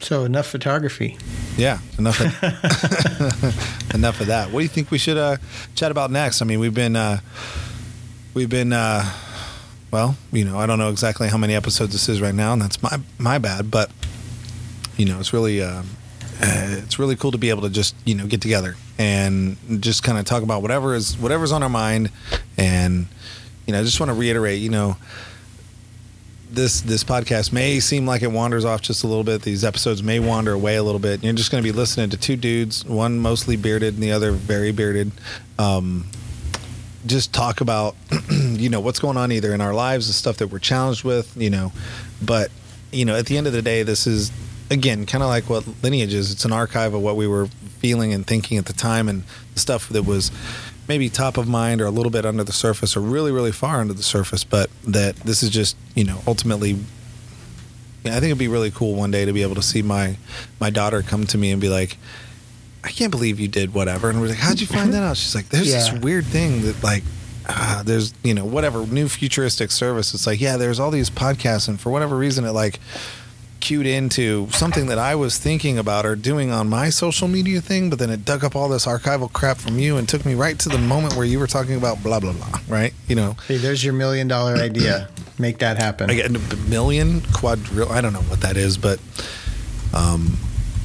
So 0.03 0.25
enough 0.25 0.49
photography. 0.49 1.17
Yeah, 1.57 1.79
enough 1.97 2.21
of, 2.21 2.27
enough 3.95 4.21
of 4.21 4.27
that. 4.27 4.51
What 4.51 4.61
do 4.61 4.63
you 4.65 4.69
think 4.69 4.91
we 4.91 4.99
should 4.99 5.17
uh, 5.17 5.37
chat 5.77 5.93
about 5.93 6.11
next? 6.11 6.43
I 6.43 6.45
mean, 6.45 6.59
we've 6.59 6.75
been 6.75 6.97
uh, 6.97 7.21
we've 8.35 8.49
been 8.49 8.73
uh, 8.73 9.09
well, 9.93 10.17
you 10.33 10.45
know, 10.45 10.59
I 10.59 10.67
don't 10.67 10.81
know 10.81 10.91
exactly 10.91 11.29
how 11.29 11.39
many 11.39 11.55
episodes 11.55 11.93
this 11.93 12.09
is 12.09 12.21
right 12.21 12.35
now, 12.35 12.53
and 12.53 12.61
that's 12.61 12.83
my 12.83 12.99
my 13.19 13.39
bad. 13.39 13.71
But 13.71 13.93
you 14.97 15.07
know, 15.07 15.21
it's 15.21 15.33
really 15.33 15.63
uh, 15.63 15.83
uh, 15.83 15.85
it's 16.41 16.99
really 16.99 17.15
cool 17.15 17.31
to 17.31 17.39
be 17.39 17.51
able 17.51 17.63
to 17.63 17.71
just 17.71 17.95
you 18.05 18.17
know 18.17 18.27
get 18.27 18.41
together 18.41 18.75
and 18.99 19.57
just 19.81 20.03
kind 20.03 20.19
of 20.19 20.25
talk 20.25 20.43
about 20.43 20.63
whatever 20.63 20.97
is 20.97 21.17
whatever's 21.17 21.53
on 21.53 21.63
our 21.63 21.69
mind, 21.69 22.11
and 22.59 23.07
you 23.67 23.73
know, 23.73 23.79
I 23.79 23.85
just 23.85 24.01
want 24.01 24.11
to 24.11 24.15
reiterate, 24.15 24.61
you 24.61 24.71
know 24.71 24.97
this 26.53 26.83
this 26.83 27.03
podcast 27.03 27.53
may 27.53 27.81
seem 27.81 28.07
like 28.07 28.23
it 28.23 28.31
wanders 28.31 28.65
off 28.65 28.83
just 28.83 29.05
a 29.05 29.07
little 29.07 29.25
bit. 29.25 29.43
These 29.43 29.65
episodes 29.65 30.03
may 30.03 30.21
wander 30.21 30.53
away 30.53 30.77
a 30.77 30.83
little 30.83 31.01
bit. 31.01 31.25
You're 31.25 31.33
just 31.33 31.51
going 31.51 31.63
to 31.63 31.67
be 31.67 31.77
listening 31.77 32.11
to 32.11 32.17
two 32.17 32.37
dudes, 32.37 32.85
one 32.85 33.19
mostly 33.19 33.57
bearded 33.57 33.95
and 33.95 34.03
the 34.03 34.13
other 34.13 34.33
very 34.33 34.73
bearded. 34.73 35.13
Um, 35.59 36.07
just 37.07 37.33
talk 37.33 37.61
about 37.61 37.97
you 38.31 38.69
know 38.69 38.81
what's 38.81 39.01
going 39.01 39.17
on 39.17 39.33
either 39.33 39.55
in 39.55 39.61
our 39.61 39.75
lives, 39.75 40.07
the 40.07 40.13
stuff 40.13 40.37
that 40.39 40.49
we're 40.49 40.59
challenged 40.59 41.05
with, 41.05 41.37
you 41.37 41.51
know. 41.51 41.73
But 42.21 42.51
you 42.93 43.05
know, 43.05 43.17
at 43.17 43.27
the 43.27 43.37
end 43.37 43.47
of 43.47 43.53
the 43.53 43.63
day, 43.63 43.83
this 43.83 44.07
is 44.07 44.31
again 44.71 45.07
kind 45.07 45.23
of 45.23 45.29
like 45.29 45.49
what 45.49 45.67
lineage 45.83 46.15
is. 46.15 46.31
It's 46.31 46.45
an 46.45 46.53
archive 46.53 46.95
of 46.95 47.03
what 47.03 47.17
we 47.17 47.27
were 47.27 47.47
feeling 47.79 48.13
and 48.13 48.27
thinking 48.27 48.59
at 48.59 48.67
the 48.67 48.73
time, 48.73 49.09
and 49.09 49.25
the 49.55 49.61
stuff 49.61 49.89
that 49.89 50.05
was 50.05 50.31
maybe 50.89 51.09
top 51.09 51.37
of 51.37 51.49
mind 51.49 51.81
or 51.81 51.87
a 51.87 51.91
little 51.91 52.11
bit 52.11 52.25
under 52.27 52.43
the 52.45 52.53
surface 52.53 52.97
or 52.97 53.01
really 53.01 53.31
really 53.33 53.53
far 53.53 53.81
under 53.81 53.95
the 53.95 54.03
surface 54.03 54.43
but 54.45 54.69
that 54.87 55.15
this 55.17 55.43
is 55.43 55.49
just 55.51 55.77
you 55.95 56.05
know 56.05 56.21
ultimately 56.27 56.77
yeah, 58.05 58.11
I 58.13 58.15
think 58.15 58.25
it'd 58.31 58.39
be 58.39 58.49
really 58.49 58.73
cool 58.73 58.95
one 58.97 59.13
day 59.13 59.25
to 59.25 59.33
be 59.33 59.43
able 59.43 59.55
to 59.55 59.63
see 59.63 59.81
my 59.83 60.17
my 60.61 60.71
daughter 60.71 61.03
come 61.03 61.25
to 61.29 61.39
me 61.39 61.53
and 61.53 61.61
be 61.61 61.69
like 61.69 61.97
I 62.85 62.89
can't 62.91 63.13
believe 63.13 63.39
you 63.39 63.47
did 63.47 63.73
whatever. 63.75 64.11
And 64.11 64.21
we're 64.21 64.27
like 64.29 64.39
how'd 64.39 64.61
you 64.61 64.67
find 64.67 64.93
that 64.93 65.05
out? 65.05 65.17
She's 65.17 65.37
like 65.37 65.49
there's 65.51 65.69
Yeah. 65.71 65.79
this 65.79 65.93
weird 66.03 66.25
thing 66.27 66.63
that 66.63 66.83
like 66.83 67.05
uh, 67.49 67.83
there's 67.85 68.13
you 68.25 68.35
know 68.35 68.45
whatever 68.45 68.85
new 68.87 69.09
futuristic 69.09 69.71
service. 69.71 70.15
It's 70.15 70.27
like 70.27 70.41
yeah 70.41 70.57
there's 70.57 70.81
all 70.81 70.91
these 70.91 71.11
podcasts 71.11 71.69
and 71.69 71.81
for 71.81 71.91
whatever 71.91 72.17
reason 72.17 72.45
it 72.45 72.51
like 72.51 72.81
cued 73.63 73.87
into 73.87 74.49
something 74.51 74.87
that 74.87 74.99
I 74.99 75.15
was 75.15 75.39
thinking 75.39 75.79
about 75.79 76.05
or 76.05 76.17
doing 76.17 76.51
on 76.51 76.69
my 76.69 76.91
social 76.91 77.29
media 77.29 77.63
thing, 77.63 77.89
but 77.89 77.99
then 77.99 78.11
it 78.11 78.25
dug 78.27 78.45
up 78.45 78.55
all 78.55 78.69
this 78.69 78.85
archival 78.85 79.33
crap 79.33 79.57
from 79.57 79.79
you 79.79 79.97
and 79.97 80.07
took 80.07 80.27
me 80.27 80.35
right 80.35 80.59
to 80.59 80.69
the 80.69 80.77
moment 80.77 81.15
where 81.15 81.25
you 81.25 81.39
were 81.39 81.47
talking 81.47 81.77
about 81.77 82.03
blah 82.03 82.21
blah 82.21 82.33
blah, 82.33 82.61
right? 82.69 82.93
You 83.09 83.17
know, 83.17 83.37
Hey, 83.49 83.57
there's 83.57 83.83
your 83.83 83.95
million 83.95 84.29
dollar 84.29 84.57
idea. 84.57 85.09
Make 85.39 85.59
that 85.59 85.79
happen. 85.79 86.11
I 86.11 86.15
get 86.15 86.27
a 86.27 86.57
million 86.69 87.21
quadril. 87.33 87.91
I 87.91 88.01
don't 88.03 88.13
know 88.13 88.21
what 88.23 88.43
that 88.43 88.57
is, 88.57 88.77
but 88.77 89.01
um, 89.95 90.37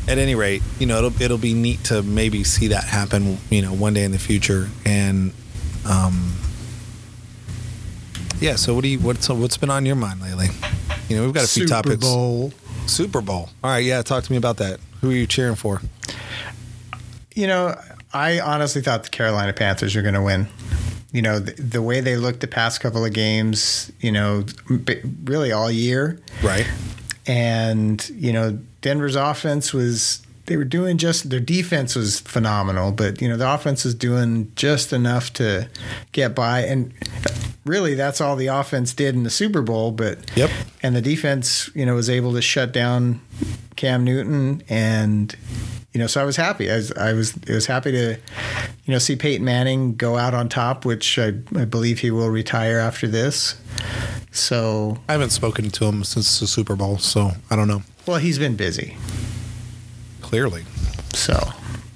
at 0.08 0.18
any 0.18 0.36
rate, 0.36 0.62
you 0.80 0.86
know, 0.86 0.98
it'll 1.00 1.22
it'll 1.22 1.38
be 1.38 1.54
neat 1.54 1.84
to 1.86 2.02
maybe 2.04 2.44
see 2.44 2.68
that 2.68 2.86
happen, 2.86 3.40
you 3.50 3.62
know, 3.62 3.74
one 3.74 3.94
day 3.94 4.04
in 4.04 4.12
the 4.12 4.20
future. 4.20 4.70
And 4.86 5.34
um, 5.86 6.34
yeah, 8.40 8.56
so 8.56 8.74
what 8.74 8.84
do 8.84 8.88
you 8.88 9.00
what's 9.00 9.28
what's 9.30 9.58
been 9.58 9.70
on 9.70 9.86
your 9.86 9.96
mind 9.96 10.22
lately? 10.22 10.48
You 11.10 11.18
know, 11.18 11.24
we've 11.24 11.34
got 11.34 11.46
a 11.46 11.48
few 11.48 11.68
Super 11.68 11.84
topics. 11.84 12.06
Bowl. 12.06 12.52
Super 12.88 13.22
Bowl. 13.22 13.50
All 13.64 13.72
right, 13.72 13.84
yeah, 13.84 14.02
talk 14.02 14.24
to 14.24 14.32
me 14.32 14.38
about 14.38 14.58
that. 14.58 14.80
Who 15.02 15.12
are 15.12 15.14
you 15.14 15.28
cheering 15.28 15.56
for? 15.56 15.82
You 17.36 17.48
know, 17.48 17.80
I 18.14 18.40
honestly 18.40 18.82
thought 18.82 19.04
the 19.04 19.10
Carolina 19.10 19.54
Panthers 19.54 19.96
were 19.96 20.02
going 20.02 20.16
to 20.16 20.22
win. 20.24 20.48
You 21.12 21.22
know, 21.22 21.40
the, 21.40 21.54
the 21.62 21.82
way 21.82 22.02
they 22.02 22.18
looked 22.18 22.42
the 22.42 22.48
past 22.48 22.82
couple 22.82 23.06
of 23.06 23.14
games, 23.14 23.92
you 24.00 24.12
know, 24.12 24.44
b- 24.84 25.02
really 25.24 25.52
all 25.52 25.72
year. 25.72 26.20
Right. 26.44 26.68
And, 27.26 28.08
you 28.10 28.34
know, 28.34 28.60
Denver's 28.82 29.16
offense 29.16 29.74
was, 29.74 30.26
they 30.48 30.58
were 30.58 30.66
doing 30.66 30.98
just, 30.98 31.30
their 31.30 31.40
defense 31.40 31.96
was 31.96 32.20
phenomenal, 32.22 32.92
but, 32.92 33.22
you 33.22 33.28
know, 33.30 33.38
the 33.38 33.52
offense 33.54 33.84
was 33.84 33.96
doing 33.96 34.52
just 34.56 34.94
enough 34.94 35.34
to 35.34 35.70
get 36.12 36.34
by. 36.34 36.62
And 36.62 36.94
really, 37.68 37.94
that's 37.96 38.20
all 38.22 38.36
the 38.36 38.48
offense 38.48 38.94
did 38.94 39.16
in 39.16 39.24
the 39.24 39.30
Super 39.30 39.62
Bowl. 39.62 39.92
But, 39.92 40.20
Yep. 40.36 40.50
and 40.84 40.96
the 40.96 41.02
defense, 41.02 41.70
you 41.76 41.86
know, 41.86 41.96
was 41.96 42.10
able 42.10 42.34
to 42.34 42.42
shut 42.42 42.72
down 42.72 43.22
Cam 43.76 44.04
Newton 44.04 44.64
and 44.70 45.36
you 45.94 46.00
know, 46.02 46.08
so 46.08 46.22
I 46.22 46.26
was 46.26 46.36
happy. 46.36 46.70
I 46.72 46.76
was, 46.76 46.92
I 46.92 47.14
was, 47.14 47.34
I 47.50 47.54
was 47.54 47.66
happy 47.66 47.92
to, 47.92 48.20
you 48.86 48.92
know, 48.92 49.00
see 49.00 49.16
Peyton 49.16 49.44
Manning 49.44 49.96
go 49.96 50.16
out 50.16 50.36
on 50.36 50.48
top, 50.48 50.86
which 50.86 51.18
I, 51.18 51.30
I 51.56 51.66
believe 51.66 52.00
he 52.00 52.12
will 52.12 52.30
retire 52.30 52.78
after 52.78 53.08
this. 53.08 53.56
So, 54.32 55.00
I 55.10 55.14
haven't 55.14 55.32
spoken 55.32 55.72
to 55.72 55.86
him 55.86 56.04
since 56.04 56.40
the 56.40 56.46
Super 56.46 56.76
Bowl, 56.76 57.00
so 57.00 57.32
I 57.50 57.56
don't 57.56 57.68
know. 57.68 57.82
well, 58.06 58.18
he's 58.18 58.38
been 58.38 58.56
busy. 58.56 58.96
Clearly. 60.22 60.66
So 61.14 61.36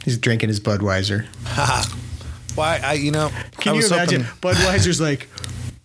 he's 0.03 0.17
drinking 0.17 0.49
his 0.49 0.59
Budweiser. 0.59 1.25
Why? 2.55 2.79
I, 2.83 2.93
you 2.93 3.11
know, 3.11 3.29
Can 3.59 3.73
I 3.75 3.79
you 3.79 3.85
imagine? 3.85 4.23
hoping- 4.23 4.51
Budweiser's 4.51 4.99
like, 4.99 5.27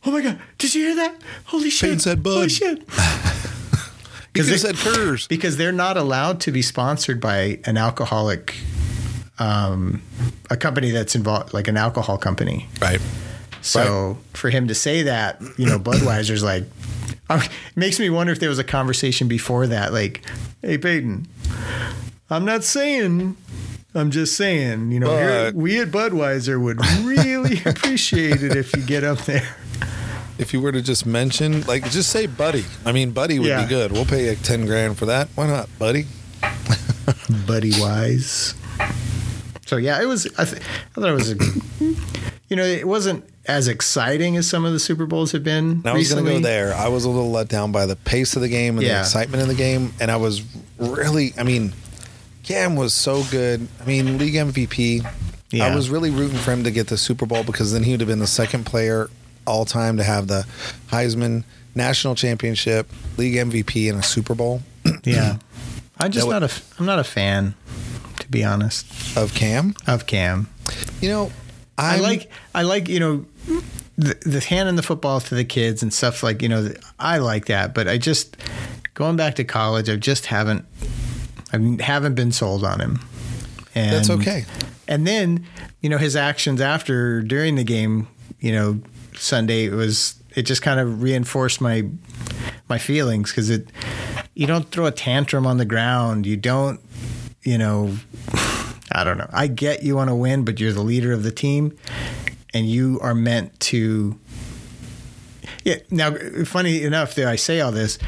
oh 0.07 0.11
my 0.13 0.21
God, 0.23 0.39
did 0.59 0.75
you 0.75 0.87
hear 0.87 0.97
that? 0.97 1.17
Holy 1.47 1.69
shit. 1.71 1.89
Peyton 1.89 2.01
said 2.01 2.23
Bud. 2.23 2.35
Holy 2.35 2.49
shit. 2.49 2.79
He 2.79 4.43
could 4.43 4.47
have 4.47 4.47
they- 4.49 4.57
said 4.57 4.75
Coors. 4.77 5.29
because 5.29 5.57
they're 5.57 5.73
not 5.73 5.97
allowed 5.97 6.41
to 6.43 6.53
be 6.53 6.63
sponsored 6.63 7.21
by 7.21 7.59
an 7.65 7.77
alcoholic, 7.77 8.55
um, 9.39 10.03
a 10.51 10.57
company 10.57 10.91
that's 10.91 11.15
involved, 11.15 11.53
like 11.55 11.69
an 11.69 11.77
alcohol 11.77 12.19
company. 12.19 12.69
Right. 12.81 13.01
So 13.63 14.19
for 14.35 14.51
him 14.51 14.69
to 14.69 14.75
say 14.75 15.03
that, 15.05 15.41
you 15.57 15.67
know, 15.67 15.79
Budweiser's 15.79 16.43
like, 16.43 16.65
I- 17.29 17.45
it 17.45 17.51
makes 17.77 17.99
me 17.99 18.11
wonder 18.11 18.33
if 18.33 18.39
there 18.39 18.49
was 18.51 18.59
a 18.61 18.65
conversation 18.65 19.27
before 19.27 19.67
that, 19.67 19.93
like, 19.93 20.23
hey 20.63 20.79
Peyton, 20.79 21.27
I'm 22.31 22.45
not 22.45 22.63
saying, 22.63 23.37
I'm 23.95 24.11
just 24.11 24.37
saying, 24.37 24.93
you 24.93 25.01
know, 25.01 25.17
here, 25.17 25.45
But- 25.47 25.55
we 25.55 25.81
at 25.81 25.91
Budweiser 25.91 26.61
would 26.61 26.79
really 27.05 27.61
appreciate 27.67 28.43
it 28.43 28.55
if 28.55 28.77
you 28.77 28.83
get 28.83 29.03
up 29.03 29.19
there. 29.25 29.49
If 30.39 30.53
you 30.53 30.61
were 30.61 30.73
to 30.73 30.83
just 30.83 31.07
mention, 31.07 31.63
like, 31.63 31.89
just 31.91 32.11
say 32.11 32.27
Buddy. 32.27 32.65
I 32.85 32.93
mean, 32.93 33.11
Buddy 33.13 33.39
would 33.39 33.49
Yeah. 33.49 33.63
be 33.63 33.69
good. 33.69 33.91
We'll 33.93 34.05
pay 34.05 34.27
you 34.29 34.37
10 34.37 34.67
grand 34.67 34.99
for 34.99 35.07
that. 35.07 35.29
Why 35.35 35.47
not, 35.47 35.69
Buddy? 35.79 36.07
Buddy 37.47 37.73
Wise. 37.81 38.55
So 39.67 39.77
yeah, 39.77 40.01
it 40.01 40.07
was. 40.07 40.27
I, 40.39 40.45
th- 40.45 40.63
I 40.97 41.01
thought 41.01 41.09
it 41.11 41.13
was. 41.13 41.33
A, 41.33 41.37
you 42.49 42.57
know, 42.57 42.65
it 42.65 42.87
wasn't 42.87 43.25
as 43.47 43.67
exciting 43.69 44.37
as 44.37 44.49
some 44.49 44.65
of 44.65 44.73
the 44.73 44.79
Super 44.79 45.07
Bowls 45.07 45.33
have 45.33 45.43
been. 45.43 45.71
And 45.71 45.87
I 45.87 45.93
was 45.95 46.13
going 46.13 46.25
recently. 46.25 46.35
to 46.35 46.39
go 46.41 46.43
there. 46.43 46.75
I 46.75 46.89
was 46.89 47.05
a 47.05 47.11
little 47.11 47.31
let 47.31 47.49
down 47.49 47.73
by 47.73 47.87
the 47.87 47.97
pace 47.97 48.37
of 48.37 48.43
the 48.43 48.49
game 48.49 48.79
and 48.79 48.87
the 48.87 48.99
excitement 49.01 49.43
in 49.43 49.49
the 49.49 49.55
game. 49.55 49.93
And 50.01 50.11
I 50.11 50.17
was 50.17 50.43
really, 50.79 51.33
I 51.39 51.43
mean, 51.43 51.73
Cam 52.45 52.77
was 52.77 52.93
so 52.95 53.25
good. 53.31 53.67
I 53.81 53.85
mean, 53.87 54.19
league 54.19 54.35
MVP. 54.35 55.05
Yeah. 55.51 55.67
I 55.67 55.75
was 55.75 55.91
really 55.91 56.11
rooting 56.11 56.39
for 56.39 56.53
him 56.53 56.63
to 56.65 56.71
get 56.71 56.89
the 56.89 56.97
Super 56.99 57.25
Bowl 57.27 57.43
because 57.45 57.73
then 57.73 57.83
he 57.83 57.93
would 57.93 58.01
have 58.01 58.09
been 58.09 58.19
the 58.21 58.27
second 58.27 58.67
player 58.67 59.09
all 59.47 59.65
time 59.65 59.97
to 59.97 60.05
have 60.05 60.27
the 60.29 60.47
Heisman 60.89 61.45
national 61.75 62.15
championship, 62.15 62.91
league 63.17 63.35
MVP, 63.35 63.89
and 63.91 63.99
a 63.99 64.03
Super 64.03 64.35
Bowl 64.35 64.63
Yeah, 65.05 65.39
I'm 65.99 66.11
just 66.11 66.27
would- 66.27 66.33
not 66.33 66.43
a. 66.43 66.63
I'm 66.79 66.87
not 66.87 66.99
a 66.99 67.05
fan, 67.05 67.55
to 68.21 68.29
be 68.29 68.45
honest, 68.45 68.87
of 69.17 69.35
Cam. 69.35 69.75
of 69.87 70.07
Cam. 70.07 70.49
You 71.01 71.09
know, 71.09 71.33
i 71.79 71.97
I'm, 71.97 72.03
like. 72.03 72.31
I 72.55 72.63
like. 72.63 72.89
You 72.89 73.01
know, 73.01 73.27
the, 73.97 74.15
the 74.27 74.41
handing 74.41 74.77
the 74.77 74.83
football 74.83 75.21
to 75.21 75.35
the 75.35 75.45
kids 75.45 75.83
and 75.83 75.93
stuff 75.93 76.23
like 76.23 76.43
you 76.43 76.49
know 76.49 76.71
I 76.99 77.19
like 77.19 77.47
that, 77.47 77.75
but 77.75 77.89
I 77.89 77.99
just 77.99 78.37
going 78.95 79.17
back 79.17 79.37
to 79.37 79.45
college, 79.45 79.89
I 79.89 79.97
just 79.97 80.27
haven't 80.27 80.65
I 81.53 81.83
haven't 81.83 82.15
been 82.15 82.33
sold 82.33 82.65
on 82.65 82.81
him. 82.81 83.01
And, 83.75 83.93
That's 83.93 84.11
okay. 84.11 84.45
And 84.89 85.07
then 85.07 85.47
you 85.81 85.89
know 85.89 85.99
his 85.99 86.17
actions 86.17 86.61
after 86.61 87.23
during 87.23 87.57
the 87.57 87.65
game, 87.65 88.09
you 88.41 88.53
know 88.53 88.81
Sunday 89.19 89.65
it 89.67 89.73
was 89.73 90.15
it 90.35 90.43
just 90.43 90.63
kind 90.63 90.81
of 90.81 91.03
reinforced 91.03 91.61
my 91.61 91.89
my 92.69 92.79
feelings 92.79 93.31
because 93.31 93.51
it 93.51 93.69
you 94.35 94.47
don't 94.47 94.71
throw 94.71 94.87
a 94.87 94.93
tantrum 94.93 95.47
on 95.47 95.57
the 95.57 95.65
ground, 95.65 96.27
you 96.27 96.37
don't 96.37 96.81
you 97.43 97.59
know 97.59 97.97
I 98.93 99.05
don't 99.05 99.19
know. 99.19 99.29
I 99.33 99.49
get 99.49 99.83
you 99.83 99.97
want 99.97 100.09
to 100.09 100.15
win, 100.15 100.45
but 100.45 100.59
you're 100.61 100.73
the 100.73 100.83
leader 100.83 101.13
of 101.13 101.23
the 101.23 101.33
team 101.33 101.77
and 102.57 102.67
you 102.71 102.99
are 103.03 103.15
meant 103.15 103.59
to 103.61 104.19
yeah 105.63 105.77
now 105.91 106.11
funny 106.45 106.83
enough 106.83 107.15
that 107.17 107.27
i 107.27 107.37
say 107.37 107.61
all 107.61 107.71
this 107.71 107.99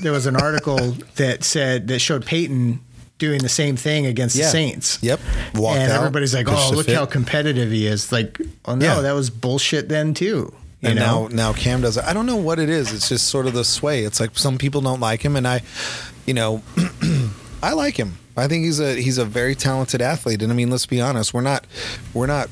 there 0.00 0.10
was 0.10 0.26
an 0.26 0.34
article 0.34 0.96
that 1.14 1.44
said 1.44 1.86
that 1.86 2.00
showed 2.00 2.26
peyton 2.26 2.80
doing 3.18 3.40
the 3.40 3.48
same 3.48 3.76
thing 3.76 4.06
against 4.06 4.36
Yeah. 4.36 4.44
the 4.46 4.50
saints 4.50 4.98
Yep. 5.02 5.20
Walked 5.54 5.78
and 5.78 5.92
out, 5.92 5.98
everybody's 5.98 6.34
like 6.34 6.48
oh 6.48 6.70
look 6.74 6.86
fit." 6.86 6.94
how 6.96 7.04
competitive 7.06 7.70
he 7.70 7.86
is 7.86 8.10
like 8.12 8.40
oh 8.64 8.74
no 8.74 8.84
Yeah. 8.96 9.00
that 9.02 9.12
was 9.12 9.28
bullshit 9.30 9.88
then 9.88 10.14
too 10.14 10.52
you 10.80 10.90
and 10.90 10.98
know 10.98 11.26
now 11.26 11.48
now 11.48 11.52
Cam 11.52 11.80
does 11.80 11.96
it. 11.96 12.04
I 12.04 12.12
don't 12.12 12.26
know 12.26 12.36
what 12.36 12.58
it 12.60 12.68
is. 12.70 12.92
It's 12.92 13.08
just 13.08 13.26
sort 13.26 13.46
of 13.46 13.52
the 13.52 13.64
sway. 13.64 14.04
It's 14.04 14.20
like 14.20 14.38
some 14.38 14.58
people 14.58 14.80
don't 14.80 15.00
like 15.00 15.22
him, 15.22 15.34
and 15.34 15.44
I, 15.48 15.62
you 16.24 16.34
know, 16.34 16.62
I 17.64 17.72
like 17.72 17.96
him. 17.96 18.18
I 18.36 18.46
think 18.46 18.64
he's 18.64 18.78
a 18.78 18.94
he's 18.94 19.18
a 19.18 19.24
very 19.24 19.56
talented 19.56 20.00
athlete. 20.00 20.40
And 20.40 20.52
I 20.52 20.54
mean, 20.54 20.70
let's 20.70 20.86
be 20.86 21.00
honest, 21.00 21.34
we're 21.34 21.40
not 21.40 21.64
we're 22.14 22.28
not 22.28 22.48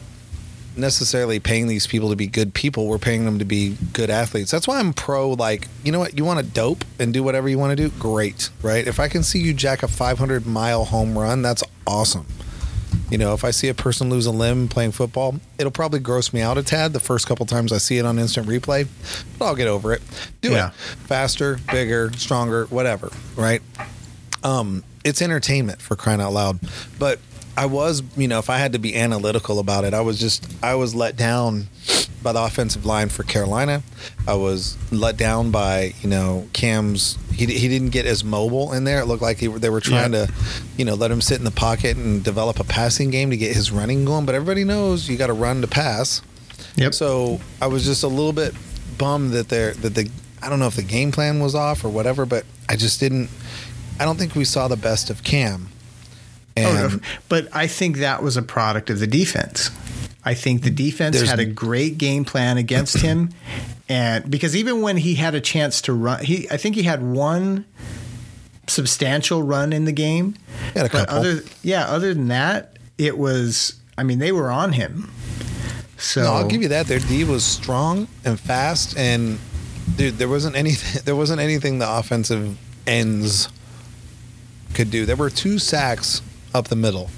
necessarily 0.77 1.41
paying 1.41 1.67
these 1.67 1.87
people 1.87 2.11
to 2.11 2.17
be 2.17 2.27
good 2.27 2.55
people. 2.55 2.87
We're 2.87 2.99
paying 2.99 3.25
them 3.25 3.39
to 3.39 3.45
be 3.45 3.77
good 3.93 4.11
athletes. 4.11 4.51
That's 4.51 4.67
why 4.69 4.79
I'm 4.79 4.93
pro. 4.93 5.31
Like, 5.31 5.69
you 5.85 5.93
know 5.93 5.99
what? 5.99 6.17
You 6.19 6.25
want 6.25 6.39
to 6.41 6.45
dope 6.45 6.85
and 6.99 7.13
do 7.13 7.23
whatever 7.23 7.49
you 7.49 7.59
want 7.59 7.77
to 7.77 7.89
do. 7.89 7.91
Great, 7.99 8.51
right? 8.63 8.87
If 8.87 9.01
I 9.01 9.09
can 9.09 9.23
see 9.23 9.39
you 9.41 9.55
jack 9.55 9.83
a 9.83 9.89
500 9.89 10.47
mile 10.47 10.85
home 10.85 11.17
run, 11.19 11.43
that's 11.43 11.63
awesome. 11.87 12.27
You 13.11 13.19
know, 13.19 13.35
if 13.35 13.45
I 13.45 13.51
see 13.53 13.69
a 13.69 13.75
person 13.75 14.11
lose 14.11 14.27
a 14.27 14.33
limb 14.33 14.69
playing 14.69 14.93
football, 14.93 15.37
it'll 15.59 15.71
probably 15.71 16.01
gross 16.01 16.33
me 16.33 16.41
out 16.41 16.59
a 16.59 16.63
tad 16.63 16.93
the 16.93 16.99
first 17.01 17.27
couple 17.29 17.47
times 17.47 17.73
I 17.73 17.79
see 17.79 17.99
it 17.99 18.05
on 18.05 18.19
instant 18.19 18.49
replay, 18.49 18.89
but 19.39 19.45
I'll 19.47 19.55
get 19.55 19.69
over 19.69 19.93
it. 19.93 20.03
Do 20.41 20.53
Yeah. 20.53 20.69
it 20.69 20.75
faster, 21.07 21.61
bigger, 21.71 22.11
stronger, 22.17 22.65
whatever, 22.67 23.13
right? 23.37 23.63
Um, 24.43 24.83
it's 25.05 25.23
entertainment 25.23 25.81
for 25.81 25.95
crying 25.95 26.21
out 26.21 26.33
loud. 26.33 26.59
But 26.99 27.21
I 27.57 27.67
was, 27.67 28.03
you 28.17 28.29
know, 28.29 28.39
if 28.39 28.51
I 28.51 28.59
had 28.59 28.73
to 28.73 28.79
be 28.79 28.95
analytical 28.95 29.59
about 29.59 29.85
it, 29.85 29.95
I 29.95 30.01
was 30.03 30.19
just, 30.19 30.47
I 30.63 30.75
was 30.75 30.95
let 30.95 31.17
down 31.17 31.69
by 32.23 32.33
the 32.33 32.43
offensive 32.43 32.85
line 32.85 33.09
for 33.09 33.23
Carolina. 33.23 33.83
I 34.29 34.35
was 34.35 34.77
let 34.93 35.17
down 35.17 35.51
by, 35.51 35.95
you 36.03 36.09
know, 36.09 36.49
Cam's. 36.53 37.17
He, 37.33 37.47
he 37.47 37.69
didn't 37.69 37.91
get 37.91 38.05
as 38.07 38.25
mobile 38.25 38.73
in 38.73 38.85
there. 38.85 39.01
It 39.01 39.07
looked 39.07 39.23
like 39.23 39.39
he, 39.39 39.47
they 39.47 39.71
were 39.71 39.81
trying 39.81 40.13
Yeah. 40.13 40.27
to, 40.27 40.33
you 40.77 40.85
know, 40.85 40.95
let 40.95 41.11
him 41.11 41.21
sit 41.21 41.39
in 41.39 41.45
the 41.45 41.51
pocket 41.51 41.97
and 41.97 42.23
develop 42.25 42.59
a 42.61 42.65
passing 42.65 43.11
game 43.11 43.31
to 43.31 43.37
get 43.37 43.55
his 43.55 43.71
running 43.71 44.05
going. 44.05 44.27
But 44.27 44.35
everybody 44.35 44.65
knows 44.65 45.09
you 45.09 45.17
got 45.17 45.29
to 45.29 45.33
run 45.35 45.61
to 45.63 45.67
pass. 45.69 46.21
yep 46.77 46.93
So 46.95 47.41
I 47.63 47.69
was 47.69 47.85
just 47.85 48.03
a 48.03 48.09
little 48.09 48.33
bit 48.33 48.55
bummed 48.99 49.33
that 49.33 49.49
they're 49.49 49.73
that 49.75 49.95
the 49.95 50.11
I 50.43 50.49
don't 50.49 50.59
know 50.59 50.67
if 50.67 50.77
the 50.77 50.83
game 50.83 51.13
plan 51.13 51.41
was 51.41 51.55
off 51.55 51.85
or 51.85 51.89
whatever, 51.89 52.27
but 52.27 52.45
I 52.69 52.77
just 52.77 53.01
didn't. 53.01 53.31
I 53.99 54.05
don't 54.05 54.19
think 54.19 54.35
we 54.35 54.45
saw 54.45 54.69
the 54.69 54.77
best 54.77 55.09
of 55.11 55.23
Cam. 55.25 55.69
Oh, 56.57 56.61
and 56.63 56.93
Oh, 56.95 56.99
but 57.29 57.49
I 57.55 57.67
think 57.67 57.99
that 57.99 58.23
was 58.23 58.37
a 58.37 58.43
product 58.43 58.91
of 58.91 58.99
the 58.99 59.07
defense. 59.07 59.71
I 60.25 60.35
think 60.35 60.63
the 60.63 60.71
defense 60.71 61.21
had 61.21 61.39
a 61.39 61.45
great 61.45 61.99
game 61.99 62.25
plan 62.25 62.59
against 62.59 62.99
him, 62.99 63.31
and 63.89 64.29
because 64.29 64.57
even 64.57 64.83
when 64.83 64.97
he 64.97 65.15
had 65.15 65.35
a 65.37 65.41
chance 65.41 65.81
to 65.83 65.93
run, 65.93 66.25
he 66.25 66.49
I 66.51 66.57
think 66.57 66.75
he 66.75 66.83
had 66.83 67.03
one 67.03 67.65
substantial 68.67 69.43
run 69.43 69.73
in 69.73 69.85
the 69.85 69.93
game. 69.93 70.35
He 70.73 70.79
had 70.81 70.87
a 70.87 70.91
but 70.91 71.07
couple. 71.09 71.17
other 71.17 71.41
yeah, 71.63 71.87
other 71.87 72.13
than 72.13 72.29
that, 72.29 72.77
it 72.99 73.17
was. 73.17 73.81
I 73.99 74.03
mean, 74.03 74.19
they 74.19 74.33
were 74.33 74.51
on 74.51 74.73
him. 74.73 75.11
So 75.97 76.23
no, 76.23 76.33
I'll 76.33 76.49
give 76.49 76.61
you 76.63 76.69
that. 76.69 76.87
Their 76.87 76.99
D 76.99 77.25
was 77.25 77.45
strong 77.45 78.09
and 78.25 78.39
fast, 78.39 78.99
and 78.99 79.39
dude, 79.97 80.19
there 80.19 80.29
wasn't 80.29 80.57
anything. 80.57 81.03
There 81.05 81.17
wasn't 81.17 81.41
anything 81.41 81.79
the 81.79 81.91
offensive 81.91 82.59
ends 82.87 83.49
could 84.75 84.91
do. 84.91 85.07
There 85.07 85.17
were 85.17 85.31
two 85.31 85.59
sacks 85.59 86.21
up 86.55 86.69
the 86.69 86.77
middle, 86.77 87.11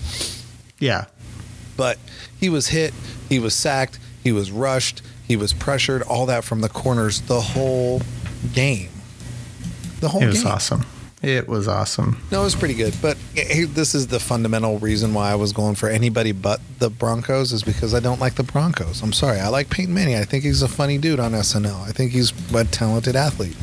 Yeah, 0.78 1.06
but 1.76 1.98
he 2.38 2.48
was 2.48 2.68
hit, 2.68 2.92
he 3.28 3.38
was 3.38 3.54
sacked, 3.54 3.98
he 4.22 4.32
was 4.32 4.50
rushed, 4.50 5.02
he 5.26 5.36
was 5.36 5.52
pressured, 5.52 6.02
all 6.02 6.26
that 6.26 6.44
from 6.44 6.60
the 6.60 6.68
corners 6.68 7.20
the 7.22 7.40
whole 7.40 8.02
game. 8.54 8.90
The 10.00 10.08
whole 10.08 10.20
game. 10.20 10.28
it 10.28 10.32
was 10.32 10.42
game. 10.42 10.52
awesome. 10.52 10.86
It 11.20 11.48
was 11.48 11.66
awesome. 11.66 12.22
No, 12.30 12.42
it 12.42 12.44
was 12.44 12.54
pretty 12.54 12.74
good. 12.74 12.94
But 13.02 13.18
this 13.34 13.92
is 13.96 14.06
the 14.06 14.20
fundamental 14.20 14.78
reason 14.78 15.12
why 15.14 15.32
I 15.32 15.34
was 15.34 15.52
going 15.52 15.74
for 15.74 15.88
anybody 15.88 16.30
but 16.30 16.60
the 16.78 16.90
Broncos 16.90 17.52
is 17.52 17.64
because 17.64 17.92
I 17.92 17.98
don't 17.98 18.20
like 18.20 18.36
the 18.36 18.44
Broncos. 18.44 19.02
I'm 19.02 19.12
sorry. 19.12 19.40
I 19.40 19.48
like 19.48 19.68
Peyton 19.68 19.92
Manning. 19.92 20.14
I 20.14 20.22
think 20.22 20.44
he's 20.44 20.62
a 20.62 20.68
funny 20.68 20.96
dude 20.96 21.18
on 21.18 21.32
SNL. 21.32 21.80
I 21.88 21.90
think 21.90 22.12
he's 22.12 22.32
a 22.54 22.64
talented 22.66 23.16
athlete. 23.16 23.56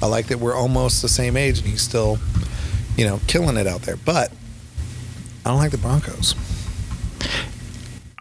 I 0.00 0.06
like 0.06 0.28
that 0.28 0.38
we're 0.38 0.54
almost 0.56 1.02
the 1.02 1.10
same 1.10 1.36
age 1.36 1.58
and 1.58 1.68
he's 1.68 1.82
still, 1.82 2.18
you 2.96 3.04
know, 3.04 3.20
killing 3.26 3.58
it 3.58 3.66
out 3.66 3.82
there. 3.82 3.96
But 3.96 4.32
I 5.44 5.50
don't 5.50 5.58
like 5.58 5.70
the 5.70 5.78
Broncos. 5.78 6.34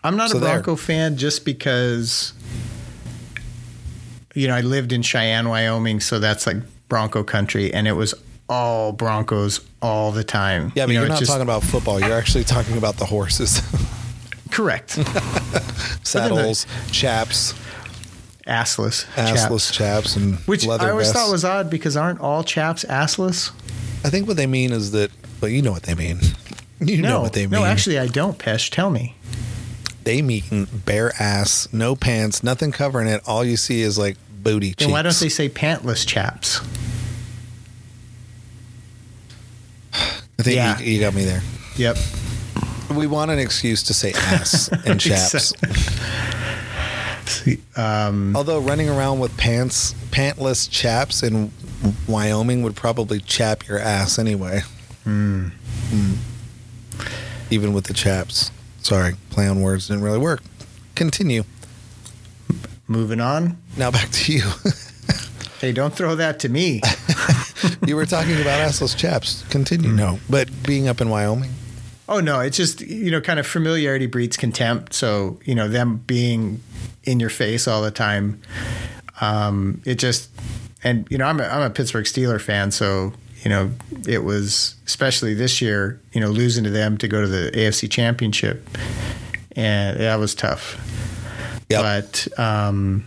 I'm 0.04 0.16
not 0.16 0.30
So 0.30 0.38
a 0.38 0.40
there. 0.42 0.54
Bronco 0.54 0.76
fan 0.76 1.18
just 1.18 1.44
because 1.44 2.34
you 4.36 4.48
know 4.48 4.56
I 4.56 4.62
lived 4.62 4.92
in 4.94 5.02
Cheyenne, 5.02 5.50
Wyoming, 5.50 6.00
so 6.00 6.20
that's 6.20 6.48
like 6.48 6.58
Bronco 6.88 7.24
country, 7.24 7.74
and 7.74 7.88
it 7.88 7.94
was 7.94 8.14
all 8.50 8.94
Broncos 8.94 9.60
all 9.82 10.12
the 10.12 10.24
time. 10.24 10.72
Yeah, 10.76 10.86
but 10.86 10.94
you 10.94 11.00
know, 11.00 11.06
are 11.06 11.10
not 11.10 11.20
just- 11.20 11.30
talking 11.30 11.42
about 11.44 11.64
football. 11.64 12.00
You're 12.00 12.14
actually 12.18 12.46
talking 12.46 12.78
about 12.78 12.98
the 12.98 13.06
horses, 13.06 13.62
correct. 14.52 14.92
saddles, 16.04 16.66
chaps, 16.92 17.54
assless, 18.46 19.06
assless 19.16 19.72
chaps. 19.72 19.72
chaps, 19.72 20.16
and 20.16 20.36
Which 20.46 20.66
leather 20.66 20.88
I 20.88 20.92
always 20.92 21.08
vests. 21.08 21.20
thought 21.22 21.32
was 21.32 21.44
odd 21.44 21.70
because 21.70 21.98
aren't 21.98 22.22
all 22.22 22.44
chaps 22.44 22.86
assless? 22.86 23.52
I 24.06 24.10
think 24.10 24.28
what 24.28 24.38
they 24.38 24.48
mean 24.48 24.72
is 24.72 24.92
that, 24.92 25.12
but 25.42 25.48
you 25.48 25.62
know 25.62 25.72
what 25.74 25.84
they 25.84 25.96
mean. 25.96 26.20
You 26.80 27.02
no, 27.02 27.10
know 27.10 27.22
what 27.22 27.34
they 27.34 27.48
mean. 27.48 27.60
no, 27.60 27.66
actually, 27.66 27.98
I 28.00 28.08
don't. 28.08 28.38
Pesh, 28.38 28.70
tell 28.70 28.90
me. 28.90 29.16
they 30.04 30.22
mean 30.22 30.68
bare 30.86 31.12
ass, 31.20 31.68
no 31.74 31.96
pants, 31.96 32.44
nothing 32.44 32.72
covering 32.72 33.08
it. 33.08 33.22
All 33.28 33.44
you 33.44 33.58
see 33.58 33.82
is 33.82 33.98
like 33.98 34.16
booty 34.44 34.70
cheeks. 34.70 34.84
Then 34.84 34.92
why 34.92 35.02
don't 35.02 35.18
they 35.20 35.30
say 35.30 35.50
pantless 35.50 36.06
chaps? 36.08 36.62
I 39.94 40.44
think 40.44 40.56
Yeah. 40.56 40.78
you, 40.80 40.94
you 40.94 41.00
got 41.00 41.14
me 41.14 41.26
there. 41.26 41.42
Yep. 41.78 41.98
We 42.96 43.08
want 43.08 43.32
an 43.32 43.40
excuse 43.40 43.84
to 43.84 43.94
say 43.94 44.14
ass 44.14 44.70
and 44.86 45.00
chaps. 45.02 45.54
See, 47.26 47.60
um, 47.76 48.36
Although 48.36 48.60
running 48.60 48.88
around 48.90 49.20
with 49.20 49.36
pants, 49.36 49.94
pantless 50.12 50.70
chaps 50.70 51.24
in 51.24 51.52
Wyoming 52.08 52.62
would 52.64 52.76
probably 52.76 53.20
chap 53.20 53.68
your 53.68 53.80
ass 53.80 54.18
anyway. 54.18 54.62
hmm. 55.04 55.48
Mm. 55.90 56.16
Even 57.50 57.74
with 57.74 57.86
the 57.86 57.94
chaps. 57.94 58.52
Sorry, 58.82 59.16
play 59.30 59.48
on 59.48 59.62
words 59.62 59.88
didn't 59.88 60.04
really 60.04 60.20
work. 60.20 60.42
Continue. 60.96 61.44
moving 62.88 63.20
on. 63.20 63.58
Now 63.76 63.92
back 63.92 64.10
to 64.10 64.34
you. 64.34 64.44
Hey, 65.60 65.72
don't 65.72 65.92
throw 65.94 66.14
that 66.16 66.38
to 66.42 66.50
me. 66.50 66.82
you 67.88 67.96
were 67.96 68.06
talking 68.06 68.40
about 68.40 68.60
assless 68.60 68.96
chaps. 68.96 69.44
Continue. 69.50 69.90
No, 69.90 70.20
but 70.30 70.48
being 70.64 70.88
up 70.88 71.02
in 71.02 71.10
Wyoming. 71.10 71.50
Oh 72.08 72.20
no, 72.20 72.42
it's 72.42 72.56
just 72.56 72.82
you 72.82 73.10
know, 73.10 73.20
kind 73.20 73.40
of 73.40 73.48
familiarity 73.48 74.06
breeds 74.06 74.38
contempt. 74.38 74.94
So 74.94 75.40
you 75.46 75.56
know, 75.56 75.68
them 75.68 75.98
being 76.06 76.62
in 77.06 77.20
your 77.20 77.32
face 77.32 77.68
all 77.68 77.82
the 77.82 77.90
time, 77.90 78.40
um, 79.20 79.82
it 79.84 79.96
just 79.96 80.30
and 80.84 81.08
you 81.10 81.18
know, 81.18 81.26
I'm 81.26 81.40
a, 81.40 81.46
I'm 81.46 81.64
a 81.64 81.70
Pittsburgh 81.72 82.06
Steeler 82.06 82.40
fan, 82.40 82.70
so 82.70 83.14
you 83.48 83.54
know, 83.54 83.72
it 84.06 84.26
was 84.26 84.76
especially 84.86 85.34
this 85.34 85.62
year, 85.62 86.02
you 86.12 86.20
know, 86.20 86.28
losing 86.28 86.66
to 86.66 86.70
them 86.70 86.98
to 86.98 87.08
go 87.08 87.22
to 87.22 87.28
the 87.28 87.50
AFC 87.52 87.90
Championship, 87.90 88.68
and 89.56 89.98
that 89.98 90.20
was 90.20 90.36
tough. 90.36 90.76
Yep. 91.70 91.82
But 91.82 92.28
um, 92.38 93.06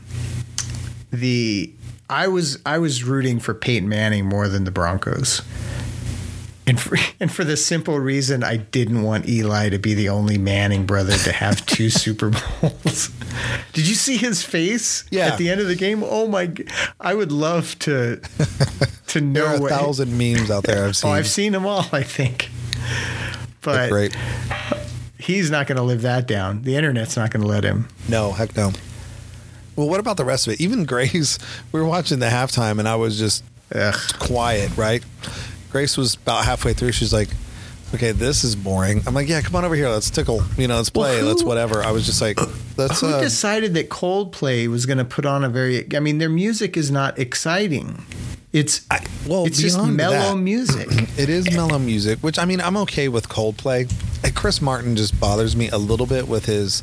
the 1.10 1.70
I 2.08 2.28
was 2.28 2.58
I 2.64 2.78
was 2.78 3.04
rooting 3.04 3.38
for 3.38 3.52
Peyton 3.52 3.86
Manning 3.86 4.24
more 4.24 4.48
than 4.48 4.64
the 4.64 4.70
Broncos. 4.70 5.42
And 6.66 6.80
for, 6.80 6.96
and 7.20 7.30
for 7.30 7.44
the 7.44 7.58
simple 7.58 7.98
reason 8.00 8.42
I 8.42 8.56
didn't 8.56 9.02
want 9.02 9.28
Eli 9.28 9.68
to 9.68 9.78
be 9.78 9.92
the 9.92 10.08
only 10.08 10.38
Manning 10.38 10.86
brother 10.86 11.18
to 11.18 11.32
have 11.32 11.66
two 11.66 11.90
Super 11.90 12.30
Bowls. 12.30 13.10
Did 13.74 13.86
you 13.86 13.94
see 13.94 14.16
his 14.16 14.42
face 14.42 15.04
Yeah. 15.10 15.26
at 15.26 15.36
the 15.38 15.50
end 15.50 15.60
of 15.60 15.66
the 15.66 15.74
game? 15.76 16.02
Oh 16.02 16.28
my! 16.28 16.50
I 16.98 17.12
would 17.12 17.30
love 17.30 17.78
to 17.80 18.22
to 19.10 19.20
know 19.20 19.40
There 19.40 19.46
are 19.46 19.56
a 19.56 19.60
what. 19.60 19.70
thousand 19.70 20.16
memes 20.16 20.50
out 20.50 20.64
there 20.64 20.86
I've 20.86 20.96
seen. 20.96 21.10
oh, 21.10 21.14
I've 21.14 21.28
seen 21.28 21.52
them 21.52 21.66
all. 21.66 21.86
I 21.92 22.02
think, 22.02 22.50
They're 23.62 23.88
but 23.88 23.90
great. 23.90 24.16
he's 25.18 25.50
not 25.50 25.66
going 25.66 25.76
to 25.76 25.82
live 25.82 26.02
that 26.02 26.26
down. 26.26 26.62
The 26.62 26.76
internet's 26.76 27.16
not 27.16 27.30
going 27.30 27.42
to 27.42 27.48
let 27.48 27.64
him. 27.64 27.88
No, 28.08 28.32
heck 28.32 28.56
no. 28.56 28.72
Well, 29.76 29.88
what 29.88 30.00
about 30.00 30.16
the 30.16 30.24
rest 30.24 30.46
of 30.46 30.52
it? 30.54 30.60
Even 30.60 30.84
Grace, 30.84 31.38
we 31.72 31.80
were 31.80 31.86
watching 31.86 32.18
the 32.18 32.26
halftime, 32.26 32.78
and 32.78 32.88
I 32.88 32.96
was 32.96 33.18
just 33.18 33.44
Ugh. 33.74 33.94
quiet. 34.18 34.76
Right? 34.76 35.02
Grace 35.70 35.96
was 35.96 36.14
about 36.16 36.44
halfway 36.44 36.72
through. 36.74 36.92
She's 36.92 37.12
like, 37.12 37.28
"Okay, 37.94 38.10
this 38.12 38.42
is 38.44 38.56
boring." 38.56 39.02
I'm 39.06 39.14
like, 39.14 39.28
"Yeah, 39.28 39.40
come 39.40 39.54
on 39.56 39.64
over 39.64 39.74
here. 39.76 39.88
Let's 39.88 40.10
tickle. 40.10 40.42
You 40.58 40.66
know, 40.68 40.76
let's 40.76 40.90
Well, 40.92 41.06
play. 41.08 41.20
who- 41.20 41.26
let's 41.26 41.42
whatever." 41.44 41.82
I 41.82 41.92
was 41.92 42.04
just 42.04 42.20
like, 42.20 42.38
"Let's." 42.76 43.00
Who 43.00 43.06
Uh, 43.06 43.20
decided 43.20 43.72
that 43.74 43.88
Coldplay 43.88 44.66
was 44.68 44.84
going 44.86 44.98
to 44.98 45.04
put 45.04 45.24
on 45.24 45.44
a 45.44 45.48
very? 45.48 45.86
I 45.96 46.00
mean, 46.00 46.18
their 46.18 46.28
music 46.28 46.76
is 46.76 46.90
not 46.90 47.18
exciting. 47.18 48.04
It's 48.52 48.84
I- 48.90 49.04
well, 49.26 49.44
it's 49.46 49.60
just 49.60 49.80
mellow 49.82 50.34
that- 50.34 50.36
music. 50.42 50.88
It 51.16 51.28
is 51.28 51.50
mellow 51.54 51.78
music, 51.78 52.18
which 52.20 52.38
I 52.38 52.44
mean, 52.46 52.60
I'm 52.60 52.76
okay 52.78 53.08
with 53.08 53.28
Coldplay. 53.28 53.90
And 54.24 54.34
Chris 54.34 54.60
Martin 54.62 54.96
just 54.96 55.18
bothers 55.20 55.54
me 55.56 55.68
a 55.70 55.78
little 55.78 56.06
bit 56.06 56.26
with 56.28 56.46
his 56.46 56.82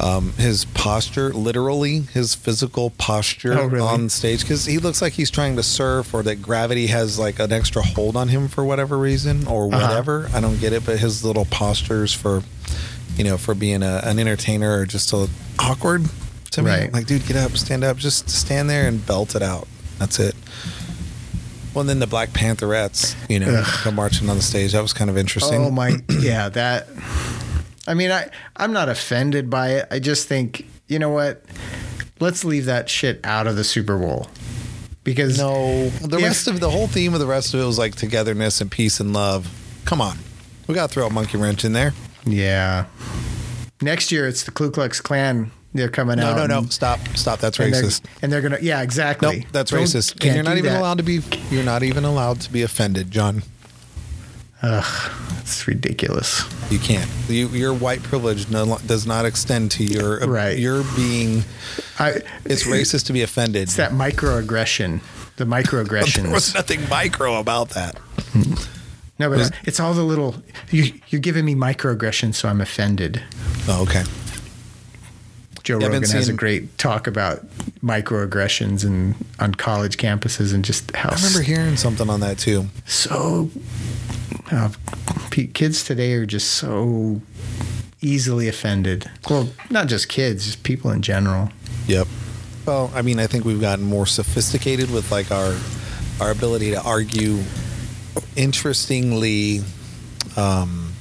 um, 0.00 0.32
his 0.34 0.64
posture, 0.64 1.32
literally 1.32 2.00
his 2.00 2.34
physical 2.34 2.90
posture 2.90 3.58
Oh, 3.58 3.66
really? 3.66 3.80
on 3.86 4.08
stage, 4.08 4.40
because 4.40 4.64
he 4.64 4.78
looks 4.78 5.02
like 5.02 5.12
he's 5.12 5.30
trying 5.30 5.56
to 5.56 5.62
surf, 5.62 6.14
or 6.14 6.22
that 6.22 6.36
gravity 6.40 6.86
has 6.86 7.18
like 7.18 7.38
an 7.38 7.52
extra 7.52 7.82
hold 7.82 8.16
on 8.16 8.28
him 8.28 8.48
for 8.48 8.64
whatever 8.64 8.96
reason, 8.96 9.46
or 9.46 9.66
Uh-huh. 9.72 9.86
whatever. 9.88 10.30
I 10.32 10.40
don't 10.40 10.58
get 10.60 10.72
it, 10.72 10.86
but 10.86 10.98
his 10.98 11.22
little 11.24 11.44
postures 11.44 12.12
for 12.14 12.42
you 13.16 13.24
know 13.24 13.36
for 13.36 13.54
being 13.54 13.82
a, 13.82 14.00
an 14.04 14.18
entertainer 14.18 14.78
are 14.78 14.86
just 14.86 15.12
a, 15.12 15.28
awkward 15.58 16.06
to 16.52 16.62
me. 16.62 16.70
Right. 16.70 16.92
Like, 16.92 17.06
dude, 17.06 17.26
get 17.26 17.36
up, 17.36 17.52
stand 17.56 17.84
up, 17.84 17.96
just 17.98 18.30
stand 18.30 18.70
there 18.70 18.86
and 18.88 19.04
belt 19.04 19.34
it 19.34 19.42
out. 19.42 19.68
That's 19.98 20.18
it. 20.18 20.34
Well, 21.74 21.80
and 21.82 21.88
then 21.88 22.00
the 22.00 22.06
Black 22.06 22.30
Pantherettes, 22.30 23.14
you 23.30 23.38
know, 23.38 23.48
Ugh. 23.48 23.64
come 23.64 23.94
marching 23.94 24.28
on 24.28 24.36
the 24.36 24.42
stage. 24.42 24.72
That 24.72 24.82
was 24.82 24.92
kind 24.92 25.08
of 25.08 25.16
interesting. 25.16 25.60
Oh 25.60 25.70
my, 25.70 25.96
yeah, 26.20 26.48
that. 26.50 26.86
I 27.86 27.94
mean, 27.94 28.10
I 28.10 28.28
I'm 28.56 28.72
not 28.72 28.88
offended 28.88 29.48
by 29.48 29.70
it. 29.70 29.88
I 29.90 29.98
just 29.98 30.28
think 30.28 30.66
you 30.88 30.98
know 30.98 31.08
what? 31.10 31.42
Let's 32.20 32.44
leave 32.44 32.66
that 32.66 32.88
shit 32.90 33.20
out 33.24 33.46
of 33.46 33.56
the 33.56 33.64
Super 33.64 33.96
Bowl 33.98 34.28
because 35.02 35.38
No, 35.38 35.88
the 35.88 36.18
if- 36.18 36.22
rest 36.22 36.46
of 36.46 36.60
the 36.60 36.70
whole 36.70 36.86
theme 36.88 37.14
of 37.14 37.20
the 37.20 37.26
rest 37.26 37.54
of 37.54 37.60
it 37.60 37.64
was 37.64 37.78
like 37.78 37.94
togetherness 37.94 38.60
and 38.60 38.70
peace 38.70 39.00
and 39.00 39.12
love. 39.14 39.48
Come 39.86 40.00
on, 40.00 40.18
we 40.68 40.74
got 40.74 40.88
to 40.90 40.94
throw 40.94 41.06
a 41.06 41.10
monkey 41.10 41.38
wrench 41.38 41.64
in 41.64 41.72
there. 41.72 41.94
Yeah. 42.26 42.84
Next 43.80 44.12
year 44.12 44.28
it's 44.28 44.44
the 44.44 44.50
Ku 44.52 44.70
Klux 44.70 45.00
Klan. 45.00 45.50
They're 45.74 45.88
coming 45.88 46.16
No, 46.18 46.26
out. 46.26 46.36
no, 46.36 46.46
no, 46.46 46.58
and- 46.58 46.72
stop, 46.72 47.00
stop. 47.14 47.38
That's 47.40 47.58
and 47.58 47.72
they're- 47.72 47.82
racist. 47.82 48.02
And 48.20 48.30
they're 48.32 48.42
gonna, 48.42 48.58
yeah, 48.60 48.82
exactly. 48.82 49.38
Nope, 49.40 49.46
that's 49.52 49.70
Don't- 49.70 49.82
racist. 49.84 50.24
And 50.24 50.34
you're 50.34 50.44
not 50.44 50.58
even 50.58 50.72
that. 50.72 50.80
allowed 50.80 50.98
to 50.98 51.02
be. 51.04 51.20
You're 51.50 51.64
not 51.64 51.82
even 51.82 52.04
allowed 52.04 52.40
to 52.42 52.52
be 52.52 52.62
offended, 52.62 53.10
John. 53.10 53.42
Ugh, 54.62 55.10
it's 55.40 55.66
ridiculous. 55.66 56.44
You 56.70 56.78
can't. 56.78 57.10
You, 57.28 57.48
your 57.48 57.74
white 57.74 58.02
privilege 58.02 58.48
no, 58.48 58.78
does 58.86 59.06
not 59.06 59.24
extend 59.24 59.72
to 59.72 59.84
your 59.84 60.20
Right. 60.26 60.56
Your 60.56 60.84
being. 60.94 61.42
I, 61.98 62.20
It's 62.44 62.62
racist 62.64 63.06
to 63.06 63.12
be 63.12 63.22
offended. 63.22 63.62
It's 63.62 63.74
that 63.76 63.90
microaggression. 63.90 65.00
The 65.36 65.44
There 65.46 65.62
microaggressions. 65.62 66.30
was 66.30 66.54
nothing 66.54 66.88
micro 66.88 67.40
about 67.40 67.70
that. 67.70 67.98
no, 69.18 69.30
but 69.30 69.50
it's 69.64 69.80
all 69.80 69.94
the 69.94 70.04
little. 70.04 70.36
You, 70.70 70.92
you're 71.08 71.20
giving 71.20 71.44
me 71.44 71.56
microaggressions, 71.56 72.34
so 72.36 72.48
I'm 72.48 72.60
offended. 72.60 73.20
Oh, 73.66 73.82
okay. 73.82 74.04
Joe 75.62 75.78
Yeah, 75.78 75.86
Rogan 75.88 76.02
has 76.10 76.28
a 76.28 76.32
great 76.32 76.76
talk 76.78 77.06
about 77.06 77.46
microaggressions 77.82 78.84
and 78.84 79.14
on 79.38 79.54
college 79.54 79.96
campuses 79.96 80.52
and 80.54 80.64
just 80.64 80.94
how 80.96 81.10
I 81.10 81.14
remember 81.16 81.42
hearing 81.42 81.76
something 81.76 82.08
on 82.10 82.20
that 82.20 82.38
too. 82.38 82.66
so 82.86 83.50
uh, 84.50 84.70
kids 85.30 85.84
today 85.84 86.12
are 86.14 86.26
just 86.26 86.52
so 86.52 87.20
easily 88.00 88.48
offended. 88.48 89.08
Well, 89.30 89.48
not 89.70 89.86
just 89.86 90.08
kids, 90.08 90.44
just 90.46 90.62
people 90.64 90.90
in 90.90 91.00
general. 91.02 91.50
Yep. 91.86 92.06
Well, 92.66 92.90
I 92.94 93.02
mean, 93.02 93.18
I 93.18 93.26
think 93.26 93.44
we've 93.44 93.60
gotten 93.60 93.84
more 93.84 94.06
sophisticated 94.06 94.90
with 94.90 95.10
like 95.10 95.30
our 95.30 95.56
our 96.20 96.30
ability 96.30 96.70
to 96.72 96.82
argue 96.82 97.38
interestingly 98.36 99.60
um 100.36 100.91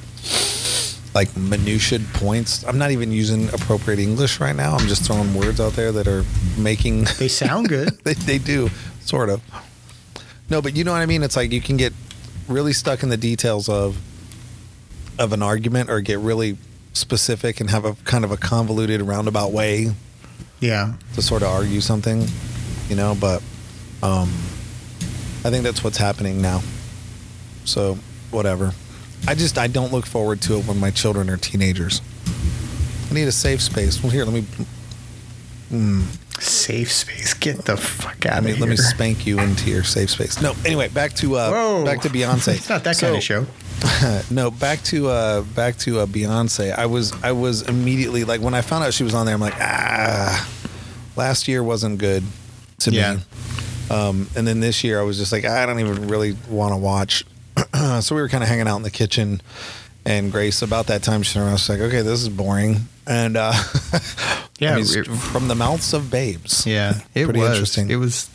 like 1.13 1.35
minutiae 1.35 1.99
points. 2.13 2.63
I'm 2.65 2.77
not 2.77 2.91
even 2.91 3.11
using 3.11 3.49
appropriate 3.49 3.99
English 3.99 4.39
right 4.39 4.55
now. 4.55 4.75
I'm 4.75 4.87
just 4.87 5.05
throwing 5.05 5.33
words 5.33 5.59
out 5.59 5.73
there 5.73 5.91
that 5.91 6.07
are 6.07 6.23
making 6.57 7.05
They 7.19 7.27
sound 7.43 7.69
good. 7.69 7.89
they, 8.03 8.13
they 8.13 8.37
do 8.37 8.69
sort 9.01 9.29
of 9.29 9.41
no 10.49 10.61
but 10.61 10.75
you 10.75 10.83
know 10.83 10.91
what 10.91 11.01
i 11.01 11.05
mean 11.05 11.23
it's 11.23 11.35
like 11.35 11.51
you 11.51 11.61
can 11.61 11.75
get 11.75 11.93
really 12.47 12.73
stuck 12.73 13.03
in 13.03 13.09
the 13.09 13.17
details 13.17 13.67
of 13.67 13.97
of 15.19 15.33
an 15.33 15.43
argument 15.43 15.89
or 15.89 16.01
get 16.01 16.19
really 16.19 16.57
specific 16.93 17.59
and 17.59 17.69
have 17.69 17.85
a 17.85 17.93
kind 18.05 18.23
of 18.23 18.31
a 18.31 18.37
convoluted 18.37 19.01
roundabout 19.01 19.51
way 19.51 19.91
yeah. 20.59 20.93
to 21.15 21.21
sort 21.21 21.41
of 21.41 21.47
argue 21.49 21.81
something 21.81 22.25
you 22.89 22.95
know 22.95 23.15
but 23.19 23.41
um 24.03 24.29
i 25.43 25.49
think 25.49 25.63
that's 25.63 25.83
what's 25.83 25.97
happening 25.97 26.41
now 26.41 26.61
so 27.65 27.97
whatever 28.29 28.73
i 29.27 29.35
just 29.35 29.57
i 29.57 29.67
don't 29.67 29.91
look 29.91 30.05
forward 30.05 30.41
to 30.41 30.57
it 30.57 30.65
when 30.67 30.79
my 30.79 30.91
children 30.91 31.29
are 31.29 31.37
teenagers 31.37 32.01
i 33.09 33.13
need 33.13 33.27
a 33.27 33.31
safe 33.31 33.61
space 33.61 34.01
well 34.01 34.11
here 34.11 34.25
let 34.25 34.33
me 34.33 34.43
mm, 35.71 36.03
Safe 36.39 36.91
space. 36.91 37.35
Get 37.35 37.65
the 37.65 37.77
fuck 37.77 38.25
out 38.25 38.35
let 38.35 38.43
me 38.43 38.51
of 38.53 38.59
let 38.61 38.69
me 38.69 38.75
spank 38.75 39.27
you 39.27 39.39
into 39.39 39.69
your 39.69 39.83
safe 39.83 40.09
space. 40.09 40.41
No, 40.41 40.55
anyway, 40.65 40.87
back 40.87 41.13
to 41.15 41.35
uh, 41.35 41.51
Whoa. 41.51 41.85
back 41.85 42.01
to 42.01 42.09
Beyonce. 42.09 42.55
It's 42.55 42.67
not 42.69 42.83
that 42.85 42.95
So- 42.95 43.07
kind 43.07 43.17
of 43.17 43.23
show. 43.23 43.45
no, 44.33 44.49
back 44.49 44.81
to 44.85 45.09
uh, 45.09 45.41
back 45.41 45.77
to 45.79 45.99
uh, 45.99 46.05
Beyonce. 46.07 46.75
I 46.75 46.87
was 46.87 47.13
I 47.21 47.33
was 47.33 47.61
immediately 47.69 48.23
like 48.23 48.41
when 48.41 48.55
I 48.55 48.61
found 48.61 48.83
out 48.83 48.93
she 48.95 49.03
was 49.03 49.13
on 49.13 49.27
there. 49.27 49.35
I'm 49.35 49.41
like 49.41 49.53
ah, 49.59 50.49
last 51.15 51.47
year 51.47 51.61
wasn't 51.61 51.99
good 51.99 52.23
to 52.79 52.91
Yeah. 52.91 53.15
me. 53.15 53.21
Um, 53.91 54.27
and 54.35 54.47
then 54.47 54.61
this 54.61 54.83
year 54.83 54.99
I 54.99 55.03
was 55.03 55.19
just 55.19 55.31
like 55.31 55.45
I 55.45 55.67
don't 55.67 55.79
even 55.79 56.07
really 56.07 56.35
want 56.49 56.71
to 56.73 56.77
watch. 56.77 57.23
so 58.01 58.15
we 58.15 58.21
were 58.21 58.29
kind 58.29 58.43
of 58.43 58.49
hanging 58.49 58.67
out 58.67 58.77
in 58.77 58.83
the 58.83 58.91
kitchen, 58.91 59.41
and 60.05 60.31
Grace 60.31 60.61
about 60.61 60.87
that 60.87 61.03
time 61.03 61.23
she 61.23 61.39
was 61.39 61.69
like, 61.69 61.79
okay, 61.79 62.01
this 62.01 62.21
is 62.21 62.29
boring. 62.29 62.77
And 63.07 63.35
uh, 63.37 63.53
Yeah, 64.59 64.73
I 64.73 64.75
mean, 64.77 64.85
it- 64.89 65.07
from 65.07 65.47
the 65.47 65.55
mouths 65.55 65.93
of 65.93 66.11
babes. 66.11 66.65
Yeah, 66.67 66.99
it 67.15 67.25
Pretty 67.25 67.39
was. 67.39 67.51
interesting. 67.51 67.89
It 67.89 67.95
was, 67.95 68.29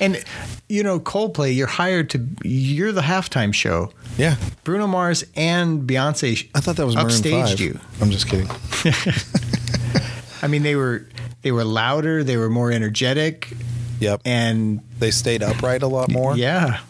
and 0.00 0.22
you 0.68 0.82
know, 0.82 1.00
Coldplay. 1.00 1.54
You're 1.56 1.66
hired 1.66 2.10
to. 2.10 2.26
You're 2.44 2.92
the 2.92 3.00
halftime 3.02 3.52
show. 3.54 3.92
Yeah. 4.18 4.36
Bruno 4.64 4.86
Mars 4.86 5.24
and 5.36 5.88
Beyonce. 5.88 6.48
I 6.54 6.60
thought 6.60 6.76
that 6.76 6.84
was 6.86 6.96
Maroon 6.96 7.08
upstaged 7.08 7.48
5. 7.50 7.60
you. 7.60 7.80
I'm 8.02 8.10
just 8.10 8.28
kidding. 8.28 8.48
I 10.42 10.48
mean, 10.48 10.62
they 10.62 10.76
were 10.76 11.06
they 11.42 11.52
were 11.52 11.64
louder. 11.64 12.22
They 12.24 12.36
were 12.36 12.50
more 12.50 12.70
energetic, 12.70 13.52
Yep. 14.00 14.22
and 14.24 14.80
They 14.98 15.10
stayed 15.10 15.42
upright 15.42 15.82
a 15.82 15.86
lot 15.86 16.10
more. 16.10 16.36
yeah. 16.36 16.80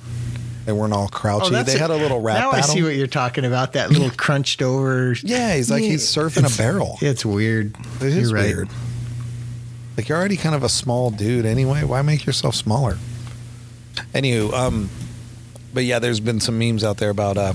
They 0.64 0.72
weren't 0.72 0.92
all 0.92 1.08
crouchy. 1.08 1.50
that's 1.50 1.72
they 1.72 1.78
had 1.78 1.90
a 1.90 1.96
little 1.96 2.20
rap 2.20 2.38
Now 2.38 2.50
I 2.52 2.60
see 2.60 2.82
what 2.82 2.94
you're 2.94 3.08
talking 3.08 3.44
about. 3.44 3.72
That 3.72 3.90
little 3.90 4.10
crunched 4.10 4.62
over. 4.62 5.14
yeah, 5.22 5.56
he's 5.56 5.70
like 5.70 5.82
he's 5.82 6.04
surfing 6.04 6.52
a 6.52 6.56
barrel. 6.56 6.98
It's 7.00 7.24
weird. 7.24 7.74
It 7.96 8.02
is 8.02 8.30
you're 8.30 8.38
right. 8.38 8.54
weird. 8.54 8.68
Like 9.96 10.08
you're 10.08 10.18
already 10.18 10.36
kind 10.36 10.54
of 10.54 10.62
a 10.62 10.68
small 10.68 11.10
dude 11.10 11.44
anyway. 11.44 11.84
Why 11.84 12.02
make 12.02 12.24
yourself 12.24 12.54
smaller? 12.54 12.98
Anywho, 14.14 14.52
um, 14.52 14.88
but 15.74 15.84
yeah, 15.84 15.98
there's 15.98 16.20
been 16.20 16.40
some 16.40 16.58
memes 16.58 16.84
out 16.84 16.98
there 16.98 17.10
about 17.10 17.36
uh, 17.36 17.54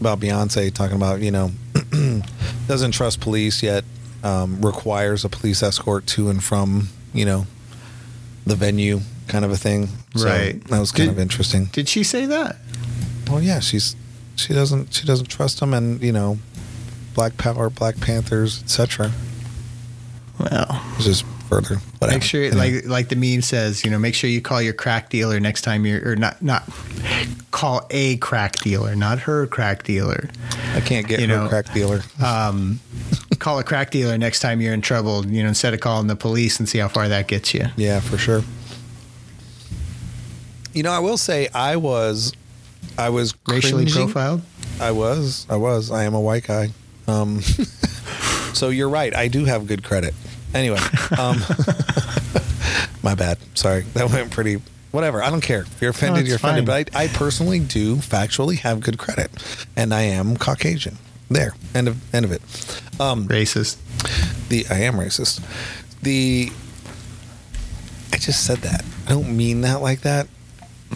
about 0.00 0.20
Beyonce 0.20 0.72
talking 0.72 0.96
about 0.96 1.20
you 1.20 1.30
know 1.30 1.52
doesn't 2.66 2.92
trust 2.92 3.20
police 3.20 3.62
yet, 3.62 3.84
um, 4.22 4.60
requires 4.60 5.24
a 5.24 5.28
police 5.28 5.62
escort 5.62 6.06
to 6.08 6.28
and 6.30 6.42
from 6.42 6.88
you 7.14 7.24
know 7.24 7.46
the 8.46 8.56
venue, 8.56 9.00
kind 9.30 9.44
of 9.44 9.50
a 9.50 9.56
thing. 9.56 9.88
So 10.16 10.26
Right. 10.26 10.62
That 10.68 10.78
was 10.80 10.92
kind 10.92 11.08
Did- 11.08 11.16
of 11.16 11.18
interesting. 11.20 11.66
Did 11.66 11.88
she 11.88 12.02
say 12.04 12.26
that? 12.26 12.56
Well, 13.30 13.40
yeah, 13.42 13.60
she's 13.60 13.96
she 14.36 14.52
doesn't 14.54 14.92
she 14.94 15.06
doesn't 15.06 15.28
trust 15.28 15.60
him, 15.60 15.72
and 15.74 16.02
you 16.02 16.12
know, 16.12 16.38
Black 17.14 17.36
Power, 17.36 17.70
Black 17.70 18.00
Panthers, 18.00 18.62
etc. 18.62 19.12
Well, 20.38 20.82
It's 20.96 21.04
just 21.04 21.24
further. 21.48 21.76
Whatever. 21.98 22.16
make 22.18 22.22
sure, 22.22 22.50
like 22.52 22.86
like 22.86 23.08
the 23.08 23.16
meme 23.16 23.42
says, 23.42 23.84
you 23.84 23.90
know, 23.90 23.98
make 23.98 24.14
sure 24.14 24.30
you 24.30 24.40
call 24.40 24.62
your 24.62 24.72
crack 24.72 25.10
dealer 25.10 25.38
next 25.38 25.62
time 25.62 25.84
you're, 25.84 26.12
or 26.12 26.16
not 26.16 26.40
not 26.42 26.68
call 27.50 27.86
a 27.90 28.16
crack 28.16 28.56
dealer, 28.56 28.96
not 28.96 29.18
her 29.20 29.46
crack 29.46 29.82
dealer. 29.82 30.28
I 30.74 30.80
can't 30.80 31.06
get 31.06 31.20
you 31.20 31.26
her 31.28 31.36
know, 31.42 31.48
crack 31.48 31.72
dealer. 31.74 32.00
Um, 32.24 32.80
call 33.38 33.58
a 33.58 33.64
crack 33.64 33.90
dealer 33.90 34.16
next 34.18 34.40
time 34.40 34.60
you're 34.62 34.72
in 34.74 34.80
trouble. 34.80 35.26
You 35.26 35.42
know, 35.42 35.48
instead 35.50 35.74
of 35.74 35.80
calling 35.80 36.06
the 36.06 36.16
police 36.16 36.58
and 36.58 36.68
see 36.68 36.78
how 36.78 36.88
far 36.88 37.08
that 37.08 37.28
gets 37.28 37.52
you. 37.52 37.66
Yeah, 37.76 38.00
for 38.00 38.16
sure. 38.16 38.42
You 40.72 40.82
know, 40.82 40.92
I 40.92 40.98
will 41.00 41.18
say 41.18 41.48
I 41.54 41.76
was, 41.76 42.32
I 42.96 43.08
was 43.10 43.34
Racially 43.48 43.84
cringing. 43.86 44.12
profiled. 44.12 44.42
I 44.80 44.92
was, 44.92 45.46
I 45.50 45.56
was, 45.56 45.90
I 45.90 46.04
am 46.04 46.14
a 46.14 46.20
white 46.20 46.44
guy. 46.46 46.70
Um, 47.08 47.40
so 48.54 48.68
you're 48.68 48.88
right. 48.88 49.14
I 49.14 49.28
do 49.28 49.44
have 49.44 49.66
good 49.66 49.82
credit. 49.82 50.14
Anyway, 50.54 50.78
um, 51.18 51.36
my 53.02 53.14
bad. 53.14 53.38
Sorry, 53.54 53.82
that 53.94 54.10
went 54.10 54.30
pretty. 54.30 54.60
Whatever. 54.90 55.22
I 55.22 55.30
don't 55.30 55.40
care. 55.40 55.60
If 55.62 55.80
you're 55.80 55.90
offended, 55.92 56.20
it's 56.22 56.28
you're 56.28 56.36
offended. 56.36 56.66
fine. 56.66 56.84
But 56.84 56.96
I, 56.96 57.04
I 57.04 57.08
personally 57.08 57.60
do 57.60 57.96
factually 57.96 58.58
have 58.58 58.80
good 58.80 58.98
credit, 58.98 59.30
and 59.76 59.94
I 59.94 60.02
am 60.02 60.36
Caucasian. 60.36 60.98
There. 61.28 61.54
End 61.74 61.86
of 61.86 62.14
end 62.14 62.24
of 62.24 62.32
it. 62.32 62.42
Um, 63.00 63.28
Racist. 63.28 63.76
the 64.48 64.66
I 64.68 64.78
am 64.80 64.94
racist. 64.94 65.40
the 66.02 66.50
I 68.12 68.16
just 68.16 68.44
said 68.44 68.58
that. 68.58 68.84
I 69.06 69.10
don't 69.10 69.36
mean 69.36 69.60
that 69.60 69.80
like 69.80 70.00
that. 70.00 70.26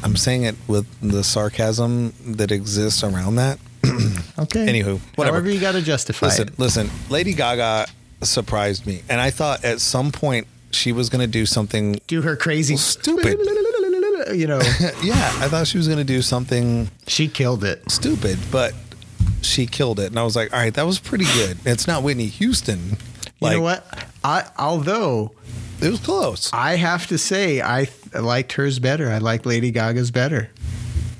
I'm 0.03 0.17
saying 0.17 0.43
it 0.45 0.57
with 0.67 0.87
the 1.01 1.23
sarcasm 1.25 2.13
that 2.37 2.51
exists 2.51 3.03
around 3.05 3.37
that. 3.37 3.59
Okay. 4.37 4.67
Anywho, 4.67 4.99
whatever. 5.15 5.37
However, 5.37 5.51
you 5.51 5.61
got 5.61 5.73
to 5.73 5.81
justify 5.83 6.27
Listen, 6.27 6.49
it. 6.49 6.59
listen. 6.59 6.91
Lady 7.09 7.35
Gaga 7.35 7.87
surprised 8.23 8.85
me, 8.85 9.03
and 9.09 9.21
I 9.21 9.31
thought 9.31 9.65
at 9.65 9.81
some 9.81 10.11
point 10.11 10.49
she 10.73 10.91
was 10.91 11.09
going 11.09 11.21
to 11.21 11.29
do 11.29 11.47
something. 11.47 12.01
Do 12.09 12.21
her 12.23 12.35
crazy 12.35 12.77
Stupid. 12.77 13.39
You 14.35 14.49
know, 14.49 14.59
Yeah, 15.03 15.15
I 15.39 15.49
thought 15.49 15.69
she 15.69 15.77
was 15.79 15.87
going 15.87 15.99
to 15.99 16.05
do 16.05 16.21
something 16.23 16.91
she 17.07 17.29
killed 17.29 17.63
it. 17.63 17.89
stupid, 17.91 18.39
but 18.51 18.75
she 19.43 19.67
killed 19.67 20.01
it, 20.01 20.07
and 20.07 20.19
I 20.19 20.25
was 20.25 20.35
like, 20.35 20.53
all 20.53 20.59
right, 20.59 20.75
that 20.75 20.87
was 20.87 20.99
pretty 20.99 21.27
good. 21.27 21.59
It's 21.65 21.87
not 21.87 22.03
Whitney 22.03 22.27
Houston. 22.27 22.97
You 23.41 23.51
know 23.51 23.61
what? 23.61 23.87
I 24.25 24.49
although 24.59 25.33
It 25.85 25.91
was 25.91 26.01
close. 26.01 26.51
I 26.53 26.77
have 26.77 27.07
to 27.09 27.19
say 27.19 27.61
I 27.61 27.85
th- 27.85 28.15
liked 28.25 28.53
hers 28.55 28.79
better. 28.79 29.11
I 29.11 29.19
like 29.19 29.45
Lady 29.45 29.71
Gaga's 29.71 30.11
better. 30.11 30.51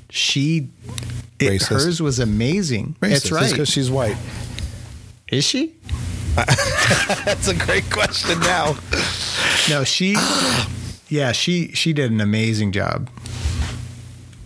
She 0.09 0.69
it, 1.39 1.61
Racist. 1.61 1.67
hers 1.69 2.01
was 2.01 2.19
amazing. 2.19 2.95
That's 2.99 3.31
right. 3.31 3.49
because 3.51 3.69
she's 3.69 3.91
white. 3.91 4.17
Is 5.29 5.43
she? 5.45 5.75
That's 6.35 7.47
a 7.47 7.55
great 7.55 7.89
question. 7.91 8.39
Now, 8.41 8.75
No, 9.69 9.83
she. 9.83 10.15
yeah, 11.09 11.31
she 11.31 11.69
she 11.73 11.93
did 11.93 12.11
an 12.11 12.21
amazing 12.21 12.71
job. 12.71 13.09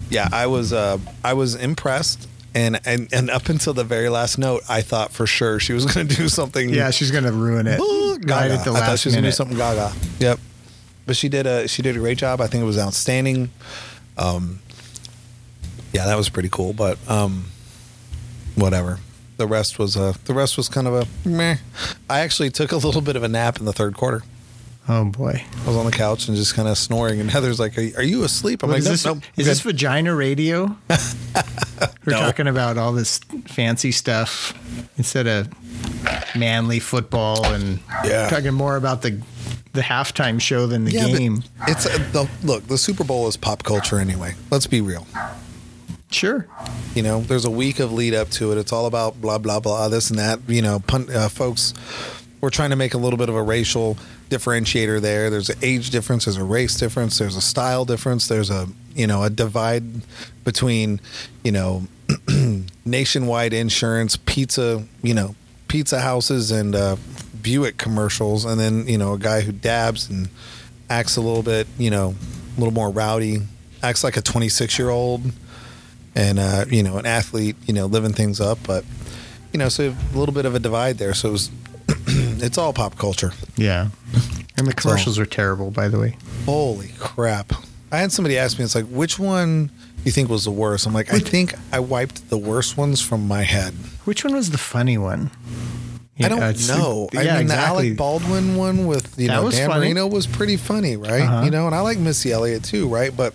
yeah, 0.09 0.27
I 0.31 0.47
was 0.47 0.73
uh, 0.73 0.97
I 1.23 1.33
was 1.33 1.55
impressed, 1.55 2.27
and, 2.55 2.79
and 2.85 3.07
and 3.13 3.29
up 3.29 3.49
until 3.49 3.73
the 3.73 3.83
very 3.83 4.09
last 4.09 4.37
note, 4.37 4.63
I 4.69 4.81
thought 4.81 5.11
for 5.11 5.27
sure 5.27 5.59
she 5.59 5.73
was 5.73 5.85
going 5.93 6.07
to 6.07 6.15
do 6.15 6.27
something. 6.29 6.69
Yeah, 6.69 6.89
she's 6.91 7.11
gonna 7.11 7.31
ruin 7.31 7.67
it 7.67 7.79
Ooh, 7.79 8.13
right 8.15 8.25
Gaga. 8.25 8.53
at 8.55 8.65
the 8.65 8.71
I 8.71 8.79
thought 8.79 8.99
she 8.99 9.09
was 9.09 9.15
going 9.15 9.15
to 9.15 9.17
do 9.17 9.21
minute. 9.21 9.35
something 9.35 9.57
Gaga. 9.57 9.93
Yep, 10.19 10.39
but 11.05 11.15
she 11.15 11.29
did 11.29 11.45
a 11.47 11.67
she 11.67 11.81
did 11.81 11.95
a 11.95 11.99
great 11.99 12.17
job. 12.17 12.41
I 12.41 12.47
think 12.47 12.61
it 12.61 12.65
was 12.65 12.77
outstanding. 12.77 13.49
Um, 14.17 14.59
yeah, 15.93 16.05
that 16.05 16.15
was 16.17 16.29
pretty 16.29 16.49
cool. 16.49 16.73
But 16.73 16.97
um, 17.09 17.45
whatever. 18.55 18.99
The 19.37 19.47
rest 19.47 19.79
was 19.79 19.95
uh, 19.95 20.13
the 20.25 20.33
rest 20.33 20.57
was 20.57 20.67
kind 20.67 20.85
of 20.85 20.93
a 20.93 21.27
meh. 21.27 21.55
I 22.09 22.19
actually 22.19 22.49
took 22.49 22.73
a 22.73 22.77
little 22.77 22.99
bit 23.01 23.15
of 23.15 23.23
a 23.23 23.29
nap 23.29 23.57
in 23.59 23.65
the 23.65 23.71
third 23.71 23.95
quarter. 23.95 24.21
Oh 24.91 25.05
boy, 25.05 25.43
I 25.63 25.67
was 25.67 25.75
on 25.77 25.85
the 25.85 25.91
couch 25.91 26.27
and 26.27 26.35
just 26.35 26.55
kind 26.55 26.67
of 26.67 26.75
snoring, 26.77 27.19
and 27.21 27.29
Heather's 27.29 27.59
like, 27.59 27.77
"Are 27.77 27.81
you, 27.81 27.93
are 27.97 28.03
you 28.03 28.23
asleep?" 28.23 28.63
I'm 28.63 28.69
What 28.69 28.81
like, 28.83 28.91
is 28.91 29.05
"Nope, 29.05 29.17
this? 29.19 29.23
nope, 29.27 29.33
is 29.37 29.45
this 29.45 29.61
good." 29.63 29.73
vagina 29.73 30.15
radio? 30.15 30.75
We're 32.05 32.13
No. 32.13 32.19
talking 32.21 32.47
about 32.47 32.77
all 32.79 32.91
this 32.91 33.19
fancy 33.45 33.91
stuff 33.91 34.53
instead 34.97 35.27
of 35.27 35.47
manly 36.35 36.79
football, 36.79 37.45
and 37.45 37.79
Yeah. 38.03 38.29
talking 38.29 38.53
more 38.53 38.75
about 38.77 39.03
the 39.03 39.21
the 39.73 39.81
halftime 39.81 40.41
show 40.41 40.65
than 40.65 40.85
the 40.85 40.91
Yeah, 40.91 41.07
but 41.09 41.17
game. 41.19 41.43
It's 41.67 41.85
uh, 41.85 41.95
the, 42.11 42.27
look. 42.43 42.65
The 42.67 42.77
Super 42.79 43.03
Bowl 43.03 43.27
is 43.27 43.37
pop 43.37 43.61
culture 43.63 43.99
anyway. 43.99 44.33
Let's 44.49 44.65
be 44.65 44.81
real. 44.81 45.05
Sure. 46.09 46.47
You 46.95 47.03
know, 47.03 47.21
there's 47.21 47.45
a 47.45 47.51
week 47.51 47.79
of 47.79 47.93
lead 47.93 48.15
up 48.15 48.31
to 48.31 48.51
it. 48.51 48.57
It's 48.57 48.73
all 48.73 48.87
about 48.87 49.21
blah 49.21 49.37
blah 49.37 49.59
blah, 49.59 49.87
this 49.87 50.09
and 50.09 50.17
that. 50.17 50.39
You 50.47 50.63
know, 50.63 50.79
pun, 50.79 51.07
uh, 51.15 51.29
folks, 51.29 51.75
we're 52.41 52.49
trying 52.49 52.69
to 52.69 52.75
make 52.75 52.93
a 52.93 52.97
little 52.97 53.17
bit 53.17 53.29
of 53.29 53.35
a 53.35 53.43
racial 53.43 53.97
differentiator 54.29 55.01
there. 55.01 55.29
There's 55.29 55.49
an 55.49 55.59
age 55.61 55.89
difference. 55.89 56.25
There's 56.25 56.37
a 56.37 56.43
race 56.43 56.77
difference. 56.77 57.17
There's 57.17 57.35
a 57.35 57.41
style 57.41 57.85
difference. 57.85 58.27
There's 58.27 58.49
a 58.49 58.67
you 58.95 59.07
know 59.07 59.23
a 59.23 59.29
divide 59.29 59.83
between 60.43 61.01
you 61.43 61.51
know 61.51 61.83
nationwide 62.85 63.53
insurance, 63.53 64.15
pizza, 64.17 64.85
you 65.01 65.13
know, 65.13 65.35
pizza 65.67 65.99
houses 65.99 66.51
and 66.51 66.75
uh, 66.75 66.95
Buick 67.41 67.77
commercials, 67.77 68.45
and 68.45 68.59
then 68.59 68.87
you 68.87 68.97
know 68.97 69.13
a 69.13 69.19
guy 69.19 69.41
who 69.41 69.51
dabs 69.51 70.09
and 70.09 70.29
acts 70.89 71.17
a 71.17 71.21
little 71.21 71.43
bit, 71.43 71.67
you 71.77 71.89
know, 71.89 72.15
a 72.55 72.59
little 72.59 72.73
more 72.73 72.89
rowdy, 72.89 73.41
acts 73.83 74.03
like 74.03 74.17
a 74.17 74.21
26 74.21 74.79
year 74.79 74.89
old, 74.89 75.21
and 76.15 76.39
uh, 76.39 76.65
you 76.69 76.83
know, 76.83 76.97
an 76.97 77.05
athlete, 77.05 77.55
you 77.65 77.73
know, 77.73 77.85
living 77.85 78.13
things 78.13 78.41
up, 78.41 78.57
but 78.65 78.83
you 79.53 79.59
know, 79.59 79.69
so 79.69 79.89
a 79.89 80.17
little 80.17 80.33
bit 80.33 80.45
of 80.45 80.55
a 80.55 80.59
divide 80.59 80.97
there. 80.97 81.13
So 81.13 81.29
it 81.29 81.31
was, 81.31 81.51
it's 82.41 82.57
all 82.57 82.73
pop 82.73 82.97
culture. 82.97 83.31
Yeah. 83.57 83.89
And 84.57 84.67
the 84.67 84.73
commercials 84.73 85.17
are 85.19 85.25
terrible, 85.25 85.71
by 85.71 85.87
the 85.87 85.99
way. 85.99 86.17
Holy 86.45 86.91
crap! 86.99 87.53
I 87.91 87.97
had 87.97 88.11
somebody 88.11 88.37
ask 88.37 88.57
me, 88.59 88.65
it's 88.65 88.75
like, 88.75 88.85
which 88.85 89.17
one 89.17 89.67
do 89.67 89.73
you 90.03 90.11
think 90.11 90.29
was 90.29 90.45
the 90.45 90.51
worst? 90.51 90.85
I'm 90.85 90.93
like, 90.93 91.13
I 91.13 91.19
think 91.19 91.53
I 91.71 91.79
wiped 91.79 92.29
the 92.29 92.37
worst 92.37 92.77
ones 92.77 93.01
from 93.01 93.27
my 93.27 93.41
head. 93.43 93.73
Which 94.05 94.23
one 94.23 94.33
was 94.35 94.51
the 94.51 94.57
funny 94.57 94.97
one? 94.97 95.31
I 96.21 96.27
don't 96.27 96.39
it's- 96.39 96.67
know. 96.67 97.07
I 97.15 97.21
yeah, 97.21 97.33
mean, 97.33 97.43
exactly. 97.43 97.49
the 97.49 97.87
Alec 97.93 97.97
Baldwin 97.97 98.55
one 98.57 98.87
with 98.87 99.17
you 99.17 99.27
That 99.27 99.35
know 99.35 99.43
was 99.45 99.55
Dan 99.55 99.69
funny. 99.69 99.85
Marino 99.85 100.07
was 100.07 100.27
pretty 100.27 100.57
funny, 100.57 100.97
right? 100.97 101.21
Uh-huh. 101.21 101.43
You 101.45 101.51
know, 101.51 101.65
and 101.65 101.73
I 101.73 101.79
like 101.79 101.97
Missy 101.97 102.31
Elliott 102.33 102.63
too, 102.65 102.89
right? 102.89 103.15
But 103.15 103.33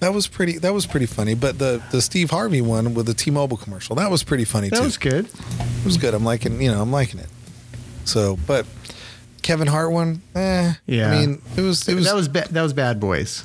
that 0.00 0.14
was 0.14 0.26
pretty. 0.26 0.56
That 0.58 0.72
was 0.72 0.86
pretty 0.86 1.06
funny. 1.06 1.34
But 1.34 1.58
the 1.58 1.82
the 1.90 2.00
Steve 2.00 2.30
Harvey 2.30 2.62
one 2.62 2.94
with 2.94 3.04
the 3.06 3.12
T-Mobile 3.14 3.58
commercial 3.58 3.96
that 3.96 4.10
was 4.10 4.22
pretty 4.24 4.44
funny 4.44 4.70
that 4.70 4.76
too. 4.76 4.80
That 4.80 4.86
was 4.86 4.96
good. 4.96 5.26
It 5.26 5.84
was 5.84 5.98
good. 5.98 6.14
I'm 6.14 6.24
liking. 6.24 6.60
You 6.62 6.70
know, 6.72 6.80
I'm 6.80 6.90
liking 6.90 7.20
it. 7.20 7.28
So, 8.04 8.38
but 8.46 8.66
Kevin 9.42 9.66
Hart 9.66 9.92
one, 9.92 10.22
eh? 10.34 10.74
Yeah. 10.86 11.10
I 11.10 11.20
mean, 11.26 11.42
it 11.56 11.60
was. 11.60 11.88
It 11.88 11.94
was. 11.94 12.04
that 12.06 12.14
was 12.14 12.28
ba- 12.28 12.48
that 12.50 12.62
was 12.62 12.72
Bad 12.72 13.00
Boys. 13.00 13.44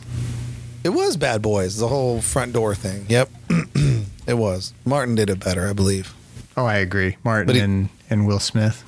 It 0.84 0.90
was 0.90 1.18
Bad 1.18 1.42
Boys. 1.42 1.78
The 1.78 1.88
whole 1.88 2.22
front 2.22 2.54
door 2.54 2.74
thing. 2.76 3.06
Yep. 3.10 3.30
it 4.28 4.34
was. 4.38 4.74
Martin 4.86 5.16
did 5.16 5.30
it 5.30 5.44
better, 5.44 5.68
I 5.68 5.74
believe. 5.74 6.14
Oh, 6.56 6.66
I 6.66 6.76
agree. 6.78 7.18
Martin 7.24 7.48
But 7.48 7.56
he- 7.56 7.62
and, 7.62 7.90
and 8.10 8.28
Will 8.28 8.40
Smith. 8.40 8.84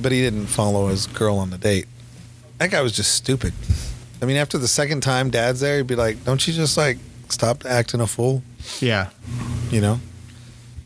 but 0.00 0.12
he 0.12 0.20
didn't 0.22 0.46
follow 0.46 0.88
his 0.88 1.06
girl 1.06 1.36
on 1.38 1.50
the 1.50 1.58
date. 1.58 1.86
That 2.58 2.70
guy 2.70 2.80
was 2.82 2.92
just 2.92 3.14
stupid. 3.14 3.52
I 4.22 4.26
mean, 4.26 4.36
after 4.36 4.58
the 4.58 4.68
second 4.68 5.00
time 5.02 5.30
dad's 5.30 5.60
there, 5.60 5.78
he'd 5.78 5.86
be 5.86 5.94
like, 5.94 6.24
"Don't 6.24 6.46
you 6.46 6.52
just 6.52 6.76
like 6.76 6.98
stop 7.30 7.64
acting 7.64 8.00
a 8.00 8.06
fool?" 8.06 8.42
Yeah. 8.80 9.08
You 9.70 9.80
know, 9.80 10.00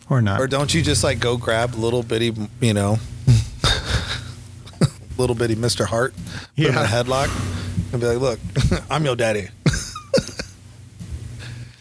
Or 0.08 0.22
not. 0.22 0.40
or 0.40 0.46
don't 0.46 0.72
you 0.72 0.82
just 0.82 1.02
like 1.02 1.18
go 1.18 1.36
grab 1.36 1.74
little 1.74 2.02
bitty, 2.04 2.32
you 2.60 2.74
know, 2.74 2.98
little 5.18 5.36
bitty 5.36 5.54
Mister 5.54 5.84
Hart, 5.84 6.14
put 6.56 6.64
him 6.66 6.72
in 6.72 6.78
a 6.78 6.84
headlock, 6.86 7.28
and 7.92 8.00
be 8.00 8.06
like, 8.06 8.18
"Look, 8.18 8.40
I'm 8.90 9.04
your 9.04 9.16
daddy. 9.16 9.48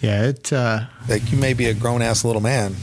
yeah, 0.02 0.24
it. 0.26 0.52
Uh, 0.52 0.82
Like 1.08 1.32
you 1.32 1.38
may 1.38 1.54
be 1.54 1.68
a 1.68 1.74
grown 1.74 2.02
ass 2.02 2.26
little 2.26 2.42
man, 2.42 2.76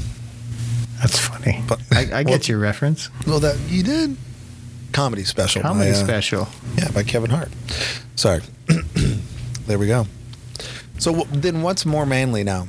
that's 1.01 1.19
funny. 1.19 1.63
But- 1.69 1.81
I, 1.93 2.01
I 2.21 2.23
well- 2.23 2.25
get 2.25 2.49
your 2.49 2.59
reference. 2.59 3.11
well, 3.27 3.41
that 3.41 3.59
you 3.69 3.83
did." 3.83 4.17
Comedy 4.93 5.23
special, 5.23 5.63
Comedy 5.63 5.93
by, 5.93 5.97
uh, 5.97 6.05
special. 6.05 6.49
Yeah, 6.77 6.91
by 6.91 7.05
Kevin 7.05 7.31
Hart. 7.31 7.49
Sorry. 8.17 8.41
there 9.69 9.79
we 9.79 9.87
go. 9.87 10.09
So 10.99 11.15
wh- 11.15 11.29
then, 11.31 11.63
what's 11.63 11.87
more 11.87 12.05
manly 12.05 12.43
now? 12.43 12.67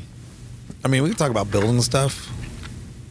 I 0.85 0.87
mean, 0.87 1.01
we 1.01 1.09
can 1.09 1.17
talk 1.17 1.31
about 1.31 1.49
building 1.49 1.81
stuff. 1.81 2.29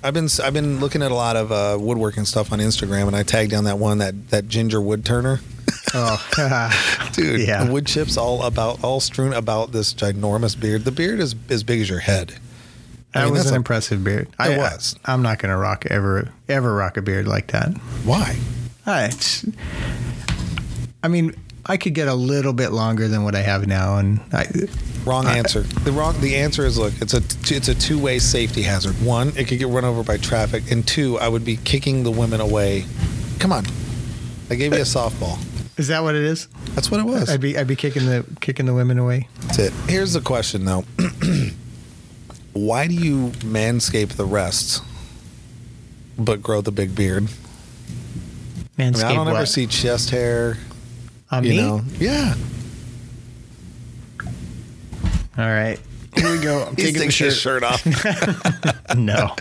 I've 0.03 0.14
been 0.14 0.28
I've 0.42 0.55
been 0.55 0.80
looking 0.80 1.03
at 1.03 1.11
a 1.11 1.14
lot 1.14 1.36
of 1.36 1.53
uh, 1.53 1.76
woodworking 1.80 2.24
stuff 2.24 2.53
on 2.53 2.59
Instagram, 2.59 3.07
and 3.07 3.14
I 3.16 3.22
tagged 3.22 3.51
down 3.51 3.64
that 3.64 3.78
one 3.78 3.98
that 3.98 4.30
that 4.30 4.48
ginger 4.48 4.80
wood 4.80 5.05
turner, 5.05 5.40
Oh, 5.94 7.11
dude. 7.12 7.46
Yeah. 7.46 7.68
wood 7.70 7.86
chips 7.86 8.16
all 8.16 8.42
about 8.44 8.82
all 8.82 9.01
strewn 9.01 9.32
about 9.32 9.72
this 9.72 9.92
ginormous 9.92 10.59
beard. 10.59 10.84
The 10.84 10.92
beard 10.92 11.20
is 11.20 11.34
as 11.51 11.62
big 11.62 11.80
as 11.80 11.90
your 11.90 11.98
head. 12.01 12.34
I 13.12 13.20
that 13.20 13.24
mean, 13.24 13.32
was 13.32 13.40
that's 13.42 13.51
an 13.51 13.55
a- 13.55 13.57
impressive 13.57 14.05
beard. 14.05 14.28
It 14.38 14.57
was. 14.57 14.96
I, 15.05 15.12
am 15.12 15.22
not 15.22 15.38
going 15.38 15.51
to 15.51 15.57
rock 15.57 15.84
ever 15.86 16.30
ever 16.48 16.74
rock 16.74 16.96
a 16.96 17.03
beard 17.03 17.26
like 17.26 17.48
that. 17.48 17.76
Why? 18.05 18.38
I, 18.86 19.11
I 21.03 21.09
mean, 21.09 21.34
I 21.71 21.77
could 21.77 21.95
get 21.95 22.09
a 22.09 22.14
little 22.14 22.53
bit 22.53 22.73
longer 22.73 23.07
than 23.07 23.23
what 23.23 23.37
I 23.37 23.43
have 23.43 23.64
now, 23.68 23.99
and 23.99 24.21
I, 24.33 24.45
Wrong 25.05 25.25
I- 25.27 25.39
answer. 25.39 25.61
The 25.61 25.93
wrong. 25.93 26.21
The 26.21 26.35
answer 26.35 26.66
is 26.66 26.77
look. 26.77 26.93
It's 27.01 27.14
a 27.14 27.23
it's 27.55 27.68
a 27.68 27.77
two 27.77 27.97
way 27.97 28.18
safety 28.18 28.62
hazard. 28.62 29.01
One, 29.01 29.29
it 29.37 29.47
could 29.47 29.61
get 29.61 29.68
run 29.68 29.85
over 29.85 30.03
by 30.03 30.16
traffic, 30.16 30.68
and 30.73 30.85
two, 30.87 31.16
I 31.21 31.29
would 31.29 31.45
be 31.45 31.59
kicking 31.59 32.03
the 32.03 32.11
women 32.11 32.41
away. 32.41 32.87
Come 33.39 33.53
on, 33.53 33.66
I 34.51 34.57
gave 34.57 34.73
you 34.73 34.81
a 34.81 34.83
softball. 34.83 35.39
is 35.79 35.87
that 35.89 36.03
what 36.03 36.16
it 36.16 36.25
is? 36.25 36.49
That's 36.75 36.91
what 36.91 36.99
it 36.99 37.07
was. 37.07 37.31
I'd 37.31 37.41
be 37.41 37.57
I'd 37.57 37.68
be 37.68 37.77
kicking 37.77 38.05
the 38.05 38.27
kicking 38.41 38.66
the 38.66 38.75
women 38.75 38.99
away. 38.99 39.29
That's 39.43 39.61
it. 39.61 39.73
Here's 39.87 40.12
the 40.12 40.21
question 40.21 40.64
though. 40.64 40.85
Why 42.53 42.89
do 42.89 42.95
you 42.95 43.29
manscape 43.47 44.09
the 44.16 44.25
rest, 44.25 44.83
but 46.18 46.43
grow 46.43 46.62
the 46.62 46.73
big 46.73 46.97
beard? 46.97 47.29
I, 48.77 48.91
mean, 48.91 48.97
I 48.97 49.14
don't 49.14 49.29
ever 49.29 49.47
see 49.47 49.68
chest 49.68 50.11
hair. 50.11 50.57
On 51.31 51.45
you 51.45 51.51
me. 51.51 51.57
know? 51.59 51.83
Yeah. 51.99 52.35
All 55.39 55.47
right, 55.47 55.78
here 56.16 56.33
we 56.33 56.43
go. 56.43 56.64
I'm 56.64 56.76
taking 56.76 56.95
the 56.95 57.01
takes 57.01 57.16
his 57.18 57.39
shirt. 57.39 57.62
shirt 57.62 57.64
off. 57.64 58.76
No, 58.97 59.35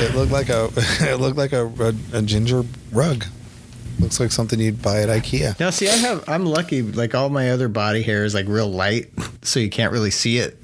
it 0.00 0.16
looked 0.16 0.32
like 0.32 0.48
a 0.48 0.68
it 0.76 1.20
looked 1.20 1.36
like 1.38 1.52
a, 1.52 1.64
a, 1.66 1.94
a 2.18 2.22
ginger 2.22 2.64
rug. 2.90 3.24
Looks 4.00 4.18
like 4.18 4.32
something 4.32 4.58
you'd 4.58 4.82
buy 4.82 5.02
at 5.02 5.08
IKEA. 5.08 5.58
now 5.60 5.70
see, 5.70 5.88
I 5.88 5.92
have 5.94 6.28
I'm 6.28 6.44
lucky. 6.44 6.82
Like 6.82 7.14
all 7.14 7.28
my 7.30 7.52
other 7.52 7.68
body 7.68 8.02
hair 8.02 8.24
is 8.24 8.34
like 8.34 8.48
real 8.48 8.66
light, 8.68 9.10
so 9.42 9.60
you 9.60 9.70
can't 9.70 9.92
really 9.92 10.10
see 10.10 10.38
it. 10.38 10.58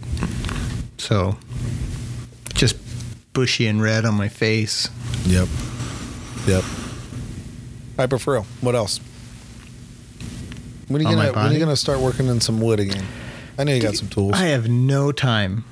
So 0.99 1.37
just 2.55 2.77
bushy 3.33 3.69
and 3.69 3.81
red 3.81 4.05
on 4.05 4.15
my 4.15 4.29
face. 4.29 4.89
Yep. 5.27 5.47
Yep. 6.49 6.65
I 7.97 8.07
prefer. 8.07 8.41
What 8.61 8.75
else? 8.75 8.99
When 10.91 11.01
are 11.01 11.05
you 11.05 11.09
on 11.09 11.15
gonna 11.15 11.29
when 11.29 11.39
are 11.39 11.45
body. 11.45 11.55
you 11.55 11.61
gonna 11.61 11.77
start 11.77 12.01
working 12.01 12.27
in 12.27 12.41
some 12.41 12.61
wood 12.61 12.81
again? 12.81 13.05
I 13.57 13.63
know 13.63 13.73
you 13.73 13.81
got 13.81 13.95
some 13.95 14.09
tools. 14.09 14.33
I 14.35 14.47
have 14.47 14.69
no 14.69 15.13
time. 15.13 15.65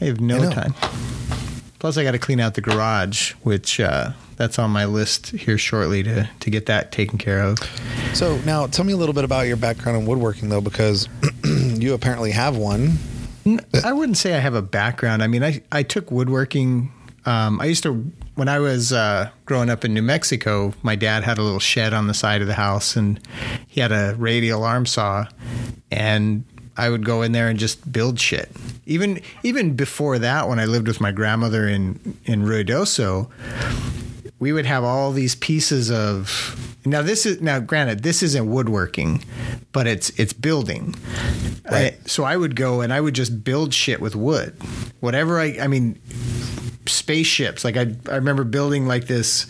I 0.00 0.06
have 0.06 0.20
no 0.20 0.38
know. 0.38 0.50
time. 0.50 0.74
Plus, 1.78 1.98
I 1.98 2.02
got 2.02 2.12
to 2.12 2.18
clean 2.18 2.40
out 2.40 2.54
the 2.54 2.60
garage, 2.62 3.32
which 3.42 3.78
uh, 3.78 4.12
that's 4.36 4.58
on 4.58 4.70
my 4.70 4.86
list 4.86 5.28
here 5.32 5.58
shortly 5.58 6.02
to 6.04 6.30
to 6.40 6.50
get 6.50 6.64
that 6.66 6.92
taken 6.92 7.18
care 7.18 7.42
of. 7.42 7.58
So 8.14 8.38
now, 8.46 8.66
tell 8.68 8.86
me 8.86 8.94
a 8.94 8.96
little 8.96 9.14
bit 9.14 9.24
about 9.24 9.42
your 9.48 9.58
background 9.58 9.98
in 9.98 10.06
woodworking, 10.06 10.48
though, 10.48 10.60
because 10.62 11.08
you 11.44 11.92
apparently 11.92 12.30
have 12.30 12.56
one. 12.56 12.96
N- 13.44 13.60
I 13.84 13.92
wouldn't 13.92 14.16
say 14.16 14.34
I 14.34 14.38
have 14.38 14.54
a 14.54 14.62
background. 14.62 15.22
I 15.22 15.26
mean, 15.26 15.44
I, 15.44 15.60
I 15.70 15.82
took 15.82 16.10
woodworking. 16.10 16.90
Um, 17.26 17.60
I 17.60 17.66
used 17.66 17.82
to, 17.82 18.10
when 18.34 18.48
I 18.48 18.58
was 18.58 18.92
uh, 18.92 19.30
growing 19.44 19.68
up 19.70 19.84
in 19.84 19.92
New 19.94 20.02
Mexico, 20.02 20.72
my 20.82 20.96
dad 20.96 21.22
had 21.22 21.38
a 21.38 21.42
little 21.42 21.58
shed 21.60 21.92
on 21.92 22.06
the 22.06 22.14
side 22.14 22.40
of 22.40 22.46
the 22.46 22.54
house 22.54 22.96
and 22.96 23.20
he 23.68 23.80
had 23.80 23.92
a 23.92 24.14
radial 24.18 24.64
arm 24.64 24.86
saw. 24.86 25.26
And 25.90 26.44
I 26.76 26.88
would 26.88 27.04
go 27.04 27.20
in 27.22 27.32
there 27.32 27.48
and 27.48 27.58
just 27.58 27.92
build 27.92 28.18
shit. 28.18 28.50
Even 28.86 29.20
even 29.42 29.76
before 29.76 30.18
that, 30.18 30.48
when 30.48 30.58
I 30.58 30.64
lived 30.64 30.88
with 30.88 31.00
my 31.00 31.12
grandmother 31.12 31.68
in, 31.68 32.16
in 32.24 32.42
Ruidoso, 32.44 33.30
we 34.38 34.52
would 34.52 34.66
have 34.66 34.82
all 34.82 35.12
these 35.12 35.34
pieces 35.36 35.90
of 35.90 36.56
now 36.84 37.00
this 37.02 37.26
is 37.26 37.40
now 37.40 37.60
granted 37.60 38.02
this 38.02 38.24
isn't 38.24 38.50
woodworking 38.50 39.22
but 39.70 39.86
it's 39.86 40.10
it's 40.18 40.32
building 40.32 40.96
Right. 41.70 41.92
I- 41.92 41.96
so 42.08 42.24
i 42.24 42.36
would 42.36 42.56
go 42.56 42.80
and 42.80 42.92
i 42.92 43.00
would 43.00 43.14
just 43.14 43.44
build 43.44 43.72
shit 43.72 44.00
with 44.00 44.16
wood 44.16 44.56
whatever 44.98 45.38
i 45.38 45.56
i 45.60 45.68
mean 45.68 45.96
spaceships 46.86 47.64
like 47.64 47.76
i 47.76 47.86
i 48.10 48.14
remember 48.16 48.44
building 48.44 48.86
like 48.86 49.06
this 49.06 49.46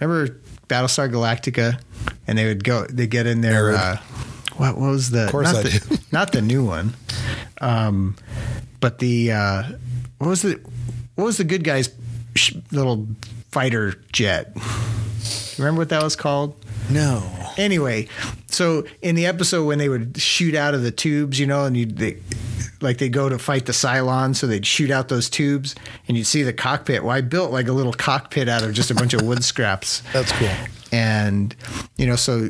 remember 0.00 0.36
battlestar 0.68 1.10
galactica 1.10 1.80
and 2.26 2.38
they 2.38 2.46
would 2.46 2.64
go 2.64 2.84
they 2.86 3.06
get 3.06 3.26
in 3.26 3.40
there 3.40 3.72
Nerd. 3.72 3.76
uh 3.76 3.96
what, 4.56 4.76
what 4.76 4.90
was 4.90 5.10
the 5.10 5.24
Of 5.26 5.30
course 5.30 5.52
not 5.52 5.56
I 5.56 5.62
the, 5.68 5.86
do. 5.88 5.96
not 6.12 6.32
the 6.32 6.42
new 6.42 6.64
one 6.64 6.94
um 7.60 8.16
but 8.80 8.98
the 8.98 9.32
uh 9.32 9.62
what 10.18 10.28
was 10.28 10.42
the 10.42 10.60
what 11.14 11.24
was 11.24 11.36
the 11.38 11.44
good 11.44 11.64
guy's 11.64 11.90
sh- 12.34 12.54
little 12.70 13.06
fighter 13.50 13.94
jet 14.12 14.56
remember 15.58 15.80
what 15.80 15.88
that 15.90 16.02
was 16.02 16.16
called 16.16 16.54
No. 16.90 17.22
anyway 17.56 18.08
so 18.48 18.84
in 19.02 19.14
the 19.14 19.26
episode 19.26 19.64
when 19.66 19.78
they 19.78 19.88
would 19.88 20.20
shoot 20.20 20.54
out 20.54 20.74
of 20.74 20.82
the 20.82 20.90
tubes 20.90 21.38
you 21.38 21.46
know 21.46 21.64
and 21.64 21.76
you 21.76 21.86
they 21.86 22.18
like 22.80 22.98
they 22.98 23.08
go 23.08 23.28
to 23.28 23.38
fight 23.38 23.66
the 23.66 23.72
Cylon, 23.72 24.34
so 24.34 24.46
they'd 24.46 24.66
shoot 24.66 24.90
out 24.90 25.08
those 25.08 25.28
tubes, 25.30 25.74
and 26.08 26.16
you'd 26.16 26.24
see 26.26 26.42
the 26.42 26.52
cockpit. 26.52 27.02
Well, 27.04 27.12
I 27.14 27.20
built 27.20 27.50
like 27.52 27.68
a 27.68 27.72
little 27.72 27.92
cockpit 27.92 28.48
out 28.48 28.62
of 28.62 28.72
just 28.72 28.90
a 28.90 28.94
bunch 28.94 29.14
of 29.14 29.22
wood 29.22 29.44
scraps, 29.52 30.02
That's 30.12 30.32
cool. 30.32 30.48
and 30.92 31.54
you 31.96 32.06
know, 32.06 32.16
so 32.16 32.48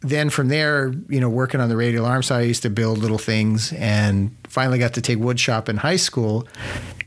then 0.00 0.28
from 0.28 0.48
there, 0.48 0.92
you 1.08 1.18
know, 1.20 1.30
working 1.30 1.60
on 1.60 1.68
the 1.70 1.76
radial 1.76 2.04
arm 2.04 2.22
side, 2.22 2.40
I 2.40 2.42
used 2.44 2.62
to 2.62 2.70
build 2.70 2.98
little 2.98 3.18
things, 3.18 3.72
and 3.72 4.36
finally 4.48 4.78
got 4.78 4.94
to 4.94 5.00
take 5.00 5.18
wood 5.18 5.40
shop 5.40 5.68
in 5.70 5.78
high 5.78 5.96
school, 5.96 6.46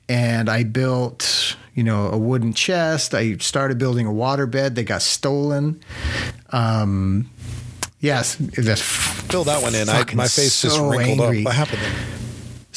and 0.09 0.49
I 0.49 0.63
built, 0.63 1.55
you 1.75 1.83
know, 1.83 2.07
a 2.09 2.17
wooden 2.17 2.53
chest. 2.53 3.13
I 3.13 3.37
started 3.37 3.77
building 3.77 4.07
a 4.07 4.11
water 4.11 4.47
bed 4.47 4.73
that 4.75 4.85
got 4.85 5.03
stolen. 5.03 5.79
Um, 6.49 7.29
yes, 7.99 8.35
that's 8.37 8.81
Fill 8.81 9.43
that 9.43 9.61
one 9.61 9.75
in. 9.75 9.89
I, 9.89 10.03
my 10.15 10.27
face 10.27 10.61
just 10.61 10.79
wrinkled 10.79 11.19
angry. 11.21 11.39
up. 11.41 11.45
What 11.45 11.55
happened? 11.55 11.81
Then? 11.81 11.95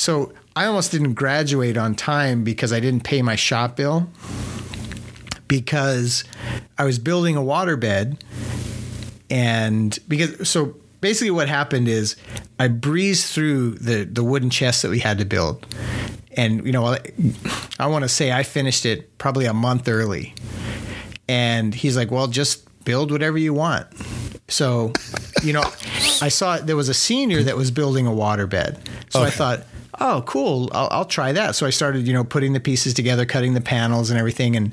So 0.00 0.32
I 0.56 0.64
almost 0.64 0.92
didn't 0.92 1.12
graduate 1.12 1.76
on 1.76 1.94
time 1.94 2.42
because 2.42 2.72
I 2.72 2.80
didn't 2.80 3.04
pay 3.04 3.20
my 3.20 3.36
shop 3.36 3.76
bill 3.76 4.08
because 5.46 6.24
I 6.78 6.84
was 6.84 6.98
building 6.98 7.36
a 7.36 7.40
waterbed 7.40 8.18
and 9.28 9.98
because 10.08 10.48
so 10.48 10.74
basically 11.02 11.30
what 11.30 11.48
happened 11.48 11.86
is 11.86 12.16
I 12.58 12.68
breezed 12.68 13.26
through 13.26 13.72
the 13.72 14.04
the 14.04 14.24
wooden 14.24 14.48
chest 14.48 14.80
that 14.80 14.88
we 14.88 15.00
had 15.00 15.18
to 15.18 15.26
build. 15.26 15.66
And 16.34 16.64
you 16.64 16.72
know, 16.72 16.86
I, 16.86 17.00
I 17.78 17.86
want 17.86 18.04
to 18.04 18.08
say 18.08 18.32
I 18.32 18.42
finished 18.42 18.86
it 18.86 19.18
probably 19.18 19.44
a 19.44 19.52
month 19.52 19.86
early. 19.86 20.32
And 21.28 21.74
he's 21.74 21.94
like, 21.94 22.10
"Well, 22.10 22.26
just 22.26 22.66
build 22.86 23.12
whatever 23.12 23.36
you 23.36 23.52
want." 23.52 23.86
So, 24.48 24.92
you 25.44 25.52
know, 25.52 25.62
I 26.22 26.28
saw 26.28 26.58
there 26.58 26.74
was 26.74 26.88
a 26.88 26.94
senior 26.94 27.42
that 27.42 27.56
was 27.56 27.70
building 27.70 28.06
a 28.06 28.10
waterbed. 28.10 28.78
So 29.10 29.22
I 29.22 29.30
thought, 29.30 29.64
"Oh, 30.00 30.22
cool! 30.26 30.70
I'll, 30.72 30.88
I'll 30.90 31.04
try 31.04 31.32
that." 31.32 31.54
So 31.54 31.66
I 31.66 31.70
started, 31.70 32.06
you 32.06 32.12
know, 32.12 32.24
putting 32.24 32.52
the 32.52 32.60
pieces 32.60 32.94
together, 32.94 33.26
cutting 33.26 33.54
the 33.54 33.60
panels 33.60 34.10
and 34.10 34.18
everything. 34.18 34.56
And 34.56 34.72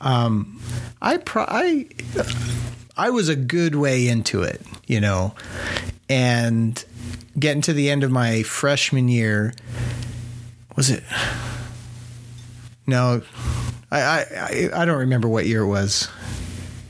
um, 0.00 0.60
I, 1.00 1.16
pro- 1.16 1.46
I, 1.48 1.86
I 2.96 3.10
was 3.10 3.28
a 3.28 3.36
good 3.36 3.74
way 3.74 4.08
into 4.08 4.42
it, 4.42 4.60
you 4.86 5.00
know, 5.00 5.34
and 6.08 6.84
getting 7.38 7.62
to 7.62 7.72
the 7.72 7.90
end 7.90 8.04
of 8.04 8.10
my 8.10 8.42
freshman 8.42 9.08
year, 9.08 9.54
was 10.76 10.90
it? 10.90 11.04
No, 12.86 13.22
I 13.90 14.00
I, 14.00 14.70
I, 14.74 14.84
don't 14.84 14.98
remember 14.98 15.28
what 15.28 15.46
year 15.46 15.62
it 15.62 15.66
was. 15.66 16.08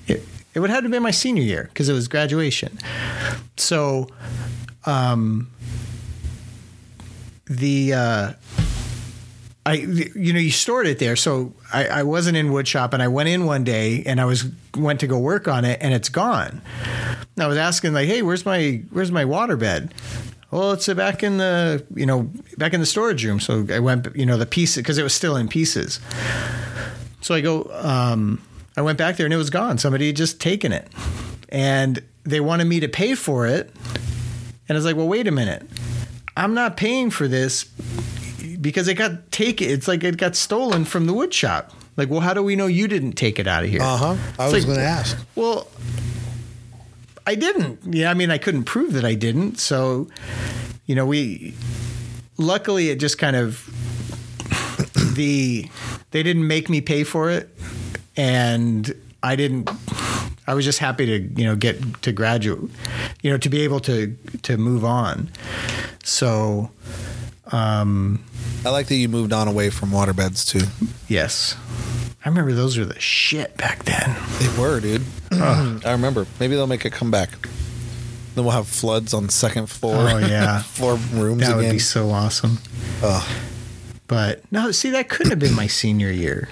It, 0.06 0.22
it 0.54 0.60
would 0.60 0.70
have 0.70 0.84
to 0.84 0.88
be 0.88 0.98
my 0.98 1.10
senior 1.10 1.42
year 1.42 1.64
because 1.72 1.88
it 1.88 1.94
was 1.94 2.06
graduation. 2.06 2.78
So, 3.56 4.08
um, 4.84 5.50
the 7.46 7.94
uh, 7.94 8.32
I 9.64 9.74
you 9.74 10.32
know 10.32 10.38
you 10.38 10.52
stored 10.52 10.86
it 10.86 10.98
there, 11.00 11.16
so 11.16 11.52
I, 11.72 11.86
I 11.86 12.02
wasn't 12.04 12.36
in 12.36 12.50
woodshop, 12.50 12.92
and 12.92 13.02
I 13.02 13.08
went 13.08 13.28
in 13.28 13.46
one 13.46 13.64
day 13.64 14.04
and 14.06 14.20
I 14.20 14.24
was 14.24 14.44
went 14.76 15.00
to 15.00 15.06
go 15.06 15.18
work 15.18 15.48
on 15.48 15.64
it, 15.64 15.78
and 15.80 15.92
it's 15.92 16.08
gone. 16.08 16.62
And 17.34 17.44
I 17.44 17.48
was 17.48 17.56
asking 17.56 17.92
like, 17.92 18.06
hey, 18.06 18.22
where's 18.22 18.46
my 18.46 18.82
where's 18.90 19.10
my 19.10 19.24
water 19.24 19.56
bed? 19.56 19.92
Well, 20.52 20.72
it's 20.72 20.86
back 20.94 21.24
in 21.24 21.38
the 21.38 21.84
you 21.94 22.06
know 22.06 22.30
back 22.58 22.74
in 22.74 22.80
the 22.80 22.86
storage 22.86 23.24
room. 23.24 23.40
So 23.40 23.66
I 23.70 23.80
went 23.80 24.14
you 24.14 24.24
know 24.24 24.36
the 24.36 24.46
piece 24.46 24.76
because 24.76 24.98
it 24.98 25.02
was 25.02 25.14
still 25.14 25.36
in 25.36 25.48
pieces. 25.48 25.98
So 27.20 27.34
I 27.34 27.40
go, 27.40 27.68
um, 27.72 28.40
I 28.76 28.82
went 28.82 28.98
back 28.98 29.16
there 29.16 29.26
and 29.26 29.34
it 29.34 29.38
was 29.38 29.50
gone. 29.50 29.78
Somebody 29.78 30.06
had 30.06 30.16
just 30.16 30.40
taken 30.40 30.70
it, 30.70 30.88
and 31.48 32.00
they 32.22 32.38
wanted 32.38 32.66
me 32.66 32.78
to 32.78 32.88
pay 32.88 33.16
for 33.16 33.48
it. 33.48 33.72
And 34.68 34.76
I 34.76 34.78
was 34.78 34.84
like, 34.84 34.94
well, 34.94 35.08
wait 35.08 35.26
a 35.26 35.32
minute, 35.32 35.66
I'm 36.36 36.54
not 36.54 36.76
paying 36.76 37.10
for 37.10 37.26
this 37.28 37.64
because 38.60 38.88
it 38.88 38.94
got 38.94 39.30
taken. 39.32 39.68
It's 39.70 39.88
like 39.88 40.04
it 40.04 40.16
got 40.16 40.36
stolen 40.36 40.84
from 40.84 41.06
the 41.06 41.14
wood 41.14 41.32
shop. 41.32 41.72
Like, 41.96 42.10
well, 42.10 42.20
how 42.20 42.34
do 42.34 42.42
we 42.42 42.56
know 42.56 42.66
you 42.66 42.88
didn't 42.88 43.12
take 43.12 43.38
it 43.38 43.46
out 43.46 43.64
of 43.64 43.70
here? 43.70 43.80
Uh 43.82 43.96
huh. 43.96 44.16
I 44.38 44.44
It's 44.44 44.52
was 44.52 44.52
like- 44.52 44.64
going 44.66 44.78
to 44.78 44.84
ask. 44.84 45.16
Well, 45.34 45.66
I 47.26 47.34
didn't. 47.34 47.80
Yeah, 47.94 48.10
I 48.10 48.14
mean, 48.14 48.30
I 48.30 48.38
couldn't 48.38 48.64
prove 48.64 48.92
that 48.92 49.04
I 49.04 49.14
didn't. 49.14 49.58
So, 49.58 50.08
you 50.86 50.94
know, 50.94 51.06
we 51.06 51.54
luckily 52.36 52.90
it 52.90 53.00
just 53.00 53.16
kind 53.18 53.34
of 53.34 53.64
the 55.14 55.68
they 56.10 56.22
didn't 56.22 56.46
make 56.46 56.68
me 56.68 56.80
pay 56.80 57.02
for 57.04 57.30
it, 57.30 57.48
and 58.16 58.94
I 59.22 59.36
didn't. 59.36 59.70
I 60.46 60.54
was 60.54 60.64
just 60.64 60.78
happy 60.78 61.06
to 61.06 61.18
you 61.40 61.46
know 61.46 61.56
get 61.56 62.02
to 62.02 62.12
graduate, 62.12 62.70
you 63.22 63.30
know, 63.30 63.38
to 63.38 63.48
be 63.48 63.62
able 63.62 63.80
to 63.80 64.14
to 64.42 64.56
move 64.56 64.84
on. 64.84 65.30
So, 66.06 66.70
um, 67.50 68.22
I 68.64 68.70
like 68.70 68.86
that 68.86 68.94
you 68.94 69.08
moved 69.08 69.32
on 69.32 69.48
away 69.48 69.70
from 69.70 69.90
waterbeds 69.90 70.46
too. 70.46 70.66
yes, 71.08 71.56
I 72.24 72.28
remember 72.28 72.52
those 72.52 72.78
were 72.78 72.84
the 72.84 72.98
shit 73.00 73.56
back 73.56 73.84
then. 73.84 74.16
They 74.38 74.60
were, 74.60 74.80
dude. 74.80 75.02
I 75.32 75.80
remember. 75.92 76.26
Maybe 76.40 76.54
they'll 76.54 76.66
make 76.66 76.84
a 76.84 76.90
comeback. 76.90 77.30
Then 78.34 78.44
we'll 78.44 78.52
have 78.54 78.68
floods 78.68 79.14
on 79.14 79.28
second 79.30 79.68
floor. 79.68 79.96
Oh, 80.10 80.18
yeah. 80.18 80.58
floor 80.62 80.94
rooms 81.12 81.40
That 81.40 81.52
again. 81.52 81.56
would 81.64 81.72
be 81.72 81.78
so 81.78 82.10
awesome. 82.10 82.58
Ugh. 83.02 83.28
But 84.08 84.42
no, 84.52 84.70
see, 84.70 84.90
that 84.90 85.08
couldn't 85.08 85.30
have 85.30 85.38
been 85.40 85.54
my 85.54 85.66
senior 85.66 86.10
year. 86.12 86.48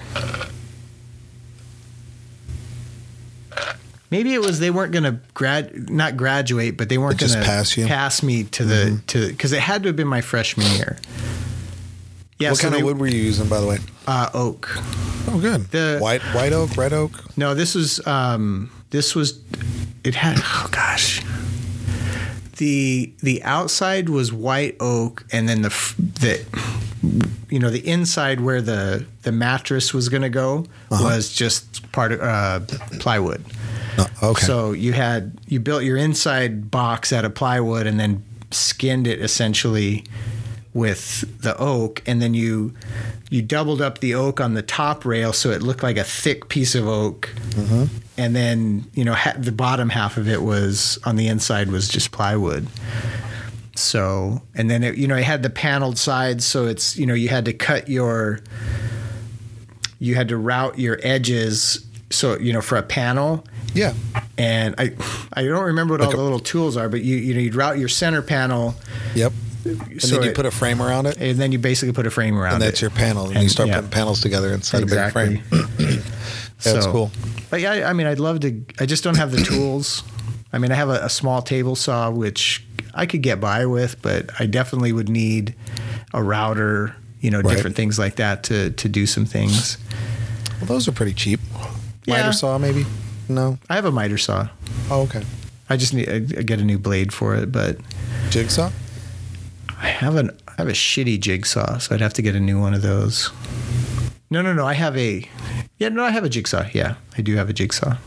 Maybe 4.15 4.33
it 4.33 4.39
was 4.39 4.59
they 4.61 4.71
weren't 4.71 4.93
going 4.93 5.03
to 5.03 5.19
grad, 5.33 5.89
not 5.89 6.15
graduate, 6.15 6.77
but 6.77 6.87
they 6.87 6.97
weren't 6.97 7.19
Just 7.19 7.33
going 7.33 7.43
to 7.45 7.51
pass 7.51 7.75
you? 7.75 7.85
pass 7.85 8.23
me 8.23 8.45
to 8.45 8.63
the 8.63 9.01
to 9.07 9.27
because 9.27 9.51
it 9.51 9.59
had 9.59 9.83
to 9.83 9.89
have 9.89 9.97
been 9.97 10.07
my 10.07 10.21
freshman 10.21 10.67
year. 10.77 10.97
Yeah, 12.39 12.51
what 12.51 12.59
so 12.59 12.61
kind 12.63 12.75
they- 12.75 12.79
of 12.79 12.85
wood 12.85 12.97
were 12.97 13.07
you 13.07 13.21
using, 13.21 13.49
by 13.49 13.59
the 13.59 13.67
way? 13.67 13.77
Uh, 14.07 14.29
oak. 14.33 14.69
Oh, 15.27 15.37
good. 15.41 15.65
The- 15.71 15.97
white, 15.99 16.21
white 16.33 16.53
oak, 16.53 16.77
red 16.77 16.93
oak. 16.93 17.11
No, 17.37 17.53
this 17.55 17.75
was 17.75 18.05
um, 18.07 18.71
this 18.91 19.15
was 19.15 19.37
it 20.05 20.15
had 20.15 20.37
oh 20.39 20.69
gosh. 20.71 21.21
The 22.55 23.11
the 23.21 23.43
outside 23.43 24.07
was 24.07 24.31
white 24.31 24.77
oak, 24.79 25.25
and 25.33 25.49
then 25.49 25.61
the 25.61 25.69
the 26.21 26.45
you 27.49 27.59
know 27.59 27.69
the 27.69 27.85
inside 27.85 28.39
where 28.39 28.61
the 28.61 29.05
the 29.23 29.33
mattress 29.33 29.93
was 29.93 30.07
going 30.07 30.21
to 30.23 30.29
go 30.29 30.65
was 30.89 31.33
just 31.33 31.91
part 31.91 32.13
of 32.13 32.21
uh, 32.21 32.61
plywood. 32.99 33.43
Oh, 33.97 34.31
okay. 34.31 34.41
So 34.41 34.71
you 34.71 34.93
had 34.93 35.37
you 35.47 35.59
built 35.59 35.83
your 35.83 35.97
inside 35.97 36.69
box 36.71 37.13
out 37.13 37.25
of 37.25 37.35
plywood 37.35 37.87
and 37.87 37.99
then 37.99 38.23
skinned 38.51 39.07
it 39.07 39.21
essentially 39.21 40.03
with 40.73 41.41
the 41.41 41.57
oak 41.57 42.03
and 42.05 42.21
then 42.21 42.33
you 42.33 42.73
you 43.29 43.41
doubled 43.41 43.81
up 43.81 43.99
the 43.99 44.13
oak 44.13 44.41
on 44.41 44.53
the 44.53 44.61
top 44.61 45.05
rail 45.05 45.31
so 45.33 45.49
it 45.49 45.61
looked 45.61 45.81
like 45.81 45.97
a 45.97 46.03
thick 46.03 46.49
piece 46.49 46.75
of 46.75 46.87
oak 46.87 47.29
mm-hmm. 47.51 47.85
and 48.17 48.35
then 48.35 48.83
you 48.93 49.03
know 49.03 49.13
ha- 49.13 49.35
the 49.37 49.51
bottom 49.51 49.89
half 49.89 50.17
of 50.17 50.27
it 50.27 50.41
was 50.41 50.99
on 51.05 51.15
the 51.15 51.27
inside 51.27 51.71
was 51.71 51.87
just 51.87 52.11
plywood. 52.11 52.67
So 53.75 54.41
and 54.53 54.69
then 54.69 54.83
it, 54.83 54.97
you 54.97 55.07
know 55.07 55.15
it 55.15 55.23
had 55.23 55.43
the 55.43 55.49
paneled 55.49 55.97
sides, 55.97 56.45
so 56.45 56.65
it's 56.65 56.97
you 56.97 57.05
know 57.05 57.13
you 57.13 57.29
had 57.29 57.45
to 57.45 57.53
cut 57.53 57.89
your 57.89 58.39
you 59.99 60.15
had 60.15 60.29
to 60.29 60.37
route 60.37 60.79
your 60.79 60.99
edges 61.03 61.85
so 62.09 62.37
you 62.37 62.53
know 62.53 62.61
for 62.61 62.77
a 62.77 62.83
panel 62.83 63.45
Yeah. 63.75 63.93
and 64.37 64.73
I 64.77 64.91
I 65.33 65.43
don't 65.43 65.65
remember 65.65 65.93
what 65.93 66.01
all 66.01 66.11
a- 66.11 66.15
the 66.15 66.21
little 66.21 66.39
tools 66.39 66.75
are, 66.77 66.89
but 66.89 67.01
you 67.03 67.15
you 67.17 67.33
know 67.33 67.39
you'd 67.41 67.55
route 67.55 67.77
your 67.77 67.89
center 67.89 68.21
panel, 68.21 68.75
Yep. 69.15 69.33
And 69.65 69.99
So 70.01 70.15
then 70.15 70.23
you 70.25 70.29
it- 70.29 70.35
put 70.35 70.45
a 70.45 70.51
frame 70.51 70.79
around 70.81 71.07
it, 71.07 71.17
and 71.19 71.39
then 71.39 71.51
you 71.51 71.57
basically 71.57 71.91
put 71.93 72.05
a 72.05 72.11
frame 72.11 72.37
around 72.37 72.51
it. 72.51 72.55
and 72.55 72.63
that's 72.63 72.79
it. 72.79 72.81
your 72.83 72.91
panel, 72.91 73.25
and, 73.27 73.33
And- 73.35 73.43
you 73.43 73.49
start 73.49 73.67
yeah. 73.69 73.75
putting 73.77 73.89
panels 73.89 74.21
together 74.21 74.53
inside 74.53 74.83
exactly. 74.83 75.23
a 75.23 75.27
big 75.29 75.69
frame. 75.69 76.01
That's 76.63 76.85
So- 76.85 76.91
cool. 76.91 77.11
But 77.49 77.61
yeah, 77.61 77.71
I- 77.71 77.89
I 77.89 77.93
mean, 77.93 78.07
I'd 78.07 78.19
love 78.19 78.39
to. 78.41 78.61
I 78.79 78.85
just 78.85 79.03
don't 79.03 79.17
have 79.17 79.31
the 79.31 79.41
tools. 79.43 80.03
I 80.53 80.57
mean, 80.59 80.71
I 80.71 80.75
have 80.75 80.89
a, 80.89 80.99
a 81.05 81.09
small 81.09 81.41
table 81.41 81.75
saw 81.75 82.09
which 82.11 82.63
I 82.93 83.05
could 83.07 83.21
get 83.23 83.41
by 83.41 83.65
with, 83.65 84.01
but 84.01 84.29
I 84.39 84.45
definitely 84.45 84.91
would 84.93 85.09
need 85.09 85.53
a 86.13 86.21
router. 86.23 86.95
You 87.21 87.31
know, 87.31 87.41
Right. 87.41 87.55
different 87.55 87.75
things 87.75 87.97
like 87.97 88.15
that 88.17 88.43
to 88.43 88.69
to 88.69 88.87
do 88.87 89.05
some 89.07 89.25
things. 89.25 89.77
Well, 90.59 90.67
those 90.67 90.87
are 90.87 90.91
pretty 90.93 91.13
cheap. 91.13 91.39
Yeah. 92.05 92.17
Miter 92.17 92.33
saw, 92.33 92.57
maybe? 92.59 92.85
No. 93.27 93.57
I 93.69 93.75
have 93.75 93.85
a 93.85 93.91
miter 93.91 94.17
saw. 94.17 94.49
Oh, 94.89 95.01
okay. 95.03 95.23
I 95.69 95.77
just 95.77 95.93
need 95.93 96.07
I 96.09 96.19
get 96.19 96.59
a 96.59 96.63
new 96.63 96.77
blade 96.77 97.11
for 97.13 97.35
it, 97.35 97.51
but 97.51 97.77
Jigsaw? 98.29 98.71
I 99.81 99.87
have 99.87 100.15
an 100.15 100.31
I 100.47 100.53
have 100.57 100.67
a 100.67 100.71
shitty 100.73 101.19
jigsaw, 101.19 101.79
so 101.79 101.93
I'd 101.95 102.01
have 102.01 102.13
to 102.13 102.21
get 102.21 102.35
a 102.35 102.39
new 102.39 102.59
one 102.59 102.73
of 102.73 102.81
those. 102.81 103.31
No, 104.29 104.41
no, 104.41 104.53
no. 104.53 104.65
I 104.65 104.73
have 104.73 104.95
a 104.97 105.27
yeah, 105.77 105.89
no, 105.89 106.03
I 106.03 106.11
have 106.11 106.23
a 106.23 106.29
jigsaw. 106.29 106.67
Yeah, 106.73 106.95
I 107.17 107.21
do 107.21 107.35
have 107.35 107.49
a 107.49 107.53
jigsaw. 107.53 107.97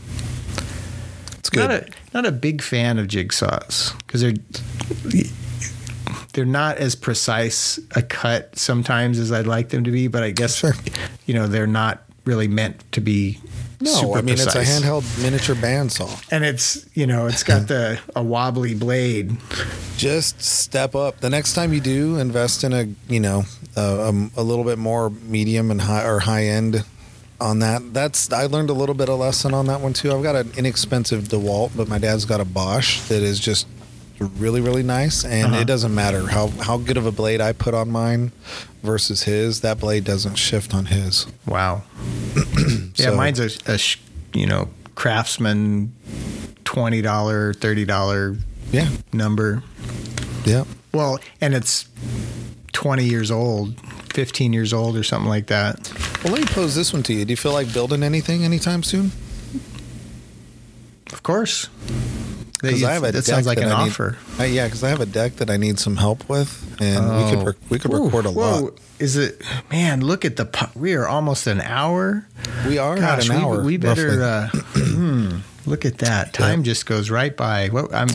It's 1.37 1.49
good. 1.49 1.69
Not 1.69 1.71
a 1.71 1.87
not 2.13 2.25
a 2.25 2.31
big 2.31 2.61
fan 2.61 2.97
of 2.97 3.07
jigsaws 3.07 3.97
because 3.99 4.21
they're 4.21 4.33
they're 6.33 6.45
not 6.45 6.77
as 6.77 6.95
precise 6.95 7.79
a 7.95 8.01
cut 8.01 8.57
sometimes 8.57 9.19
as 9.19 9.31
I'd 9.31 9.47
like 9.47 9.69
them 9.69 9.83
to 9.83 9.91
be. 9.91 10.07
But 10.07 10.23
I 10.23 10.31
guess 10.31 10.55
Sure. 10.57 10.73
you 11.25 11.33
know 11.33 11.47
they're 11.47 11.67
not 11.67 12.03
really 12.25 12.47
meant 12.47 12.89
to 12.93 13.01
be. 13.01 13.39
No, 13.81 13.91
super 13.91 14.17
I 14.17 14.21
mean, 14.21 14.35
precise. 14.35 14.55
it's 14.55 14.79
a 14.79 14.81
handheld 14.87 15.23
miniature 15.23 15.55
bandsaw. 15.55 16.09
and 16.31 16.43
it's 16.43 16.85
you 16.93 17.07
know 17.07 17.27
it's 17.27 17.43
got 17.43 17.67
the 17.67 17.99
a 18.15 18.21
wobbly 18.23 18.75
blade. 18.75 19.35
Just 19.97 20.41
step 20.41 20.95
up. 20.95 21.19
The 21.19 21.29
next 21.29 21.53
time 21.53 21.73
you 21.73 21.81
do, 21.81 22.17
invest 22.19 22.63
in 22.63 22.71
a, 22.73 22.87
you 23.09 23.19
know, 23.19 23.43
uh, 23.75 24.07
um, 24.09 24.31
a 24.37 24.43
little 24.43 24.63
bit 24.63 24.77
more 24.77 25.09
medium 25.09 25.71
and 25.71 25.81
high 25.81 26.05
or 26.05 26.19
high 26.19 26.45
end 26.45 26.85
on 27.41 27.59
that. 27.59 27.93
That's 27.93 28.31
I 28.31 28.45
learned 28.45 28.69
a 28.69 28.73
little 28.73 28.95
bit 28.95 29.09
of 29.09 29.19
lesson 29.19 29.53
on 29.53 29.65
that 29.67 29.81
one 29.81 29.93
too. 29.93 30.13
I've 30.13 30.23
got 30.23 30.35
an 30.35 30.51
inexpensive 30.57 31.25
DeWalt, 31.25 31.71
but 31.75 31.87
my 31.87 31.97
dad's 31.99 32.23
got 32.25 32.39
a 32.39 32.45
Bosch 32.45 33.01
that 33.09 33.21
is 33.23 33.39
just 33.39 33.67
really 34.37 34.59
really 34.59 34.83
nice 34.83 35.23
and 35.23 35.53
Uh-huh. 35.53 35.61
it 35.61 35.65
doesn't 35.65 35.95
matter 35.95 36.27
how 36.27 36.47
how 36.47 36.75
good 36.77 36.97
of 36.97 37.05
a 37.05 37.11
blade 37.11 37.39
I 37.39 37.53
put 37.53 37.73
on 37.73 37.89
mine 37.89 38.33
versus 38.83 39.23
his 39.23 39.61
that 39.61 39.79
blade 39.79 40.03
doesn't 40.03 40.35
shift 40.35 40.73
on 40.75 40.87
his 40.87 41.25
Wow. 41.47 41.83
yeah, 42.95 43.05
So- 43.05 43.15
mine's 43.15 43.39
a, 43.39 43.49
a 43.71 43.77
sh- 43.77 43.97
you 44.33 44.45
know 44.45 44.69
craftsman 44.95 45.93
twenty 46.65 47.01
dollar 47.01 47.53
thirty 47.53 47.85
dollar 47.85 48.35
yeah 48.71 48.89
number. 49.13 49.63
yeah 50.45 50.63
Well, 50.93 51.19
and 51.41 51.53
it's 51.53 51.87
20 52.73 53.03
years 53.03 53.29
old, 53.31 53.75
15 54.13 54.53
years 54.53 54.71
old, 54.73 54.95
or 54.95 55.03
something 55.03 55.27
like 55.29 55.47
that. 55.47 55.91
well 56.23 56.33
let 56.33 56.41
me 56.41 56.47
pose 56.47 56.75
this 56.75 56.93
one 56.93 57.03
to 57.03 57.13
you 57.13 57.25
do 57.25 57.31
you 57.31 57.37
feel 57.37 57.51
like 57.53 57.71
building 57.73 58.03
anything 58.03 58.43
anytime 58.45 58.83
soon 58.83 59.11
Of 61.11 61.23
course. 61.23 61.67
Because 62.61 62.83
I 62.83 62.93
have 62.93 63.03
a 63.03 63.07
that 63.07 63.13
deck 63.13 63.23
sounds 63.23 63.45
like 63.47 63.57
that 63.57 63.67
an 63.67 63.71
I 63.71 63.83
need- 63.85 63.89
offer. 63.91 64.17
Uh, 64.39 64.43
yeah, 64.43 64.65
because 64.65 64.83
I 64.83 64.89
have 64.89 64.99
a 65.01 65.05
deck 65.05 65.37
that 65.37 65.49
I 65.49 65.57
need 65.57 65.79
some 65.79 65.95
help 65.95 66.27
with, 66.27 66.75
and 66.81 67.05
we 67.05 67.29
could 67.29 67.39
Oh. 67.39 67.45
rec- 67.45 67.55
we 67.69 67.79
could 67.79 67.91
Whoa, 67.91 68.05
record 68.05 68.25
a 68.25 68.31
whoa. 68.31 68.59
lot. 68.63 68.73
Is 68.99 69.15
it, 69.15 69.41
man, 69.71 70.01
look 70.01 70.25
at 70.25 70.35
the, 70.35 70.45
pu- 70.45 70.77
we 70.77 70.93
are 70.93 71.07
almost 71.07 71.47
an 71.47 71.61
hour. 71.61 72.25
We 72.67 72.77
are 72.77 72.97
Gosh, 72.97 73.29
at 73.29 73.29
an 73.29 73.35
we, 73.37 73.41
hour. 73.41 73.63
we 73.63 73.77
better, 73.77 74.21
uh, 74.21 74.47
hmm, 74.75 75.37
look 75.65 75.85
at 75.85 75.99
that. 75.99 76.33
Time 76.33 76.63
just 76.63 76.85
goes 76.85 77.09
right 77.09 77.35
by. 77.35 77.69
What 77.69 77.93
I'm 77.93 78.09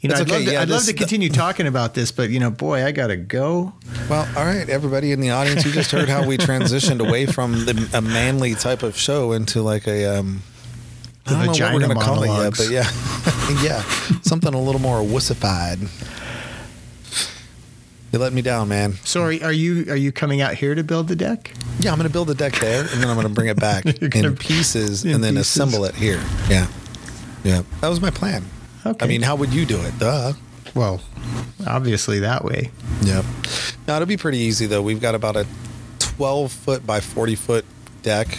you 0.00 0.08
know, 0.08 0.14
I'd, 0.16 0.22
okay, 0.22 0.32
love, 0.32 0.44
to, 0.44 0.52
yeah, 0.52 0.60
I'd 0.62 0.68
love 0.68 0.84
to 0.84 0.92
continue 0.92 1.28
talking 1.44 1.66
about 1.66 1.94
this, 1.94 2.12
but 2.12 2.30
you 2.30 2.38
know, 2.38 2.50
boy, 2.50 2.84
I 2.84 2.92
got 2.92 3.08
to 3.08 3.16
go. 3.16 3.72
well, 4.08 4.28
all 4.36 4.44
right, 4.44 4.68
everybody 4.68 5.10
in 5.10 5.20
the 5.20 5.30
audience, 5.30 5.64
you 5.64 5.72
just 5.72 5.90
heard 5.90 6.08
how 6.08 6.24
we 6.24 6.38
transitioned 6.38 7.04
away 7.04 7.26
from 7.26 7.52
the, 7.66 7.88
a 7.92 8.00
manly 8.00 8.54
type 8.54 8.84
of 8.84 8.96
show 8.96 9.32
into 9.32 9.60
like 9.62 9.88
a 9.88 10.06
um, 10.18 10.42
The 11.24 11.34
I 11.34 11.46
don't 11.46 11.58
know 11.58 11.64
what 11.64 11.74
we're 11.74 11.80
gonna 11.80 11.94
call 12.00 12.22
it 12.24 12.28
yet, 12.28 12.56
but 12.56 12.70
yeah, 12.70 12.90
yeah, 13.62 13.82
something 14.22 14.52
a 14.52 14.60
little 14.60 14.80
more 14.80 15.00
wussified. 15.00 15.88
You 18.12 18.18
let 18.18 18.32
me 18.34 18.42
down, 18.42 18.68
man. 18.68 18.92
Sorry, 19.04 19.42
are, 19.42 19.46
are 19.46 19.52
you, 19.52 19.90
are 19.90 19.96
you 19.96 20.12
coming 20.12 20.42
out 20.42 20.52
here 20.54 20.74
to 20.74 20.84
build 20.84 21.08
the 21.08 21.16
deck? 21.16 21.50
Yeah, 21.80 21.92
I'm 21.92 21.96
going 21.96 22.06
to 22.06 22.12
build 22.12 22.28
the 22.28 22.34
deck 22.34 22.52
there, 22.56 22.80
and 22.82 23.02
then 23.02 23.08
I'm 23.08 23.14
going 23.16 23.26
to 23.26 23.32
bring 23.32 23.48
it 23.48 23.58
back 23.58 23.86
in 24.14 24.36
pieces, 24.36 25.06
in 25.06 25.14
and 25.14 25.24
then 25.24 25.34
pieces. 25.36 25.46
assemble 25.56 25.86
it 25.86 25.94
here. 25.94 26.22
Yeah, 26.50 26.66
yeah, 27.42 27.62
that 27.80 27.88
was 27.88 28.02
my 28.02 28.10
plan. 28.10 28.44
Okay. 28.84 29.02
I 29.02 29.08
mean, 29.08 29.22
how 29.22 29.36
would 29.36 29.54
you 29.54 29.64
do 29.64 29.80
it? 29.80 29.98
Duh. 29.98 30.34
well, 30.74 31.00
obviously 31.66 32.18
that 32.18 32.44
way. 32.44 32.70
Yep. 33.02 33.24
Now 33.86 33.96
it'll 33.96 34.06
be 34.06 34.16
pretty 34.16 34.38
easy 34.38 34.66
though. 34.66 34.82
We've 34.82 35.00
got 35.00 35.14
about 35.14 35.36
a 35.36 35.46
12 36.00 36.52
foot 36.52 36.86
by 36.86 37.00
40 37.00 37.34
foot 37.36 37.64
deck. 38.02 38.36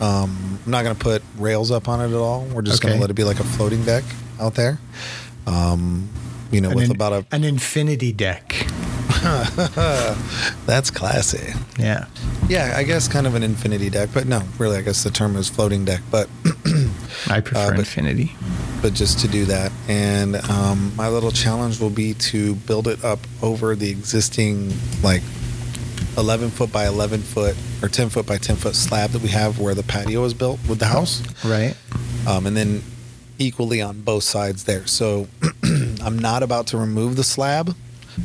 Um, 0.00 0.58
I'm 0.64 0.70
not 0.70 0.82
going 0.84 0.94
to 0.96 1.02
put 1.02 1.22
rails 1.38 1.70
up 1.70 1.88
on 1.88 2.00
it 2.00 2.08
at 2.08 2.12
all. 2.20 2.44
We're 2.44 2.62
just 2.62 2.82
going 2.82 2.94
to 2.94 3.00
let 3.00 3.10
it 3.10 3.14
be 3.14 3.24
like 3.24 3.40
a 3.40 3.44
floating 3.44 3.84
deck 3.84 4.04
out 4.40 4.54
there. 4.54 4.78
Um, 5.46 6.08
you 6.50 6.60
know, 6.60 6.70
An 6.70 6.76
with 6.76 6.84
in- 6.86 6.90
about 6.90 7.12
a 7.12 7.26
an 7.34 7.44
infinity 7.44 8.12
deck. 8.12 8.54
that's 10.66 10.90
classy. 10.90 11.52
Yeah. 11.78 12.06
Yeah, 12.48 12.74
I 12.76 12.82
guess 12.84 13.08
kind 13.08 13.26
of 13.26 13.34
an 13.34 13.42
infinity 13.42 13.90
deck, 13.90 14.10
but 14.14 14.26
no, 14.26 14.42
really, 14.58 14.76
I 14.76 14.82
guess 14.82 15.02
the 15.02 15.10
term 15.10 15.36
is 15.36 15.48
floating 15.48 15.84
deck. 15.84 16.00
But 16.10 16.28
I 17.28 17.40
prefer 17.40 17.58
Uh, 17.58 17.70
but- 17.70 17.78
infinity. 17.80 18.36
but 18.82 18.94
just 18.94 19.18
to 19.20 19.28
do 19.28 19.44
that. 19.46 19.72
And 19.88 20.36
um, 20.50 20.92
my 20.96 21.08
little 21.08 21.32
challenge 21.32 21.80
will 21.80 21.90
be 21.90 22.14
to 22.14 22.54
build 22.54 22.86
it 22.86 23.02
up 23.04 23.20
over 23.42 23.74
the 23.74 23.90
existing 23.90 24.72
like 25.02 25.22
11 26.16 26.50
foot 26.50 26.72
by 26.72 26.86
11 26.86 27.20
foot 27.22 27.56
or 27.82 27.88
10 27.88 28.08
foot 28.08 28.26
by 28.26 28.38
10 28.38 28.56
foot 28.56 28.74
slab 28.74 29.10
that 29.10 29.22
we 29.22 29.28
have 29.28 29.58
where 29.58 29.74
the 29.74 29.82
patio 29.82 30.24
is 30.24 30.34
built 30.34 30.58
with 30.68 30.78
the 30.78 30.86
house, 30.86 31.22
Right. 31.44 31.76
um, 32.26 32.46
and 32.46 32.56
then 32.56 32.82
equally 33.38 33.82
on 33.82 34.00
both 34.00 34.24
sides 34.24 34.64
there. 34.64 34.86
So 34.86 35.28
I'm 36.02 36.18
not 36.18 36.42
about 36.42 36.68
to 36.68 36.78
remove 36.78 37.16
the 37.16 37.24
slab. 37.24 37.74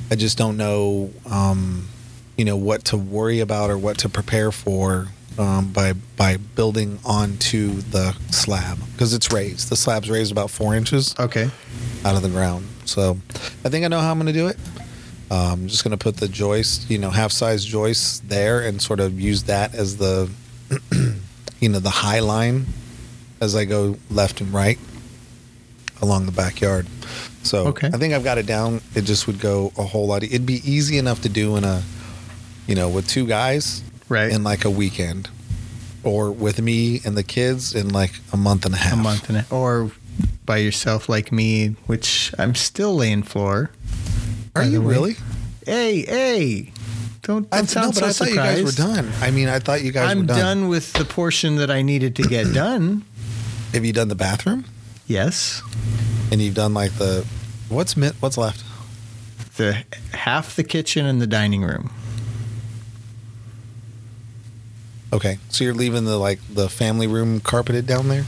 I 0.09 0.15
just 0.15 0.37
don't 0.37 0.55
know, 0.57 1.11
um, 1.29 1.87
you 2.37 2.45
know, 2.45 2.55
what 2.55 2.85
to 2.85 2.97
worry 2.97 3.41
about 3.41 3.69
or 3.69 3.77
what 3.77 3.97
to 3.99 4.09
prepare 4.09 4.51
for 4.51 5.07
um, 5.37 5.71
by 5.71 5.93
by 6.17 6.37
building 6.37 6.99
onto 7.05 7.73
the 7.81 8.13
slab 8.31 8.77
because 8.93 9.13
it's 9.13 9.31
raised. 9.33 9.69
The 9.69 9.75
slab's 9.75 10.09
raised 10.09 10.31
about 10.31 10.49
four 10.49 10.75
inches 10.75 11.13
Okay. 11.19 11.49
out 12.05 12.15
of 12.15 12.21
the 12.21 12.29
ground. 12.29 12.67
So 12.85 13.17
I 13.65 13.69
think 13.69 13.83
I 13.83 13.87
know 13.89 13.99
how 13.99 14.11
I'm 14.11 14.17
going 14.17 14.27
to 14.27 14.33
do 14.33 14.47
it. 14.47 14.57
Um, 15.31 15.61
I'm 15.63 15.67
just 15.69 15.83
going 15.85 15.97
to 15.97 15.97
put 15.97 16.17
the 16.17 16.27
joist, 16.27 16.89
you 16.91 16.97
know, 16.97 17.09
half 17.09 17.31
size 17.31 17.63
joists 17.63 18.19
there 18.27 18.59
and 18.61 18.81
sort 18.81 18.99
of 18.99 19.17
use 19.19 19.43
that 19.43 19.73
as 19.73 19.95
the, 19.95 20.29
you 21.61 21.69
know, 21.69 21.79
the 21.79 21.89
high 21.89 22.19
line 22.19 22.65
as 23.39 23.55
I 23.55 23.63
go 23.65 23.97
left 24.09 24.41
and 24.41 24.53
right 24.53 24.77
along 26.01 26.25
the 26.25 26.31
backyard. 26.33 26.85
So 27.43 27.67
Okay. 27.67 27.87
I 27.87 27.97
think 27.97 28.13
I've 28.13 28.25
got 28.25 28.39
it 28.39 28.45
down. 28.45 28.81
It 28.93 29.03
just 29.03 29.25
would 29.27 29.39
go 29.39 29.71
a 29.77 29.83
whole 29.83 30.05
lot. 30.07 30.21
It'd 30.23 30.45
be 30.45 30.61
easy 30.69 30.97
enough 30.97 31.21
to 31.21 31.29
do 31.29 31.55
in 31.55 31.63
a, 31.63 31.81
you 32.67 32.75
know, 32.75 32.89
with 32.89 33.07
two 33.07 33.25
guys 33.25 33.83
Right. 34.09 34.31
in 34.33 34.43
like 34.43 34.65
a 34.65 34.69
weekend 34.69 35.29
or 36.03 36.29
with 36.31 36.59
me 36.61 36.99
and 37.05 37.15
the 37.15 37.23
kids 37.23 37.73
in 37.73 37.87
like 37.89 38.11
a 38.33 38.37
month 38.37 38.65
and 38.65 38.75
a 38.75 38.77
half. 38.77 38.93
a 38.93 38.97
month 38.97 39.29
and 39.29 39.37
a, 39.37 39.41
half 39.43 39.53
or 39.53 39.91
by 40.45 40.57
yourself 40.57 41.07
like 41.07 41.31
me, 41.31 41.69
which 41.87 42.33
I'm 42.37 42.53
still 42.53 42.93
laying 42.95 43.23
floor. 43.23 43.71
Are 44.55 44.63
you 44.63 44.81
really? 44.81 45.15
Hey, 45.65 46.01
hey! 46.03 46.73
Don't, 47.21 47.49
don't 47.49 47.53
I, 47.53 47.65
sound 47.65 47.95
no, 47.95 48.01
but 48.01 48.13
so 48.13 48.25
I 48.25 48.27
thought 48.27 48.29
you 48.29 48.35
guys 48.35 48.63
were 48.63 48.71
done. 48.71 49.11
I 49.21 49.31
mean, 49.31 49.47
I 49.47 49.59
thought 49.59 49.83
you 49.83 49.91
guys 49.91 50.09
I'm 50.11 50.21
were 50.21 50.25
done. 50.25 50.39
done 50.39 50.67
with 50.69 50.91
the 50.93 51.05
portion 51.05 51.57
that 51.57 51.69
I 51.69 51.81
needed 51.83 52.15
to 52.17 52.23
get 52.23 52.51
done. 52.53 53.05
Have 53.73 53.85
you 53.85 53.93
done 53.93 54.07
the 54.07 54.15
bathroom? 54.15 54.65
Yes, 55.07 55.61
And 56.31 56.41
you've 56.41 56.55
done 56.55 56.73
like 56.73 56.93
the 56.93 57.25
what's 57.69 57.95
mit, 57.97 58.13
what's 58.21 58.37
left? 58.37 58.63
the 59.57 59.83
half 60.13 60.55
the 60.55 60.63
kitchen 60.63 61.05
and 61.05 61.21
the 61.21 61.27
dining 61.27 61.61
room. 61.61 61.91
Okay, 65.13 65.37
so 65.49 65.63
you're 65.65 65.73
leaving 65.73 66.05
the 66.05 66.17
like 66.17 66.39
the 66.53 66.69
family 66.69 67.07
room 67.07 67.41
carpeted 67.41 67.85
down 67.85 68.07
there. 68.07 68.25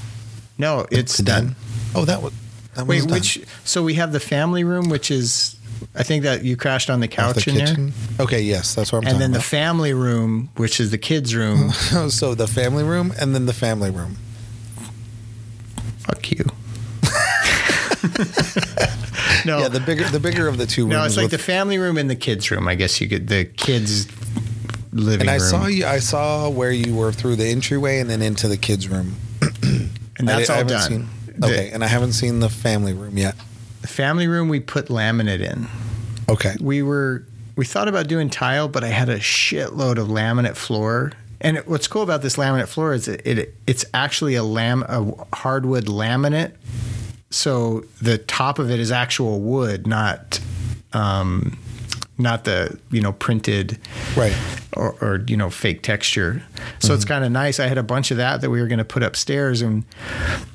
No, 0.57 0.85
it's 0.91 1.17
done. 1.17 1.55
Oh, 1.95 2.05
that 2.05 2.21
was. 2.21 2.33
That 2.75 2.85
Wait, 2.87 3.03
was 3.03 3.11
which? 3.11 3.45
So 3.63 3.83
we 3.83 3.93
have 3.95 4.11
the 4.11 4.19
family 4.19 4.63
room, 4.63 4.89
which 4.89 5.09
is, 5.09 5.55
I 5.95 6.01
think 6.03 6.23
that 6.23 6.43
you 6.43 6.57
crashed 6.57 6.89
on 6.89 6.99
the 7.01 7.07
couch 7.07 7.45
the 7.45 7.51
in 7.51 7.57
there. 7.85 7.93
Okay, 8.19 8.41
yes, 8.41 8.73
that's 8.75 8.91
what 8.91 9.03
I'm 9.03 9.07
and 9.09 9.21
then 9.21 9.29
talking 9.29 9.33
the 9.33 9.41
family 9.41 9.93
room, 9.93 10.49
which 10.55 10.79
is 10.79 10.89
the 10.91 10.97
kids' 10.97 11.35
room. 11.35 11.71
so 12.09 12.33
the 12.35 12.47
family 12.47 12.83
room 12.83 13.13
and 13.19 13.33
then 13.35 13.45
the 13.45 13.53
family 13.53 13.89
room. 13.91 14.17
Fuck 15.99 16.31
you. 16.31 16.43
no, 19.45 19.59
Yeah, 19.59 19.67
the 19.69 19.79
bigger 19.85 20.03
the 20.09 20.19
bigger 20.19 20.47
of 20.47 20.57
the 20.57 20.65
two 20.65 20.83
rooms. 20.83 20.93
no, 20.93 21.03
it's 21.05 21.17
like 21.17 21.23
with- 21.25 21.31
the 21.31 21.37
family 21.37 21.77
room 21.77 21.97
and 21.97 22.09
the 22.09 22.15
kids' 22.15 22.49
room. 22.51 22.67
I 22.67 22.75
guess 22.75 22.99
you 23.01 23.07
could 23.07 23.27
the 23.27 23.45
kids' 23.45 24.07
living 24.91 25.21
and 25.21 25.29
I 25.29 25.35
room. 25.35 25.41
saw 25.49 25.65
you. 25.67 25.85
I 25.85 25.99
saw 25.99 26.49
where 26.49 26.71
you 26.71 26.95
were 26.95 27.11
through 27.11 27.35
the 27.37 27.45
entryway 27.45 27.99
and 27.99 28.09
then 28.09 28.21
into 28.21 28.47
the 28.47 28.57
kids' 28.57 28.87
room. 28.89 29.15
and 29.63 30.27
that's 30.27 30.49
I, 30.49 30.55
I 30.55 30.57
all 30.57 30.63
haven't 30.69 30.77
done. 30.77 30.89
Seen, 30.89 31.09
The- 31.39 31.47
okay, 31.47 31.71
and 31.71 31.83
I 31.83 31.87
haven't 31.87 32.13
seen 32.13 32.39
the 32.39 32.49
family 32.49 32.93
room 32.93 33.17
yet. 33.17 33.35
The 33.83 33.87
family 33.89 34.27
room 34.27 34.47
we 34.47 34.61
put 34.61 34.87
laminate 34.87 35.41
in. 35.41 35.67
Okay. 36.29 36.55
we 36.61 36.81
were 36.81 37.25
we 37.55 37.65
thought 37.65 37.87
about 37.87 38.07
doing 38.07 38.29
tile, 38.29 38.67
but 38.67 38.83
I 38.83 38.87
had 38.87 39.09
a 39.09 39.19
shitload 39.19 39.99
of 39.99 40.07
laminate 40.07 40.55
floor. 40.55 41.11
And 41.41 41.57
it, 41.57 41.67
what's 41.67 41.87
cool 41.87 42.01
about 42.01 42.21
this 42.21 42.37
laminate 42.37 42.69
floor 42.69 42.93
is 42.93 43.09
it, 43.09 43.21
it 43.27 43.53
it's 43.67 43.85
actually 43.93 44.35
a 44.35 44.43
lam 44.43 44.83
a 44.83 45.13
hardwood 45.35 45.85
laminate. 45.85 46.53
So 47.29 47.83
the 48.01 48.17
top 48.17 48.57
of 48.57 48.71
it 48.71 48.79
is 48.79 48.89
actual 48.89 49.41
wood, 49.41 49.85
not 49.85 50.39
um, 50.93 51.59
not 52.17 52.43
the 52.43 52.77
you 52.91 53.01
know 53.01 53.11
printed 53.13 53.79
Right. 54.15 54.35
or, 54.73 54.95
or 55.01 55.23
you 55.27 55.35
know 55.37 55.49
fake 55.49 55.81
texture. 55.81 56.43
So 56.79 56.93
it's 56.93 57.05
kind 57.05 57.23
of 57.25 57.31
nice. 57.31 57.59
I 57.59 57.67
had 57.67 57.77
a 57.77 57.83
bunch 57.83 58.11
of 58.11 58.17
that 58.17 58.41
that 58.41 58.49
we 58.49 58.61
were 58.61 58.67
going 58.67 58.79
to 58.79 58.85
put 58.85 59.03
upstairs, 59.03 59.61
and 59.61 59.83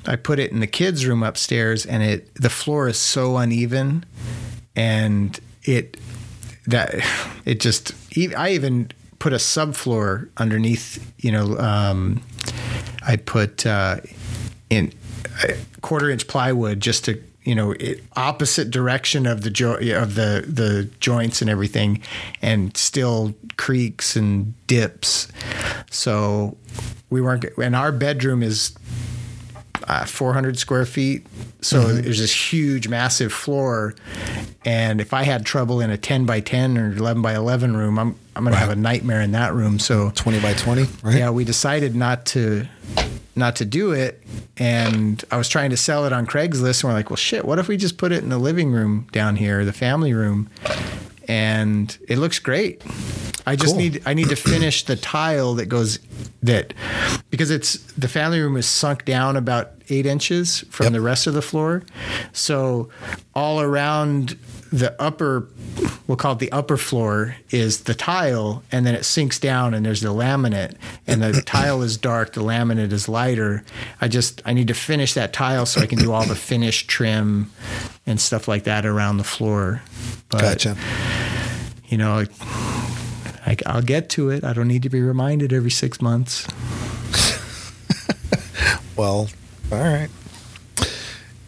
I 0.05 0.15
put 0.15 0.39
it 0.39 0.51
in 0.51 0.59
the 0.59 0.67
kids' 0.67 1.05
room 1.05 1.23
upstairs, 1.23 1.85
and 1.85 2.01
it 2.03 2.33
the 2.35 2.49
floor 2.49 2.87
is 2.87 2.97
so 2.97 3.37
uneven, 3.37 4.05
and 4.75 5.39
it 5.63 5.97
that 6.67 6.95
it 7.45 7.59
just 7.59 7.93
i 8.37 8.51
even 8.51 8.89
put 9.19 9.33
a 9.33 9.37
subfloor 9.37 10.29
underneath. 10.37 11.11
You 11.19 11.31
know, 11.31 11.57
um, 11.57 12.21
I 13.05 13.17
put 13.17 13.65
uh, 13.65 13.97
in 14.69 14.93
a 15.43 15.55
quarter 15.81 16.09
inch 16.09 16.27
plywood 16.27 16.79
just 16.79 17.05
to 17.05 17.21
you 17.49 17.55
know 17.55 17.71
it, 17.71 18.03
opposite 18.15 18.69
direction 18.69 19.25
of 19.25 19.41
the 19.41 19.49
jo- 19.49 19.79
of 20.03 20.13
the 20.13 20.45
the 20.47 20.87
joints 20.99 21.41
and 21.41 21.49
everything 21.49 21.99
and 22.43 22.77
still 22.77 23.33
creaks 23.57 24.15
and 24.15 24.53
dips. 24.67 25.27
So 25.89 26.55
we 27.09 27.21
weren't 27.21 27.43
and 27.57 27.75
our 27.75 27.91
bedroom 27.91 28.43
is 28.43 28.75
uh, 29.87 30.05
400 30.05 30.59
square 30.59 30.85
feet. 30.85 31.25
So 31.61 31.87
there's 31.87 32.19
this 32.19 32.53
huge 32.53 32.87
massive 32.87 33.33
floor. 33.33 33.95
And 34.63 35.01
if 35.01 35.11
i 35.11 35.23
had 35.23 35.43
trouble 35.43 35.81
in 35.81 35.89
a 35.89 35.97
10 35.97 36.25
by 36.27 36.41
10 36.41 36.77
or 36.77 36.91
11 36.95 37.23
by 37.23 37.33
11 37.33 37.75
room 37.75 37.97
i'm 37.97 38.15
i'm 38.35 38.43
going 38.43 38.53
to 38.53 38.59
have 38.59 38.69
a 38.69 38.75
nightmare 38.75 39.21
in 39.21 39.31
that 39.31 39.55
room. 39.55 39.79
So 39.79 40.11
Twenty 40.11 40.39
by 40.39 40.53
twenty. 40.53 40.85
Right. 41.01 41.17
yeah, 41.17 41.31
we 41.31 41.43
decided 41.45 41.95
not 41.95 42.27
to 42.27 42.67
not 43.39 43.55
to 43.57 43.65
do 43.65 43.91
it, 43.91 44.21
and 44.57 45.23
I 45.31 45.37
was 45.37 45.49
trying 45.49 45.71
to 45.71 45.77
sell 45.77 46.05
it 46.05 46.13
on 46.13 46.27
Craigslist, 46.27 46.83
and 46.83 46.89
we're 46.89 46.93
like, 46.93 47.09
well, 47.09 47.17
shit, 47.17 47.45
what 47.45 47.57
if 47.57 47.67
we 47.67 47.77
just 47.77 47.97
put 47.97 48.11
it 48.11 48.21
in 48.21 48.29
the 48.29 48.37
living 48.37 48.71
room 48.71 49.07
down 49.11 49.35
here, 49.37 49.65
the 49.65 49.73
family 49.73 50.13
room, 50.13 50.49
and 51.27 51.97
it 52.07 52.17
looks 52.17 52.39
great. 52.39 52.83
I 53.45 53.55
just 53.55 53.73
Cool. 53.73 53.77
need 53.77 54.03
I 54.05 54.13
need 54.13 54.29
to 54.29 54.35
finish 54.35 54.83
the 54.83 54.95
tile 54.95 55.55
that 55.55 55.65
goes 55.67 55.97
that 56.43 56.73
because 57.31 57.49
it's 57.49 57.77
the 57.93 58.07
family 58.07 58.39
room 58.39 58.57
is 58.57 58.67
sunk 58.67 59.05
down 59.05 59.35
about 59.37 59.71
eight 59.89 60.05
inches 60.05 60.63
from 60.69 60.85
Yep. 60.87 60.93
the 60.93 61.01
rest 61.01 61.25
of 61.27 61.33
the 61.33 61.41
floor, 61.41 61.83
so 62.33 62.89
all 63.33 63.59
around 63.61 64.37
the 64.71 64.99
upper 65.01 65.47
we'll 66.07 66.17
call 66.17 66.33
it 66.33 66.39
the 66.39 66.51
upper 66.51 66.77
floor 66.77 67.35
is 67.49 67.81
the 67.81 67.93
tile 67.93 68.63
and 68.71 68.85
then 68.85 68.93
it 68.95 69.03
sinks 69.03 69.39
down 69.39 69.73
and 69.73 69.85
there's 69.85 70.01
the 70.01 70.09
laminate 70.09 70.75
and 71.07 71.21
the 71.21 71.41
tile 71.45 71.81
is 71.81 71.97
dark 71.97 72.33
the 72.33 72.41
laminate 72.41 72.91
is 72.91 73.09
lighter 73.09 73.63
i 74.01 74.07
just 74.07 74.41
i 74.45 74.53
need 74.53 74.67
to 74.67 74.73
finish 74.73 75.13
that 75.13 75.33
tile 75.33 75.65
so 75.65 75.81
i 75.81 75.85
can 75.85 75.97
do 75.97 76.11
all 76.11 76.25
the 76.25 76.35
finish 76.35 76.85
trim 76.87 77.51
and 78.05 78.19
stuff 78.21 78.47
like 78.47 78.63
that 78.63 78.85
around 78.85 79.17
the 79.17 79.23
floor 79.23 79.81
but 80.29 80.41
Gotcha. 80.41 80.77
you 81.87 81.97
know 81.97 82.25
I, 83.45 83.57
i'll 83.65 83.81
get 83.81 84.09
to 84.11 84.29
it 84.29 84.43
i 84.43 84.53
don't 84.53 84.67
need 84.67 84.83
to 84.83 84.89
be 84.89 85.01
reminded 85.01 85.51
every 85.51 85.71
six 85.71 86.01
months 86.01 86.47
Well, 88.99 89.29
all 89.71 89.77
right. 89.77 90.09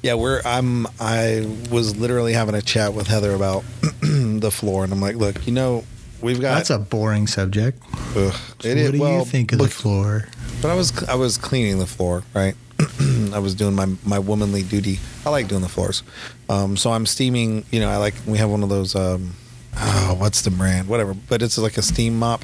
Yeah, 0.02 0.16
we're. 0.16 0.42
I'm. 0.44 0.88
I 1.00 1.48
was 1.72 1.96
literally 1.98 2.34
having 2.34 2.56
a 2.56 2.62
chat 2.62 2.94
with 2.94 3.08
Heather 3.08 3.34
about 3.34 3.64
the 4.02 4.52
floor, 4.52 4.84
and 4.84 4.92
I'm 4.92 5.00
like, 5.02 5.16
look, 5.16 5.46
you 5.46 5.54
know, 5.54 5.84
we've 6.22 6.42
got. 6.42 6.56
that's 6.56 6.70
a 6.70 6.80
boring 6.80 7.28
subject 7.28 7.82
ugh, 8.16 8.34
so 8.60 8.68
it 8.68 8.84
what 8.84 8.92
do 8.94 9.00
well, 9.00 9.20
you 9.20 9.26
think 9.26 9.52
of 9.54 9.60
look, 9.60 9.70
the 9.70 9.76
floor 9.76 10.28
But 10.62 10.72
I 10.72 10.76
was 10.76 11.04
I 11.04 11.16
was 11.16 11.38
cleaning 11.38 11.80
the 11.80 11.86
floor, 11.88 12.24
right? 12.34 12.56
I 13.34 13.40
was 13.40 13.56
doing 13.56 13.76
my 13.76 13.88
my 14.06 14.20
womanly 14.20 14.64
duty. 14.64 15.00
I 15.26 15.30
like 15.30 15.48
doing 15.48 15.62
the 15.62 15.70
floors. 15.70 16.04
Um, 16.50 16.78
so 16.78 16.92
I'm 16.92 17.06
steaming. 17.06 17.66
You 17.72 17.80
know, 17.80 17.90
I 17.90 17.98
like 17.98 18.16
we 18.26 18.38
have 18.38 18.50
one 18.50 18.64
of 18.64 18.70
those. 18.70 18.96
Um, 18.96 19.36
oh, 19.78 20.16
what's 20.18 20.42
the 20.42 20.52
brand? 20.52 20.88
Whatever. 20.88 21.14
But 21.14 21.42
it's 21.42 21.58
like 21.58 21.78
a 21.78 21.82
steam 21.82 22.18
mop. 22.18 22.44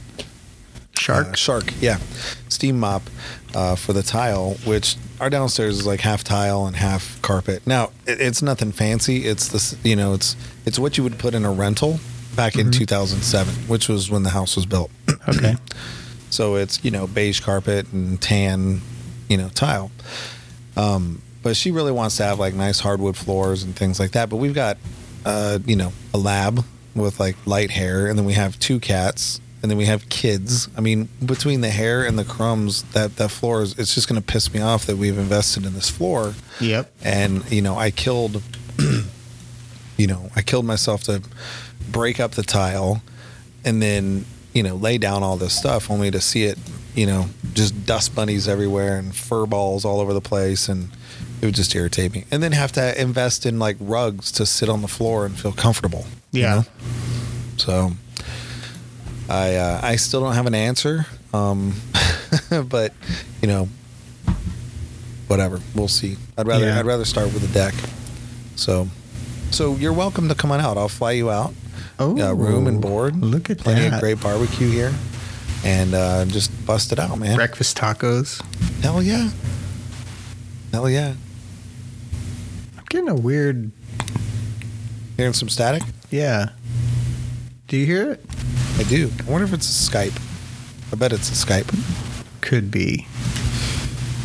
shark 0.95 1.27
Uh, 1.29 1.33
shark. 1.33 1.73
Yeah, 1.81 1.97
steam 2.49 2.79
mop 2.79 3.03
uh, 3.57 3.75
for 3.75 3.91
the 3.91 4.03
tile, 4.03 4.53
which 4.65 4.97
our 5.19 5.31
downstairs 5.31 5.79
is 5.79 5.87
like 5.87 5.99
half 5.99 6.23
tile 6.23 6.67
and 6.67 6.75
half 6.75 7.19
carpet. 7.23 7.65
Now 7.65 7.85
it, 8.05 8.21
it's 8.21 8.43
nothing 8.43 8.71
fancy. 8.71 9.25
It's 9.25 9.47
this. 9.47 9.75
You 9.83 9.95
know, 9.95 10.13
it's 10.13 10.35
it's 10.67 10.77
what 10.77 10.95
you 10.95 11.03
would 11.03 11.17
put 11.17 11.33
in 11.33 11.43
a 11.43 11.51
rental 11.51 11.99
back 12.35 12.55
in 12.55 12.69
2007, 12.69 13.51
which 13.67 13.89
was 13.89 14.11
when 14.11 14.21
the 14.21 14.29
house 14.29 14.55
was 14.55 14.67
built. 14.67 14.91
okay 15.27 15.55
So 16.29 16.55
it's 16.55 16.85
you 16.85 16.91
know 16.91 17.07
beige 17.07 17.39
carpet 17.39 17.91
and 17.91 18.21
tan, 18.21 18.81
you 19.27 19.37
know 19.37 19.49
tile. 19.49 19.89
Um, 20.75 21.23
but 21.41 21.55
she 21.55 21.71
really 21.71 21.91
wants 21.91 22.17
to 22.17 22.25
have 22.25 22.37
like 22.37 22.53
nice 22.53 22.79
hardwood 22.79 23.17
floors 23.17 23.63
and 23.63 23.75
things 23.75 23.99
like 23.99 24.11
that. 24.11 24.29
But 24.29 24.37
we've 24.37 24.53
got 24.53 24.77
uh, 25.25 25.57
you 25.65 25.75
know 25.75 25.93
a 26.13 26.19
lab 26.19 26.63
with 26.93 27.19
like 27.19 27.35
light 27.47 27.71
hair, 27.71 28.05
and 28.05 28.19
then 28.19 28.25
we 28.25 28.33
have 28.33 28.59
two 28.59 28.79
cats, 28.79 29.41
and 29.61 29.71
then 29.71 29.77
we 29.77 29.85
have 29.85 30.07
kids. 30.09 30.67
I 30.77 30.81
mean, 30.81 31.09
between 31.25 31.61
the 31.61 31.69
hair 31.69 32.05
and 32.05 32.17
the 32.17 32.23
crumbs, 32.23 32.83
that 32.93 33.15
that 33.17 33.29
floor 33.29 33.61
is 33.63 33.77
it's 33.79 33.95
just 33.95 34.07
going 34.07 34.21
to 34.21 34.25
piss 34.25 34.53
me 34.53 34.61
off 34.61 34.85
that 34.85 34.97
we've 34.97 35.17
invested 35.17 35.65
in 35.65 35.73
this 35.73 35.89
floor. 35.89 36.35
yep 36.59 36.91
And 37.03 37.49
you 37.51 37.61
know 37.61 37.75
I 37.77 37.91
killed, 37.91 38.41
you 39.97 40.07
know 40.07 40.29
I 40.35 40.41
killed 40.41 40.65
myself 40.65 41.03
to 41.03 41.21
break 41.91 42.19
up 42.19 42.31
the 42.31 42.43
tile, 42.43 43.01
and 43.65 43.81
then 43.81 44.25
you 44.53 44.63
know 44.63 44.75
lay 44.75 44.97
down 44.97 45.23
all 45.23 45.37
this 45.37 45.57
stuff 45.57 45.89
only 45.91 46.09
to 46.11 46.19
see 46.21 46.43
it 46.43 46.57
you 46.95 47.05
know 47.05 47.27
just 47.53 47.85
dust 47.85 48.15
bunnies 48.15 48.47
everywhere 48.47 48.97
and 48.97 49.15
fur 49.15 49.45
balls 49.45 49.85
all 49.85 49.99
over 49.99 50.13
the 50.13 50.21
place 50.21 50.67
and 50.67 50.89
it 51.41 51.45
would 51.45 51.53
just 51.53 51.75
irritate 51.75 52.11
me 52.11 52.25
and 52.31 52.41
then 52.41 52.51
have 52.53 52.71
to 52.71 52.99
invest 52.99 53.45
in 53.45 53.59
like 53.59 53.77
rugs 53.79 54.31
to 54.31 54.45
sit 54.47 54.67
on 54.67 54.81
the 54.81 54.87
floor 54.87 55.23
and 55.27 55.37
feel 55.39 55.51
comfortable 55.51 56.05
you 56.31 56.41
Yeah. 56.41 56.55
know? 56.55 56.65
so 57.57 57.91
i 59.29 59.55
uh, 59.55 59.79
i 59.83 59.95
still 59.95 60.21
don't 60.21 60.33
have 60.33 60.45
an 60.45 60.55
answer 60.55 61.05
um 61.33 61.73
but 62.69 62.93
you 63.41 63.47
know 63.47 63.67
whatever 65.27 65.59
we'll 65.75 65.87
see 65.87 66.15
i'd 66.37 66.47
rather 66.47 66.65
Yeah. 66.65 66.79
i'd 66.79 66.85
rather 66.85 67.05
start 67.05 67.33
with 67.33 67.43
a 67.49 67.53
deck 67.53 67.73
so 68.55 68.87
so 69.51 69.75
you're 69.75 69.93
welcome 69.93 70.29
to 70.29 70.35
come 70.35 70.51
on 70.51 70.59
out 70.61 70.77
i'll 70.77 70.87
fly 70.89 71.11
you 71.11 71.29
out 71.29 71.53
oh 71.99 72.17
uh, 72.19 72.33
room 72.33 72.67
and 72.67 72.81
board. 72.81 73.15
look 73.21 73.49
at 73.49 73.57
that. 73.59 73.63
Plenty 73.63 73.81
that 73.89 73.95
of 73.95 73.99
great 73.99 74.21
barbecue 74.21 74.69
here, 74.69 74.93
and 75.63 75.93
uh, 75.93 76.25
just 76.25 76.51
bust 76.65 76.91
it 76.91 76.99
out, 76.99 77.17
man. 77.19 77.35
breakfast 77.35 77.77
tacos 77.77 78.41
Hell 78.81 79.01
yeah, 79.01 79.29
hell 80.71 80.89
yeah. 80.89 81.15
I'm 82.77 82.83
getting 82.89 83.09
a 83.09 83.15
weird. 83.15 83.71
Hearing 85.17 85.33
some 85.33 85.49
static? 85.49 85.81
Yeah. 86.11 86.49
Do 87.67 87.75
you 87.77 87.85
hear 87.87 88.11
it? 88.11 88.25
I 88.77 88.83
do. 88.83 89.09
I 89.27 89.31
wonder 89.31 89.45
if 89.45 89.53
it's 89.53 89.67
a 89.67 89.91
Skype. 89.91 90.21
I 90.93 90.95
bet 90.95 91.11
it's 91.11 91.29
a 91.29 91.45
Skype. 91.45 91.67
Could 92.41 92.69
be. 92.69 93.07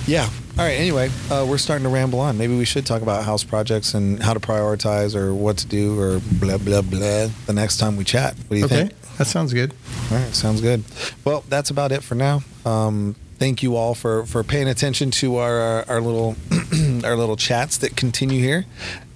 Yeah. 0.07 0.28
All 0.59 0.64
right. 0.66 0.74
Anyway, 0.74 1.11
uh, 1.30 1.46
we're 1.48 1.57
starting 1.57 1.84
to 1.84 1.88
ramble 1.88 2.20
on. 2.20 2.36
Maybe 2.36 2.55
we 2.57 2.66
should 2.66 2.84
talk 2.84 3.00
about 3.00 3.24
house 3.24 3.44
projects 3.44 3.94
and 3.94 4.22
how 4.22 4.34
to 4.34 4.40
prioritize 4.40 5.16
or 5.16 5.34
what 5.34 5.57
to 5.59 5.66
do 5.66 5.98
or 5.98 6.20
blah 6.38 6.59
blah 6.59 6.82
blah 6.82 7.28
the 7.46 7.53
next 7.55 7.78
time 7.78 7.96
we 7.96 8.05
chat. 8.05 8.36
What 8.36 8.50
do 8.50 8.57
you 8.59 8.64
okay. 8.66 8.76
think? 8.88 9.00
That 9.16 9.26
sounds 9.26 9.55
good. 9.55 9.72
All 10.11 10.18
right, 10.18 10.34
sounds 10.34 10.61
good. 10.61 10.84
Well, 11.24 11.44
that's 11.48 11.70
about 11.70 11.90
it 11.90 12.03
for 12.03 12.14
now. 12.14 12.42
Um, 12.66 13.16
thank 13.38 13.62
you 13.62 13.76
all 13.76 13.94
for 13.94 14.26
for 14.26 14.44
paying 14.44 14.68
attention 14.68 15.11
to 15.12 15.36
our 15.36 15.59
our, 15.59 15.84
our 15.88 16.00
little 16.03 16.36
our 17.05 17.16
little 17.16 17.36
chats 17.36 17.78
that 17.78 17.96
continue 17.96 18.40
here, 18.40 18.66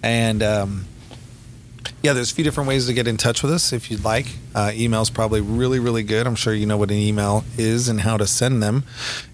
and 0.03 0.43
um, 0.43 0.87
yeah, 2.03 2.12
there's 2.12 2.30
a 2.30 2.34
few 2.34 2.44
different 2.44 2.68
ways 2.68 2.86
to 2.86 2.92
get 2.92 3.09
in 3.09 3.16
touch 3.16 3.42
with 3.42 3.53
us 3.53 3.72
if 3.72 3.90
you'd 3.90 4.05
like. 4.05 4.26
Uh, 4.55 4.70
email's 4.74 5.11
probably 5.11 5.40
really 5.40 5.78
really 5.78 6.03
good. 6.03 6.26
I'm 6.26 6.36
sure 6.36 6.55
you 6.55 6.66
know 6.66 6.76
what 6.76 6.90
an 6.90 6.97
email 6.97 7.44
is 7.57 7.88
and 7.88 8.01
how 8.01 8.16
to 8.16 8.26
send 8.26 8.62
them, 8.62 8.84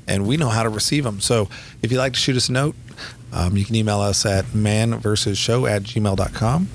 and 0.06 0.26
we 0.26 0.36
know 0.36 0.48
how 0.48 0.62
to 0.62 0.68
receive 0.68 1.04
them. 1.04 1.20
So 1.20 1.48
if 1.82 1.90
you'd 1.90 1.98
like 1.98 2.14
to 2.14 2.18
shoot 2.18 2.36
us 2.36 2.48
a 2.48 2.52
note, 2.52 2.74
um, 3.32 3.56
you 3.56 3.64
can 3.64 3.74
email 3.74 4.00
us 4.00 4.24
at 4.26 4.54
man 4.54 4.94
versus 4.98 5.38
show 5.38 5.66
at 5.66 5.82
gmail.com. 5.82 6.68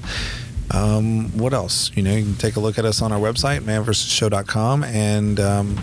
Um, 0.71 1.37
what 1.37 1.53
else? 1.53 1.91
You 1.95 2.03
know, 2.03 2.13
you 2.13 2.23
can 2.23 2.35
take 2.35 2.57
a 2.57 2.59
look 2.59 2.77
at 2.77 2.85
us 2.85 3.01
on 3.01 3.11
our 3.11 3.19
website, 3.19 3.61
manversusshow.com, 3.61 4.83
and 4.83 5.39
um, 5.39 5.77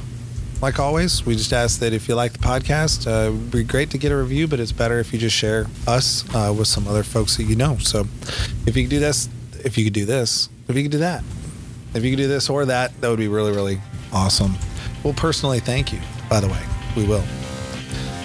like 0.61 0.78
always, 0.78 1.24
we 1.24 1.36
just 1.36 1.52
ask 1.52 1.80
that 1.80 1.92
if 1.92 2.09
you 2.09 2.14
like 2.14 2.32
the 2.32 2.38
podcast, 2.38 3.07
uh, 3.07 3.28
it'd 3.28 3.50
be 3.50 3.64
great 3.64 3.90
to 3.90 3.98
get 3.98 4.12
a 4.12 4.16
review, 4.16 4.46
but 4.46 4.61
it's 4.61 4.72
better 4.72 4.98
if 4.98 5.12
you 5.12 5.18
just 5.18 5.36
share 5.36 5.66
us 5.86 6.24
uh, 6.34 6.52
with 6.57 6.68
some 6.68 6.86
other 6.86 7.02
folks 7.02 7.36
that 7.36 7.44
you 7.44 7.57
know. 7.57 7.76
So 7.78 8.07
if 8.66 8.76
you 8.76 8.84
could 8.84 8.90
do 8.90 9.00
this, 9.00 9.28
if 9.65 9.79
you 9.79 9.85
could 9.85 9.93
do 9.93 10.05
this, 10.05 10.49
if 10.69 10.77
you 10.77 10.83
could 10.83 10.93
do 10.93 10.99
that, 10.99 11.23
if 11.95 12.05
you 12.05 12.11
could 12.11 12.23
do 12.23 12.29
this 12.29 12.51
or 12.51 12.67
that, 12.67 12.99
that 13.01 13.09
would 13.09 13.19
be 13.19 13.29
really, 13.29 13.53
really 13.53 13.81
awesome. 14.12 14.55
We'll 15.03 15.15
personally 15.15 15.61
thank 15.61 15.93
you, 15.93 16.01
by 16.29 16.41
the 16.41 16.49
way. 16.49 16.61
We 16.97 17.07
will. 17.07 17.25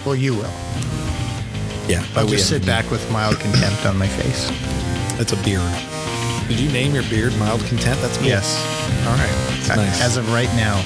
Well, 0.06 0.16
you 0.16 0.36
will. 0.36 0.54
Yeah. 1.88 2.06
I'll 2.16 2.28
just 2.28 2.50
sit 2.50 2.66
back 2.66 2.90
with 2.92 3.10
mild 3.12 3.40
contempt 3.40 3.86
on 3.86 3.98
my 3.98 4.08
face. 4.08 4.50
That's 5.18 5.34
a 5.34 5.44
beard. 5.44 5.62
Did 6.48 6.60
you 6.60 6.72
name 6.72 6.94
your 6.96 7.04
beard 7.04 7.38
Mild 7.38 7.62
Content? 7.66 8.00
That's 8.02 8.20
me. 8.22 8.30
Yes. 8.30 8.58
All 9.06 9.14
right. 9.14 9.60
It's 9.60 9.70
nice. 9.70 10.02
As 10.02 10.18
of 10.18 10.32
right 10.34 10.50
now, 10.56 10.82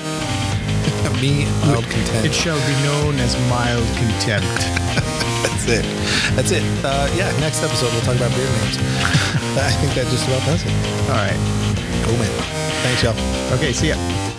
me, 1.22 1.46
Mild 1.62 1.86
Content. 1.86 2.26
it 2.26 2.34
shall 2.34 2.60
be 2.68 2.76
known 2.84 3.20
as 3.20 3.36
mild 3.50 3.86
contempt. 3.98 4.48
That's 5.44 5.68
it. 5.68 5.86
That's 6.36 6.52
it. 6.52 6.64
Uh, 6.84 7.08
yeah, 7.16 7.32
next 7.40 7.64
episode 7.64 7.92
we'll 7.94 8.02
talk 8.02 8.16
about 8.16 8.32
beer 8.36 8.46
names. 8.46 8.78
I 9.56 9.72
think 9.80 9.94
that 9.96 10.08
just 10.12 10.28
about 10.28 10.44
does 10.46 10.64
it. 10.66 10.72
All 11.10 11.22
right. 11.22 11.40
Cool, 12.06 12.18
man. 12.18 12.32
Thanks, 12.84 13.04
y'all. 13.04 13.16
Okay, 13.56 13.72
see 13.72 13.90
ya. 13.90 14.33